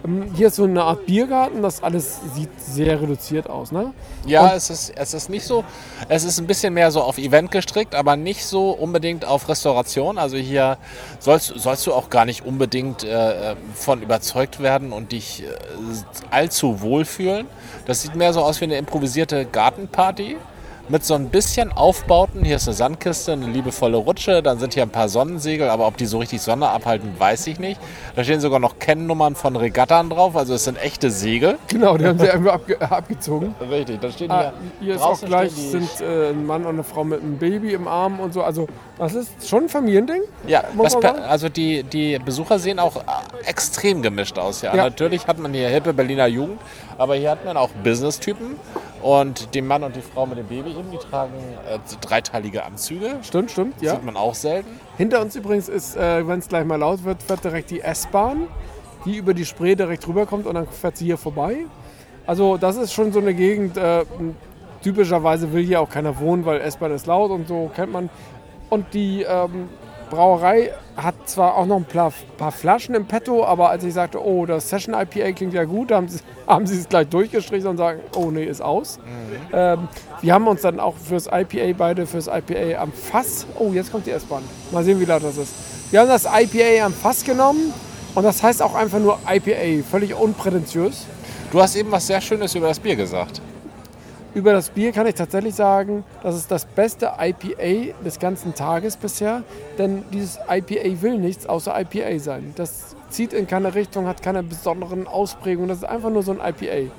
Ähm, 0.07 0.31
hier 0.33 0.47
ist 0.47 0.55
so 0.55 0.63
eine 0.63 0.83
Art 0.83 1.05
Biergarten, 1.05 1.61
das 1.61 1.83
alles 1.83 2.19
sieht 2.33 2.49
sehr 2.59 3.01
reduziert 3.01 3.49
aus, 3.49 3.71
ne? 3.71 3.93
Ja, 4.25 4.55
es 4.55 4.69
ist, 4.69 4.93
es 4.95 5.13
ist 5.13 5.29
nicht 5.29 5.45
so, 5.45 5.63
es 6.07 6.23
ist 6.23 6.39
ein 6.39 6.47
bisschen 6.47 6.73
mehr 6.73 6.91
so 6.91 7.01
auf 7.01 7.17
Event 7.17 7.51
gestrickt, 7.51 7.93
aber 7.93 8.15
nicht 8.15 8.45
so 8.45 8.71
unbedingt 8.71 9.25
auf 9.25 9.49
Restauration. 9.49 10.17
Also 10.17 10.37
hier 10.37 10.77
sollst, 11.19 11.53
sollst 11.57 11.85
du 11.87 11.93
auch 11.93 12.09
gar 12.09 12.25
nicht 12.25 12.45
unbedingt 12.45 13.03
äh, 13.03 13.55
von 13.75 14.01
überzeugt 14.01 14.61
werden 14.61 14.91
und 14.93 15.11
dich 15.11 15.43
äh, 15.43 15.47
allzu 16.31 16.81
wohlfühlen. 16.81 17.47
Das 17.85 18.01
sieht 18.01 18.15
mehr 18.15 18.33
so 18.33 18.41
aus 18.41 18.61
wie 18.61 18.65
eine 18.65 18.77
improvisierte 18.77 19.45
Gartenparty 19.45 20.37
mit 20.89 21.03
so 21.05 21.15
ein 21.15 21.29
bisschen 21.29 21.71
Aufbauten. 21.71 22.43
Hier 22.45 22.55
ist 22.55 22.67
eine 22.67 22.75
Sandkiste, 22.75 23.33
eine 23.33 23.47
liebevolle 23.47 23.97
Rutsche, 23.97 24.41
dann 24.41 24.59
sind 24.59 24.73
hier 24.73 24.83
ein 24.83 24.89
paar 24.89 25.09
Sonnensegel, 25.09 25.69
aber 25.69 25.87
ob 25.87 25.97
die 25.97 26.05
so 26.05 26.19
richtig 26.19 26.41
Sonne 26.41 26.69
abhalten, 26.69 27.11
weiß 27.17 27.47
ich 27.47 27.59
nicht. 27.59 27.79
Da 28.15 28.23
stehen 28.23 28.39
sogar 28.39 28.59
noch 28.59 28.79
Kennnummern 28.79 29.35
von 29.35 29.55
Regattern 29.55 30.09
drauf, 30.09 30.35
also 30.35 30.53
es 30.53 30.63
sind 30.63 30.77
echte 30.81 31.11
Segel. 31.11 31.57
Genau, 31.67 31.97
die 31.97 32.05
haben 32.05 32.19
sie 32.19 32.29
einfach 32.29 32.53
abge 32.53 32.81
abgezogen. 32.81 33.53
Richtig, 33.69 33.99
da 33.99 34.11
steht 34.11 34.31
Ah, 34.31 34.53
hier. 34.79 34.87
hier 34.87 34.95
ist 34.95 35.01
auch 35.01 35.19
gleich 35.21 35.51
stehen 35.51 35.87
sind 35.87 36.01
äh, 36.01 36.29
ein 36.29 36.45
Mann 36.45 36.63
und 36.65 36.75
eine 36.75 36.83
Frau 36.83 37.03
mit 37.03 37.21
einem 37.21 37.37
Baby 37.37 37.73
im 37.73 37.87
Arm 37.87 38.19
und 38.19 38.33
so. 38.33 38.43
Also 38.43 38.67
das 38.97 39.13
ist 39.13 39.47
schon 39.47 39.63
ein 39.63 39.69
Familiending. 39.69 40.21
Ja, 40.47 40.63
also 41.27 41.49
die, 41.49 41.83
die 41.83 42.17
Besucher 42.19 42.59
sehen 42.59 42.79
auch 42.79 42.95
äh, 42.97 42.99
extrem 43.45 44.01
gemischt 44.01 44.37
aus. 44.37 44.61
Ja. 44.61 44.73
Ja. 44.75 44.83
Natürlich 44.85 45.27
hat 45.27 45.37
man 45.39 45.53
hier 45.53 45.67
hippe 45.69 45.93
Berliner 45.93 46.27
Jugend, 46.27 46.59
aber 46.97 47.15
hier 47.15 47.31
hat 47.31 47.45
man 47.45 47.57
auch 47.57 47.69
Business-Typen. 47.83 48.55
Und 49.01 49.53
den 49.53 49.67
Mann 49.67 49.83
und 49.83 49.95
die 49.95 50.01
Frau 50.01 50.25
mit 50.25 50.37
dem 50.37 50.47
Baby 50.47 50.71
eben, 50.71 50.91
die 50.91 50.97
tragen 50.97 51.33
äh, 51.69 51.77
dreiteilige 52.01 52.63
Anzüge. 52.65 53.19
Stimmt, 53.21 53.51
stimmt, 53.51 53.81
ja. 53.81 53.93
Sieht 53.93 54.03
man 54.03 54.17
auch 54.17 54.35
selten. 54.35 54.69
Hinter 54.97 55.21
uns 55.21 55.35
übrigens 55.35 55.69
ist, 55.69 55.95
äh, 55.95 56.27
wenn 56.27 56.39
es 56.39 56.47
gleich 56.47 56.65
mal 56.65 56.77
laut 56.77 57.03
wird, 57.03 57.21
fährt 57.21 57.43
direkt 57.43 57.69
die 57.69 57.81
S-Bahn, 57.81 58.47
die 59.05 59.17
über 59.17 59.33
die 59.33 59.45
Spree 59.45 59.75
direkt 59.75 60.07
rüberkommt 60.07 60.47
und 60.47 60.55
dann 60.55 60.67
fährt 60.67 60.97
sie 60.97 61.05
hier 61.05 61.17
vorbei. 61.17 61.65
Also 62.25 62.57
das 62.57 62.75
ist 62.75 62.91
schon 62.91 63.13
so 63.13 63.19
eine 63.19 63.33
Gegend, 63.33 63.77
äh, 63.77 64.03
typischerweise 64.81 65.53
will 65.53 65.63
hier 65.63 65.79
auch 65.79 65.89
keiner 65.89 66.19
wohnen, 66.19 66.45
weil 66.45 66.59
S-Bahn 66.61 66.91
ist 66.91 67.05
laut 67.05 67.31
und 67.31 67.47
so 67.47 67.71
kennt 67.75 67.91
man. 67.91 68.09
Und 68.69 68.93
die 68.93 69.23
ähm, 69.23 69.69
Brauerei 70.09 70.71
hat 70.95 71.15
zwar 71.25 71.55
auch 71.55 71.65
noch 71.65 71.77
ein 71.77 71.85
paar, 71.85 72.11
paar 72.37 72.51
Flaschen 72.51 72.95
im 72.95 73.05
Petto, 73.05 73.45
aber 73.45 73.69
als 73.69 73.83
ich 73.83 73.93
sagte, 73.93 74.23
oh, 74.23 74.45
das 74.45 74.69
Session 74.69 74.95
IPA 74.95 75.33
klingt 75.33 75.53
ja 75.53 75.65
gut, 75.65 75.91
haben 75.91 76.07
sie, 76.07 76.19
haben 76.47 76.65
sie 76.65 76.79
es 76.79 76.89
gleich 76.89 77.07
durchgestrichen 77.07 77.67
und 77.67 77.77
sagen, 77.77 77.99
oh 78.15 78.31
nee, 78.31 78.45
ist 78.45 78.61
aus. 78.61 78.99
Ähm, 79.53 79.87
wir 80.21 80.33
haben 80.33 80.47
uns 80.47 80.61
dann 80.61 80.79
auch 80.79 80.95
fürs 80.95 81.27
IPA 81.27 81.73
beide 81.77 82.05
fürs 82.05 82.27
IPA 82.27 82.81
am 82.81 82.91
Fass. 82.91 83.45
Oh, 83.59 83.71
jetzt 83.73 83.91
kommt 83.91 84.05
die 84.07 84.11
S-Bahn. 84.11 84.43
Mal 84.71 84.83
sehen, 84.83 84.99
wie 84.99 85.05
laut 85.05 85.23
das 85.23 85.37
ist. 85.37 85.53
Wir 85.91 85.99
haben 86.01 86.09
das 86.09 86.25
IPA 86.25 86.85
am 86.85 86.93
Fass 86.93 87.23
genommen 87.23 87.73
und 88.15 88.23
das 88.23 88.41
heißt 88.41 88.61
auch 88.61 88.75
einfach 88.75 88.99
nur 88.99 89.19
IPA, 89.29 89.87
völlig 89.89 90.13
unprätentiös. 90.13 91.05
Du 91.51 91.61
hast 91.61 91.75
eben 91.75 91.91
was 91.91 92.07
sehr 92.07 92.19
Schönes 92.19 92.55
über 92.55 92.67
das 92.67 92.79
Bier 92.79 92.95
gesagt. 92.95 93.41
Über 94.37 94.53
das 94.53 94.69
Bier 94.69 94.91
kann 94.91 95.07
ich 95.07 95.15
tatsächlich 95.15 95.55
sagen, 95.55 96.03
das 96.21 96.35
ist 96.35 96.51
das 96.51 96.65
beste 96.65 97.13
IPA 97.19 97.95
des 98.05 98.19
ganzen 98.19 98.53
Tages 98.53 98.95
bisher, 98.95 99.41
denn 99.79 100.03
dieses 100.13 100.37
IPA 100.47 101.01
will 101.01 101.17
nichts 101.17 101.47
außer 101.47 101.73
IPA 101.75 102.19
sein. 102.19 102.53
Das 102.55 102.95
zieht 103.09 103.33
in 103.33 103.47
keine 103.47 103.73
Richtung, 103.73 104.05
hat 104.05 104.21
keine 104.21 104.43
besonderen 104.43 105.07
Ausprägungen. 105.07 105.69
Das 105.69 105.79
ist 105.79 105.85
einfach 105.85 106.11
nur 106.11 106.21
so 106.21 106.33
ein 106.33 106.37
IPA. 106.37 106.91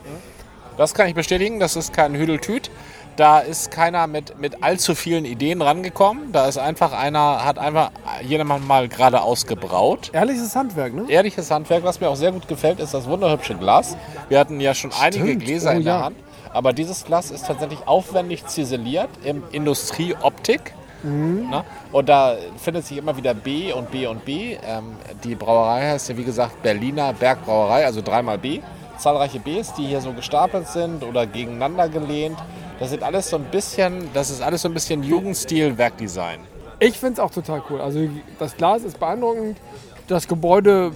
Das 0.76 0.94
kann 0.94 1.06
ich 1.06 1.14
bestätigen, 1.14 1.60
das 1.60 1.76
ist 1.76 1.92
kein 1.92 2.16
Hüdeltüt. 2.16 2.72
Da 3.14 3.38
ist 3.38 3.70
keiner 3.70 4.08
mit, 4.08 4.40
mit 4.40 4.64
allzu 4.64 4.96
vielen 4.96 5.24
Ideen 5.24 5.62
rangekommen. 5.62 6.32
Da 6.32 6.48
ist 6.48 6.58
einfach 6.58 6.92
einer, 6.92 7.44
hat 7.44 7.60
einfach 7.60 7.92
jedermann 8.22 8.66
mal 8.66 8.88
geradeaus 8.88 9.46
gebraut. 9.46 10.10
Ehrliches 10.12 10.56
Handwerk, 10.56 10.92
ne? 10.92 11.04
Ehrliches 11.08 11.52
Handwerk, 11.52 11.84
was 11.84 12.00
mir 12.00 12.08
auch 12.08 12.16
sehr 12.16 12.32
gut 12.32 12.48
gefällt, 12.48 12.80
ist 12.80 12.94
das 12.94 13.08
wunderhübsche 13.08 13.54
Glas. 13.54 13.96
Wir 14.28 14.40
hatten 14.40 14.58
ja 14.58 14.74
schon 14.74 14.90
einige 15.00 15.24
Stimmt. 15.24 15.44
Gläser 15.44 15.70
Oh, 15.70 15.76
in 15.76 15.84
der 15.84 15.94
ja. 15.94 16.04
Hand. 16.06 16.16
Aber 16.52 16.72
dieses 16.72 17.04
Glas 17.04 17.30
ist 17.30 17.46
tatsächlich 17.46 17.86
aufwendig 17.86 18.46
ziseliert 18.46 19.10
im 19.24 19.42
Industrieoptik. 19.52 20.74
Mhm. 21.02 21.48
Na? 21.50 21.64
Und 21.92 22.08
da 22.08 22.36
findet 22.58 22.86
sich 22.86 22.98
immer 22.98 23.16
wieder 23.16 23.34
B 23.34 23.72
und 23.72 23.90
B 23.90 24.06
und 24.06 24.24
B. 24.24 24.56
Ähm, 24.62 24.96
die 25.24 25.34
Brauerei 25.34 25.90
heißt 25.90 26.08
ja 26.08 26.16
wie 26.16 26.24
gesagt 26.24 26.62
Berliner 26.62 27.12
Bergbrauerei, 27.12 27.84
also 27.84 28.02
dreimal 28.02 28.38
B. 28.38 28.60
Zahlreiche 28.98 29.38
Bs, 29.38 29.74
die 29.74 29.86
hier 29.86 30.00
so 30.00 30.12
gestapelt 30.12 30.66
sind 30.68 31.04
oder 31.04 31.26
gegeneinander 31.26 31.88
gelehnt. 31.88 32.38
Das 32.80 32.90
sind 32.90 33.02
alles 33.02 33.30
so 33.30 33.36
ein 33.36 33.44
bisschen, 33.44 34.08
das 34.12 34.30
ist 34.30 34.42
alles 34.42 34.62
so 34.62 34.68
ein 34.68 34.74
bisschen 34.74 35.02
Jugendstil 35.02 35.78
Werkdesign. 35.78 36.40
Ich 36.80 36.98
finde 36.98 37.14
es 37.14 37.20
auch 37.20 37.30
total 37.30 37.62
cool. 37.70 37.80
Also 37.80 38.08
das 38.38 38.56
Glas 38.56 38.82
ist 38.82 38.98
beeindruckend. 38.98 39.58
Das 40.06 40.26
Gebäude 40.26 40.92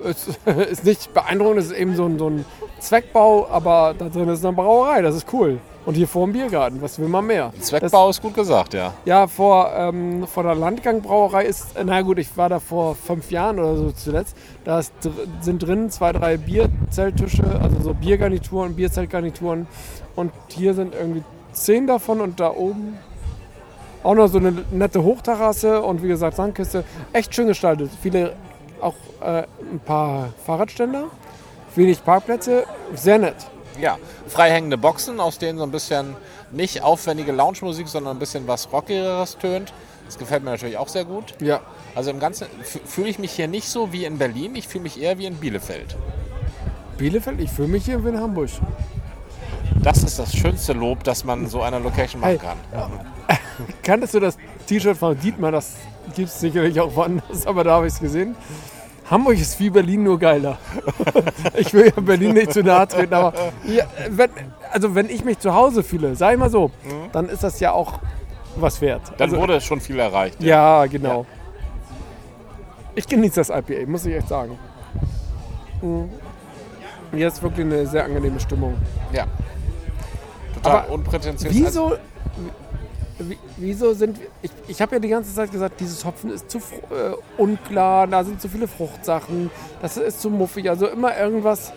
ist, 0.00 0.38
ist 0.70 0.84
nicht 0.84 1.12
beeindruckend, 1.12 1.60
es 1.60 1.66
ist 1.66 1.76
eben 1.76 1.96
so 1.96 2.06
ein, 2.06 2.18
so 2.18 2.28
ein 2.28 2.44
Zweckbau, 2.80 3.48
aber 3.50 3.94
da 3.96 4.08
drin 4.08 4.28
ist 4.28 4.44
eine 4.44 4.54
Brauerei, 4.54 5.02
das 5.02 5.16
ist 5.16 5.26
cool. 5.32 5.58
Und 5.86 5.94
hier 5.94 6.08
vor 6.08 6.26
dem 6.26 6.32
Biergarten, 6.32 6.80
was 6.80 6.98
will 6.98 7.08
man 7.08 7.26
mehr? 7.26 7.52
Zweckbau 7.60 8.08
ist 8.08 8.22
gut 8.22 8.34
gesagt, 8.34 8.72
ja. 8.72 8.86
Das, 8.86 8.94
ja, 9.04 9.26
vor, 9.26 9.70
ähm, 9.76 10.26
vor 10.26 10.42
der 10.42 10.54
Landgangbrauerei 10.54 11.44
ist, 11.44 11.74
na 11.84 12.00
gut, 12.00 12.18
ich 12.18 12.34
war 12.38 12.48
da 12.48 12.58
vor 12.58 12.94
fünf 12.94 13.30
Jahren 13.30 13.58
oder 13.58 13.76
so 13.76 13.90
zuletzt. 13.90 14.34
Da 14.64 14.78
ist, 14.78 14.92
sind 15.40 15.62
drin 15.62 15.90
zwei, 15.90 16.12
drei 16.12 16.38
Bierzelttische, 16.38 17.44
also 17.60 17.80
so 17.82 17.92
Biergarnituren, 17.92 18.74
Bierzeltgarnituren. 18.74 19.66
Und 20.16 20.32
hier 20.48 20.72
sind 20.72 20.94
irgendwie 20.94 21.22
zehn 21.52 21.86
davon 21.86 22.22
und 22.22 22.40
da 22.40 22.50
oben 22.50 22.98
auch 24.02 24.14
noch 24.14 24.28
so 24.28 24.38
eine 24.38 24.52
nette 24.70 25.02
Hochterrasse 25.02 25.82
und 25.82 26.02
wie 26.02 26.08
gesagt 26.08 26.36
Sandkiste. 26.36 26.84
Echt 27.12 27.34
schön 27.34 27.46
gestaltet. 27.46 27.90
Viele, 28.02 28.34
auch 28.80 28.94
äh, 29.20 29.44
ein 29.72 29.80
paar 29.84 30.30
Fahrradständer, 30.44 31.06
wenig 31.74 32.04
Parkplätze, 32.04 32.64
sehr 32.94 33.18
nett. 33.18 33.36
Ja, 33.80 33.98
freihängende 34.28 34.78
Boxen, 34.78 35.18
aus 35.18 35.38
denen 35.38 35.58
so 35.58 35.64
ein 35.64 35.72
bisschen 35.72 36.14
nicht 36.52 36.82
aufwendige 36.82 37.32
Lounge-Musik, 37.32 37.88
sondern 37.88 38.16
ein 38.16 38.20
bisschen 38.20 38.46
was 38.46 38.72
Rockigeres 38.72 39.36
tönt. 39.38 39.72
Das 40.06 40.18
gefällt 40.18 40.44
mir 40.44 40.50
natürlich 40.50 40.76
auch 40.76 40.88
sehr 40.88 41.04
gut. 41.04 41.34
Ja. 41.40 41.60
Also 41.94 42.10
im 42.10 42.20
Ganzen 42.20 42.46
fühle 42.62 43.08
ich 43.08 43.18
mich 43.18 43.32
hier 43.32 43.48
nicht 43.48 43.68
so 43.68 43.92
wie 43.92 44.04
in 44.04 44.18
Berlin, 44.18 44.54
ich 44.54 44.68
fühle 44.68 44.82
mich 44.84 45.00
eher 45.00 45.18
wie 45.18 45.26
in 45.26 45.36
Bielefeld. 45.36 45.96
Bielefeld, 46.98 47.40
ich 47.40 47.50
fühle 47.50 47.68
mich 47.68 47.84
hier 47.86 48.04
wie 48.04 48.08
in 48.10 48.20
Hamburg. 48.20 48.50
Das 49.82 50.02
ist 50.04 50.18
das 50.18 50.34
schönste 50.34 50.72
Lob, 50.72 51.02
das 51.04 51.24
man 51.24 51.46
so 51.48 51.62
einer 51.62 51.80
Location 51.80 52.20
machen 52.20 52.38
Hey. 52.38 52.38
kann. 52.38 52.90
Kanntest 53.82 54.14
du 54.14 54.20
das 54.20 54.36
T-Shirt 54.66 54.96
von 54.96 55.18
Dietmar? 55.18 55.50
Das 55.52 55.74
gibt 56.14 56.28
es 56.28 56.40
sicherlich 56.40 56.80
auch 56.80 56.94
woanders, 56.94 57.46
aber 57.46 57.64
da 57.64 57.72
habe 57.72 57.86
ich 57.86 57.94
es 57.94 58.00
gesehen. 58.00 58.34
Hamburg 59.10 59.38
ist 59.38 59.60
wie 59.60 59.68
Berlin, 59.68 60.02
nur 60.02 60.18
geiler. 60.18 60.56
ich 61.56 61.72
will 61.74 61.92
ja 61.94 62.00
Berlin 62.00 62.32
nicht 62.34 62.52
zu 62.52 62.62
nahe 62.62 62.88
treten, 62.88 63.12
aber 63.12 63.34
ja, 63.66 63.84
wenn, 64.08 64.30
also 64.72 64.94
wenn 64.94 65.10
ich 65.10 65.24
mich 65.24 65.38
zu 65.38 65.52
Hause 65.54 65.82
fühle, 65.82 66.16
sag 66.16 66.32
ich 66.32 66.38
mal 66.38 66.48
so, 66.50 66.70
dann 67.12 67.28
ist 67.28 67.42
das 67.44 67.60
ja 67.60 67.72
auch 67.72 67.98
was 68.56 68.80
wert. 68.80 69.02
Dann 69.18 69.28
Also, 69.28 69.40
wurde 69.40 69.60
schon 69.60 69.80
viel 69.80 69.98
erreicht. 69.98 70.42
ja, 70.42 70.86
genau. 70.86 71.26
Ich 72.94 73.06
genieße 73.06 73.40
das 73.44 73.50
IPA, 73.50 73.86
muss 73.90 74.06
ich 74.06 74.14
echt 74.14 74.28
sagen. 74.28 74.56
Mhm. 75.82 76.08
Hier 77.12 77.28
ist 77.28 77.42
wirklich 77.42 77.66
eine 77.66 77.86
sehr 77.86 78.04
angenehme 78.04 78.40
Stimmung. 78.40 78.74
ja. 79.12 79.26
Total 80.54 80.78
Aber 80.84 80.92
unprätentiös. 80.92 81.52
Wieso, 81.52 81.90
wie- 81.90 82.50
wieso 83.56 83.92
sind 83.94 84.18
ich, 84.42 84.50
ich 84.68 84.82
habe 84.82 84.96
ja 84.96 84.98
die 84.98 85.08
ganze 85.08 85.32
Zeit 85.34 85.52
gesagt, 85.52 85.80
dieses 85.80 86.04
Hopfen 86.04 86.30
ist 86.30 86.50
zu 86.50 86.58
äh, 86.58 87.14
unklar, 87.38 88.06
da 88.06 88.24
sind 88.24 88.40
zu 88.40 88.48
viele 88.48 88.66
Fruchtsachen, 88.68 89.50
das 89.80 89.96
ist 89.96 90.20
zu 90.20 90.30
muffig, 90.30 90.68
also 90.68 90.88
immer 90.88 91.16
irgendwas, 91.16 91.72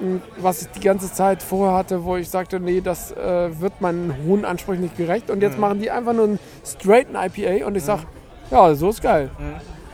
mh, 0.00 0.20
was 0.38 0.62
ich 0.62 0.68
die 0.68 0.80
ganze 0.80 1.12
Zeit 1.12 1.42
vorher 1.42 1.76
hatte, 1.76 2.04
wo 2.04 2.16
ich 2.16 2.30
sagte, 2.30 2.60
nee, 2.60 2.80
das 2.80 3.12
äh, 3.12 3.60
wird 3.60 3.80
meinen 3.82 4.14
hohen 4.26 4.44
Ansprüchen 4.46 4.82
nicht 4.82 4.96
gerecht. 4.96 5.30
Und 5.30 5.42
jetzt 5.42 5.58
machen 5.58 5.80
die 5.80 5.90
einfach 5.90 6.14
nur 6.14 6.24
einen 6.24 6.38
straighten 6.64 7.14
IPA 7.14 7.66
und 7.66 7.76
ich 7.76 7.84
sage, 7.84 8.02
ja, 8.50 8.74
so 8.74 8.88
ist 8.90 9.02
geil. 9.02 9.30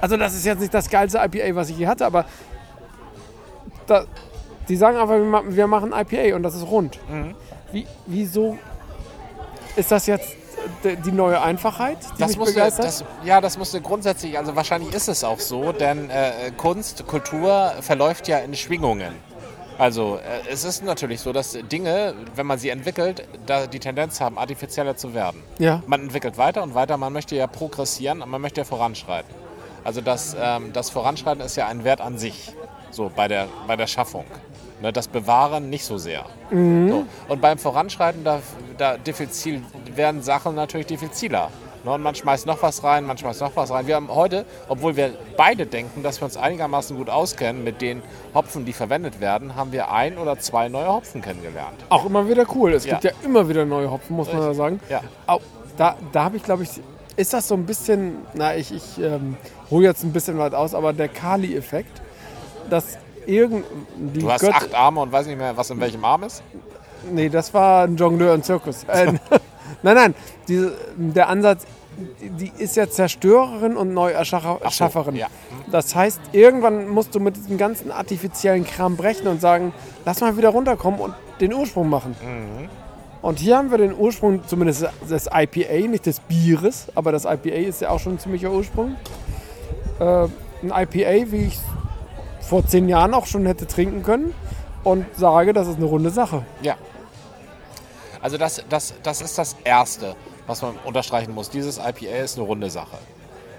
Also 0.00 0.16
das 0.16 0.34
ist 0.34 0.44
jetzt 0.44 0.60
nicht 0.60 0.72
das 0.72 0.88
geilste 0.88 1.18
IPA, 1.18 1.54
was 1.56 1.68
ich 1.70 1.78
je 1.78 1.86
hatte, 1.88 2.06
aber 2.06 2.26
da, 3.86 4.04
die 4.68 4.76
sagen 4.76 4.96
einfach, 4.96 5.14
wir 5.14 5.24
ma- 5.24 5.42
wir 5.46 5.66
machen 5.66 5.92
IPA 5.92 6.36
und 6.36 6.42
das 6.42 6.54
ist 6.54 6.66
rund. 6.66 6.98
Wie, 7.72 7.86
wieso 8.06 8.56
ist 9.74 9.90
das 9.90 10.06
jetzt 10.06 10.36
die 11.04 11.12
neue 11.12 11.40
Einfachheit, 11.40 11.98
die 12.16 12.20
Das 12.20 12.30
mich 12.30 12.38
musste, 12.38 12.54
begeistert? 12.54 12.84
das, 12.86 13.04
ja, 13.24 13.40
das 13.40 13.58
musste 13.58 13.80
grundsätzlich, 13.80 14.38
also 14.38 14.56
wahrscheinlich 14.56 14.94
ist 14.94 15.08
es 15.08 15.24
auch 15.24 15.40
so, 15.40 15.72
denn 15.72 16.10
äh, 16.10 16.50
Kunst, 16.56 17.06
Kultur 17.06 17.72
verläuft 17.80 18.28
ja 18.28 18.38
in 18.38 18.54
Schwingungen. 18.54 19.14
Also 19.78 20.16
äh, 20.16 20.50
es 20.50 20.64
ist 20.64 20.82
natürlich 20.84 21.20
so, 21.20 21.32
dass 21.32 21.52
Dinge, 21.52 22.14
wenn 22.34 22.46
man 22.46 22.58
sie 22.58 22.70
entwickelt, 22.70 23.26
da 23.44 23.66
die 23.66 23.78
Tendenz 23.78 24.20
haben, 24.20 24.38
artifizieller 24.38 24.96
zu 24.96 25.14
werden. 25.14 25.42
ja. 25.58 25.82
Man 25.86 26.02
entwickelt 26.02 26.38
weiter 26.38 26.62
und 26.62 26.74
weiter, 26.74 26.96
man 26.96 27.12
möchte 27.12 27.36
ja 27.36 27.46
progressieren 27.46 28.18
man 28.26 28.40
möchte 28.40 28.62
ja 28.62 28.64
voranschreiten. 28.64 29.34
Also 29.84 30.00
das, 30.00 30.34
ähm, 30.40 30.72
das 30.72 30.90
Voranschreiten 30.90 31.44
ist 31.44 31.56
ja 31.56 31.68
ein 31.68 31.84
Wert 31.84 32.00
an 32.00 32.18
sich, 32.18 32.52
so 32.90 33.10
bei 33.14 33.28
der, 33.28 33.46
bei 33.66 33.76
der 33.76 33.86
Schaffung. 33.86 34.24
Ne, 34.82 34.92
das 34.92 35.08
Bewahren 35.08 35.70
nicht 35.70 35.84
so 35.86 35.96
sehr. 35.96 36.26
So. 36.50 37.06
Und 37.28 37.40
beim 37.40 37.56
Voranschreiten, 37.58 38.24
da, 38.24 38.40
da 38.76 38.98
diffizil, 38.98 39.62
werden 39.94 40.20
Sachen 40.22 40.54
natürlich 40.54 40.86
diffiziler. 40.86 41.48
Ne, 41.82 41.92
Und 41.92 42.02
man 42.02 42.14
schmeißt 42.14 42.44
noch 42.46 42.62
was 42.62 42.84
rein, 42.84 43.04
man 43.06 43.16
schmeißt 43.16 43.40
noch 43.40 43.56
was 43.56 43.70
rein. 43.70 43.86
Wir 43.86 43.94
haben 43.94 44.08
heute, 44.14 44.44
obwohl 44.68 44.94
wir 44.96 45.14
beide 45.36 45.64
denken, 45.64 46.02
dass 46.02 46.20
wir 46.20 46.26
uns 46.26 46.36
einigermaßen 46.36 46.94
gut 46.96 47.08
auskennen 47.08 47.64
mit 47.64 47.80
den 47.80 48.02
Hopfen, 48.34 48.66
die 48.66 48.74
verwendet 48.74 49.18
werden, 49.20 49.56
haben 49.56 49.72
wir 49.72 49.90
ein 49.92 50.18
oder 50.18 50.38
zwei 50.38 50.68
neue 50.68 50.88
Hopfen 50.88 51.22
kennengelernt. 51.22 51.78
Auch 51.88 52.04
immer 52.04 52.28
wieder 52.28 52.44
cool. 52.54 52.74
Es 52.74 52.84
Ja. 52.84 52.98
gibt 52.98 53.04
ja 53.04 53.10
immer 53.24 53.48
wieder 53.48 53.64
neue 53.64 53.90
Hopfen, 53.90 54.14
muss 54.14 54.30
man 54.30 54.42
ja 54.42 54.52
sagen. 54.52 54.78
Ja. 54.90 55.00
Au, 55.26 55.40
da 55.78 55.96
da 56.12 56.24
habe 56.24 56.36
ich, 56.36 56.42
glaube 56.42 56.64
ich, 56.64 56.70
ist 57.16 57.32
das 57.32 57.48
so 57.48 57.54
ein 57.54 57.64
bisschen, 57.64 58.18
na, 58.34 58.54
ich, 58.56 58.74
ich 58.74 58.98
ähm, 58.98 59.38
hole 59.70 59.86
jetzt 59.86 60.04
ein 60.04 60.12
bisschen 60.12 60.36
weit 60.36 60.54
aus, 60.54 60.74
aber 60.74 60.92
der 60.92 61.08
Kali-Effekt, 61.08 62.02
dass 62.68 62.98
irgend... 63.26 63.64
Die 63.96 64.20
Du 64.20 64.30
hast 64.30 64.42
Göt- 64.42 64.52
acht 64.52 64.74
Arme 64.74 65.00
und 65.00 65.12
weiß 65.12 65.26
nicht 65.26 65.38
mehr, 65.38 65.56
was 65.56 65.70
in 65.70 65.80
welchem 65.80 66.04
Arm 66.04 66.22
ist. 66.24 66.42
Nee, 67.12 67.28
das 67.28 67.52
war 67.54 67.84
ein 67.84 67.96
Jongleur 67.96 68.34
und 68.34 68.44
Zirkus. 68.44 68.84
Äh, 68.84 69.12
nein, 69.82 69.94
nein, 69.94 70.14
diese, 70.48 70.76
der 70.96 71.28
Ansatz, 71.28 71.64
die- 72.20 72.30
die 72.30 72.62
ist 72.62 72.76
ja 72.76 72.88
Zerstörerin 72.88 73.76
und 73.76 73.94
Neuerschafferin. 73.94 75.16
ja. 75.16 75.26
Das 75.70 75.94
heißt, 75.94 76.20
irgendwann 76.32 76.88
musst 76.88 77.14
du 77.14 77.20
mit 77.20 77.36
diesem 77.36 77.58
ganzen 77.58 77.90
artifiziellen 77.90 78.64
Kram 78.64 78.96
brechen 78.96 79.26
und 79.28 79.40
sagen, 79.40 79.72
lass 80.04 80.20
mal 80.20 80.36
wieder 80.36 80.50
runterkommen 80.50 81.00
und 81.00 81.14
den 81.40 81.52
Ursprung 81.52 81.88
machen. 81.88 82.14
Und 83.22 83.38
hier 83.40 83.56
haben 83.56 83.70
wir 83.72 83.78
den 83.78 83.94
Ursprung, 83.96 84.46
zumindest 84.46 84.86
des 85.10 85.26
IPA, 85.32 85.88
nicht 85.88 86.06
des 86.06 86.20
Bieres, 86.20 86.86
aber 86.94 87.10
das 87.12 87.24
IPA 87.24 87.48
ist 87.56 87.80
ja 87.80 87.90
auch 87.90 87.98
schon 87.98 88.14
ein 88.14 88.18
ziemlicher 88.20 88.50
Ursprung. 88.52 88.94
Äh, 89.98 90.04
ein 90.62 90.70
IPA, 90.70 91.32
wie 91.32 91.46
ich 91.46 91.58
vor 92.48 92.66
zehn 92.66 92.88
Jahren 92.88 93.14
auch 93.14 93.26
schon 93.26 93.44
hätte 93.46 93.66
trinken 93.66 94.02
können 94.02 94.34
und 94.84 95.06
sage, 95.16 95.52
das 95.52 95.66
ist 95.68 95.76
eine 95.76 95.86
runde 95.86 96.10
Sache. 96.10 96.44
Ja. 96.62 96.76
Also 98.22 98.38
das, 98.38 98.62
das, 98.68 98.94
das 99.02 99.20
ist 99.20 99.36
das 99.38 99.56
Erste, 99.64 100.16
was 100.46 100.62
man 100.62 100.74
unterstreichen 100.84 101.34
muss. 101.34 101.50
Dieses 101.50 101.78
IPA 101.78 102.22
ist 102.24 102.38
eine 102.38 102.46
runde 102.46 102.70
Sache. 102.70 102.98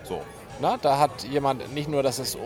So. 0.04 0.22
Na, 0.60 0.78
da 0.78 0.98
hat 0.98 1.24
jemand 1.24 1.74
nicht 1.74 1.88
nur, 1.88 2.02
dass 2.02 2.18
es, 2.18 2.38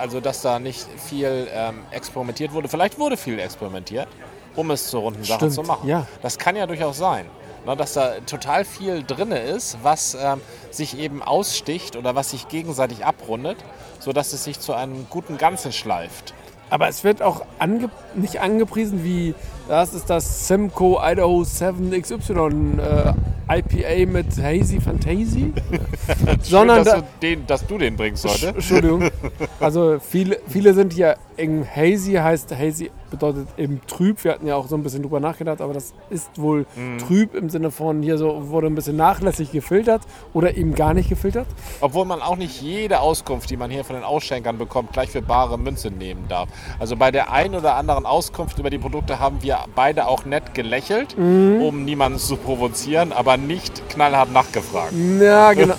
also 0.00 0.20
dass 0.20 0.40
da 0.40 0.58
nicht 0.58 0.86
viel 0.96 1.48
ähm, 1.52 1.80
experimentiert 1.90 2.52
wurde. 2.52 2.68
Vielleicht 2.68 2.98
wurde 2.98 3.16
viel 3.16 3.38
experimentiert, 3.38 4.08
um 4.56 4.70
es 4.70 4.88
zur 4.88 5.02
runden 5.02 5.22
Sache 5.22 5.38
Stimmt, 5.38 5.52
zu 5.52 5.62
machen. 5.62 5.86
ja. 5.86 6.06
Das 6.22 6.38
kann 6.38 6.56
ja 6.56 6.66
durchaus 6.66 6.96
sein. 6.96 7.26
Na, 7.68 7.76
dass 7.76 7.92
da 7.92 8.14
total 8.24 8.64
viel 8.64 9.02
drin 9.02 9.30
ist, 9.30 9.76
was 9.82 10.16
ähm, 10.18 10.40
sich 10.70 10.98
eben 10.98 11.22
aussticht 11.22 11.96
oder 11.96 12.14
was 12.14 12.30
sich 12.30 12.48
gegenseitig 12.48 13.04
abrundet, 13.04 13.58
sodass 13.98 14.32
es 14.32 14.44
sich 14.44 14.58
zu 14.58 14.72
einem 14.72 15.06
guten 15.10 15.36
Ganzen 15.36 15.72
schleift. 15.72 16.32
Aber 16.70 16.88
es 16.88 17.04
wird 17.04 17.20
auch 17.20 17.44
ange 17.58 17.90
nicht 18.14 18.40
angepriesen 18.40 19.04
wie, 19.04 19.34
das 19.68 19.92
ist 19.92 20.08
das 20.08 20.48
Simcoe 20.48 20.98
Idaho 21.02 21.44
7 21.44 21.90
XY 21.90 22.78
äh, 22.78 23.12
IPA 23.58 24.10
mit 24.10 24.42
Hazy 24.42 24.80
Fantasy. 24.80 25.52
Sondern 26.42 26.76
Schön, 26.76 26.84
dass, 26.86 26.94
da, 26.94 27.00
du 27.00 27.06
den, 27.20 27.46
dass 27.46 27.66
du 27.66 27.76
den 27.76 27.96
bringst 27.96 28.24
heute. 28.24 28.48
Entschuldigung. 28.48 29.10
Also 29.60 29.98
viele, 30.00 30.38
viele 30.48 30.72
sind 30.72 30.94
hier 30.94 31.16
in 31.36 31.66
Hazy, 31.66 32.14
heißt 32.14 32.56
Hazy 32.56 32.90
bedeutet 33.10 33.48
eben 33.56 33.80
trüb. 33.86 34.22
Wir 34.24 34.32
hatten 34.32 34.46
ja 34.46 34.56
auch 34.56 34.68
so 34.68 34.76
ein 34.76 34.82
bisschen 34.82 35.02
drüber 35.02 35.20
nachgedacht, 35.20 35.60
aber 35.60 35.72
das 35.74 35.92
ist 36.10 36.30
wohl 36.40 36.66
Mhm. 36.76 36.98
trüb 36.98 37.34
im 37.34 37.50
Sinne 37.50 37.70
von 37.70 38.02
hier 38.02 38.18
so 38.18 38.48
wurde 38.48 38.66
ein 38.68 38.74
bisschen 38.74 38.96
nachlässig 38.96 39.52
gefiltert 39.52 40.02
oder 40.34 40.56
eben 40.56 40.74
gar 40.74 40.94
nicht 40.94 41.08
gefiltert. 41.08 41.46
Obwohl 41.80 42.04
man 42.04 42.20
auch 42.22 42.36
nicht 42.36 42.60
jede 42.60 43.00
Auskunft, 43.00 43.50
die 43.50 43.56
man 43.56 43.70
hier 43.70 43.84
von 43.84 43.96
den 43.96 44.04
Ausschenkern 44.04 44.58
bekommt, 44.58 44.92
gleich 44.92 45.10
für 45.10 45.22
bare 45.22 45.58
Münze 45.58 45.90
nehmen 45.90 46.24
darf. 46.28 46.48
Also 46.78 46.96
bei 46.96 47.10
der 47.10 47.32
einen 47.32 47.54
oder 47.54 47.74
anderen 47.74 48.06
Auskunft 48.06 48.58
über 48.58 48.70
die 48.70 48.78
Produkte 48.78 49.18
haben 49.18 49.42
wir 49.42 49.58
beide 49.74 50.06
auch 50.08 50.24
nett 50.24 50.54
gelächelt, 50.54 51.16
um 51.16 51.84
niemanden 51.84 52.18
zu 52.18 52.36
provozieren, 52.36 53.12
aber 53.12 53.36
nicht 53.36 53.88
knallhart 53.88 54.32
nachgefragt. 54.32 54.92
Ja, 55.20 55.52
genau. 55.54 55.74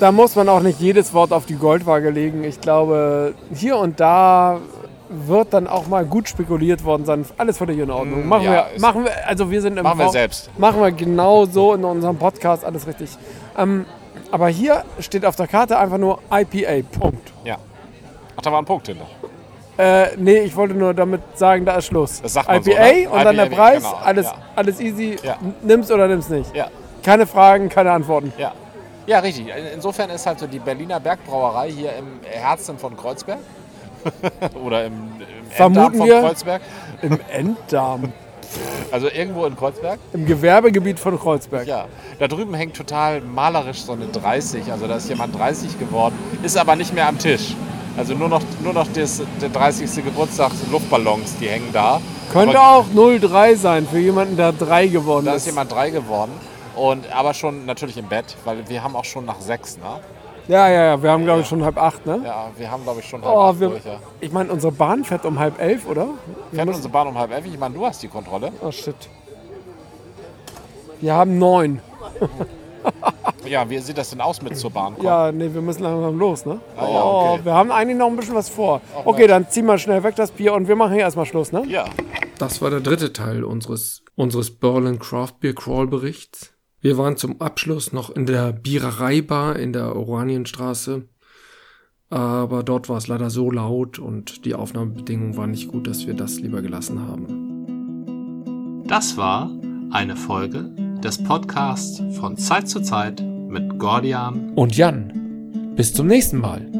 Da 0.00 0.12
muss 0.12 0.36
man 0.36 0.48
auch 0.48 0.60
nicht 0.60 0.80
jedes 0.80 1.14
Wort 1.14 1.32
auf 1.32 1.46
die 1.46 1.54
Goldwaage 1.56 2.10
legen. 2.10 2.44
Ich 2.44 2.60
glaube, 2.60 3.34
hier 3.54 3.76
und 3.78 4.00
da 4.00 4.58
wird 5.08 5.54
dann 5.54 5.66
auch 5.66 5.86
mal 5.86 6.04
gut 6.04 6.28
spekuliert 6.28 6.84
worden 6.84 7.04
sein. 7.04 7.24
Alles 7.38 7.58
völlig 7.58 7.78
in 7.78 7.90
Ordnung. 7.90 8.26
Machen, 8.26 8.44
ja, 8.44 8.66
wir, 8.72 8.80
machen 8.80 9.04
wir, 9.04 9.12
also 9.26 9.50
wir 9.50 9.62
sind 9.62 9.76
im 9.76 9.84
Machen 9.84 9.98
wir 9.98 10.04
Vor- 10.04 10.12
selbst. 10.12 10.50
Machen 10.58 10.80
wir 10.80 10.90
genau 10.90 11.46
so 11.46 11.74
in 11.74 11.84
unserem 11.84 12.16
Podcast, 12.16 12.64
alles 12.64 12.86
richtig. 12.86 13.10
Ähm, 13.56 13.86
aber 14.30 14.48
hier 14.48 14.84
steht 15.00 15.24
auf 15.24 15.36
der 15.36 15.46
Karte 15.46 15.78
einfach 15.78 15.98
nur 15.98 16.18
IPA, 16.30 16.86
Punkt. 16.98 17.32
Ja. 17.44 17.56
Ach, 18.36 18.42
da 18.42 18.52
war 18.52 18.60
ein 18.60 18.64
Punkt 18.64 18.88
hinter. 18.88 19.06
Äh, 19.78 20.16
nee, 20.16 20.38
ich 20.38 20.56
wollte 20.56 20.74
nur 20.74 20.92
damit 20.94 21.20
sagen, 21.34 21.64
da 21.64 21.76
ist 21.76 21.86
Schluss. 21.86 22.20
Das 22.22 22.32
sagt 22.32 22.48
man 22.48 22.62
so, 22.62 22.70
IPA 22.72 22.82
ne? 22.82 23.08
und 23.10 23.24
dann 23.24 23.36
der 23.36 23.46
Preis, 23.46 23.82
genau, 23.84 24.00
alles, 24.02 24.26
ja. 24.26 24.34
alles 24.56 24.80
easy. 24.80 25.16
Ja. 25.22 25.36
Nimm's 25.62 25.90
oder 25.90 26.08
nimm's 26.08 26.28
nicht. 26.28 26.54
Ja, 26.54 26.68
Keine 27.02 27.26
Fragen, 27.26 27.68
keine 27.68 27.92
Antworten. 27.92 28.32
ja. 28.36 28.52
Ja, 29.06 29.20
richtig. 29.20 29.46
Insofern 29.74 30.10
ist 30.10 30.26
halt 30.26 30.38
so 30.40 30.46
die 30.46 30.58
Berliner 30.58 30.98
Bergbrauerei 31.00 31.70
hier 31.70 31.92
im 31.96 32.06
Herzen 32.24 32.78
von 32.78 32.96
Kreuzberg. 32.96 33.38
Oder 34.64 34.86
im, 34.86 34.92
im 34.92 35.50
Vermuten 35.50 35.94
Enddarm 35.94 35.96
von 35.98 36.06
wir. 36.08 36.20
Kreuzberg. 36.20 36.62
Im 37.02 37.18
Enddarm. 37.30 38.12
Also 38.92 39.08
irgendwo 39.10 39.44
in 39.44 39.56
Kreuzberg. 39.56 39.98
Im 40.12 40.24
Gewerbegebiet 40.24 41.00
von 41.00 41.18
Kreuzberg. 41.18 41.66
Ja, 41.66 41.86
da 42.20 42.28
drüben 42.28 42.54
hängt 42.54 42.76
total 42.76 43.20
malerisch 43.20 43.82
so 43.82 43.92
eine 43.92 44.06
30. 44.06 44.70
Also 44.70 44.86
da 44.86 44.96
ist 44.96 45.08
jemand 45.08 45.36
30 45.36 45.78
geworden, 45.80 46.16
ist 46.44 46.56
aber 46.56 46.76
nicht 46.76 46.94
mehr 46.94 47.08
am 47.08 47.18
Tisch. 47.18 47.54
Also 47.98 48.14
nur 48.14 48.28
noch, 48.28 48.42
nur 48.62 48.72
noch 48.72 48.86
das, 48.94 49.20
der 49.42 49.48
30. 49.48 50.04
Geburtstag 50.04 50.52
Luftballons, 50.70 51.36
die 51.40 51.48
hängen 51.48 51.70
da. 51.72 52.00
Könnte 52.32 52.58
aber 52.60 52.86
auch 52.86 53.18
03 53.20 53.56
sein 53.56 53.86
für 53.86 53.98
jemanden, 53.98 54.36
der 54.36 54.52
3 54.52 54.86
geworden 54.86 55.26
Da 55.26 55.32
ist. 55.32 55.38
ist 55.42 55.46
jemand 55.46 55.72
3 55.72 55.90
geworden. 55.90 56.30
Und, 56.76 57.10
aber 57.12 57.34
schon 57.34 57.66
natürlich 57.66 57.96
im 57.96 58.08
Bett, 58.08 58.36
weil 58.44 58.68
wir 58.68 58.82
haben 58.82 58.94
auch 58.96 59.04
schon 59.04 59.24
nach 59.24 59.40
6, 59.40 59.78
ne? 59.78 60.00
Ja, 60.48 60.68
ja, 60.68 60.84
ja. 60.84 61.02
Wir 61.02 61.10
haben, 61.10 61.24
glaube 61.24 61.40
ich, 61.40 61.48
schon 61.48 61.64
halb 61.64 61.76
acht, 61.76 62.06
ne? 62.06 62.20
Ja, 62.24 62.50
wir 62.56 62.70
haben 62.70 62.84
glaube 62.84 63.00
ich 63.00 63.08
schon 63.08 63.24
halb 63.24 63.34
Oh, 63.34 63.40
acht 63.40 63.60
wir, 63.60 63.68
durch, 63.70 63.84
ja. 63.84 63.98
ich 64.20 64.30
meine, 64.30 64.52
unsere 64.52 64.72
Bahn 64.72 65.04
fährt 65.04 65.24
um 65.24 65.38
halb 65.38 65.60
elf, 65.60 65.88
oder? 65.88 66.06
Wir 66.06 66.58
Fährt 66.58 66.66
müssen, 66.66 66.76
unsere 66.76 66.92
Bahn 66.92 67.08
um 67.08 67.18
halb 67.18 67.32
elf? 67.32 67.46
Ich 67.46 67.58
meine, 67.58 67.74
du 67.74 67.84
hast 67.84 68.02
die 68.02 68.08
Kontrolle. 68.08 68.52
oh, 68.60 68.70
shit. 68.70 68.94
Wir 71.00 71.14
haben 71.14 71.38
neun. 71.38 71.80
Ja, 73.44 73.68
wie 73.68 73.78
sieht 73.78 73.98
das 73.98 74.10
denn 74.10 74.20
aus 74.20 74.42
mit 74.42 74.56
zur 74.56 74.70
Bahn 74.70 74.94
kommen? 74.94 75.06
Ja, 75.06 75.32
nee, 75.32 75.48
wir 75.52 75.60
müssen 75.60 75.82
langsam 75.82 76.18
los, 76.18 76.46
ne? 76.46 76.60
Ah, 76.76 76.82
ja, 76.82 77.02
oh, 77.04 77.32
okay. 77.32 77.44
wir 77.44 77.52
haben 77.54 77.70
eigentlich 77.70 77.98
noch 77.98 78.08
ein 78.08 78.16
bisschen 78.16 78.34
was 78.34 78.48
vor. 78.48 78.80
Okay, 79.04 79.20
Mensch. 79.22 79.28
dann 79.30 79.50
ziehen 79.50 79.66
wir 79.66 79.78
schnell 79.78 80.02
weg 80.02 80.14
das 80.16 80.30
Bier 80.32 80.52
und 80.54 80.68
wir 80.68 80.76
machen 80.76 80.92
hier 80.92 81.02
erstmal 81.02 81.26
Schluss, 81.26 81.52
ne? 81.52 81.64
ja. 81.66 81.84
Das 82.38 82.60
war 82.60 82.70
der 82.70 82.80
dritte 82.80 83.12
Teil 83.12 83.44
unseres, 83.44 84.02
unseres 84.14 84.56
Berlin 84.56 84.98
Craft 84.98 85.34
Beer 85.40 85.54
Crawl 85.54 85.86
Berichts. 85.86 86.52
Wir 86.86 86.96
waren 86.96 87.16
zum 87.16 87.40
Abschluss 87.40 87.92
noch 87.92 88.10
in 88.10 88.26
der 88.26 88.52
Bierereibar 88.52 89.56
in 89.56 89.72
der 89.72 89.96
Oranienstraße. 89.96 91.08
Aber 92.10 92.62
dort 92.62 92.88
war 92.88 92.98
es 92.98 93.08
leider 93.08 93.28
so 93.28 93.50
laut 93.50 93.98
und 93.98 94.44
die 94.44 94.54
Aufnahmebedingungen 94.54 95.36
waren 95.36 95.50
nicht 95.50 95.66
gut, 95.66 95.88
dass 95.88 96.06
wir 96.06 96.14
das 96.14 96.38
lieber 96.38 96.62
gelassen 96.62 97.00
haben. 97.00 98.84
Das 98.86 99.16
war 99.16 99.50
eine 99.90 100.14
Folge 100.14 100.70
des 101.02 101.24
Podcasts 101.24 102.00
von 102.20 102.36
Zeit 102.36 102.68
zu 102.68 102.80
Zeit 102.80 103.20
mit 103.20 103.80
Gordian 103.80 104.52
Und 104.54 104.76
Jan, 104.76 105.72
bis 105.74 105.92
zum 105.92 106.06
nächsten 106.06 106.38
Mal. 106.38 106.70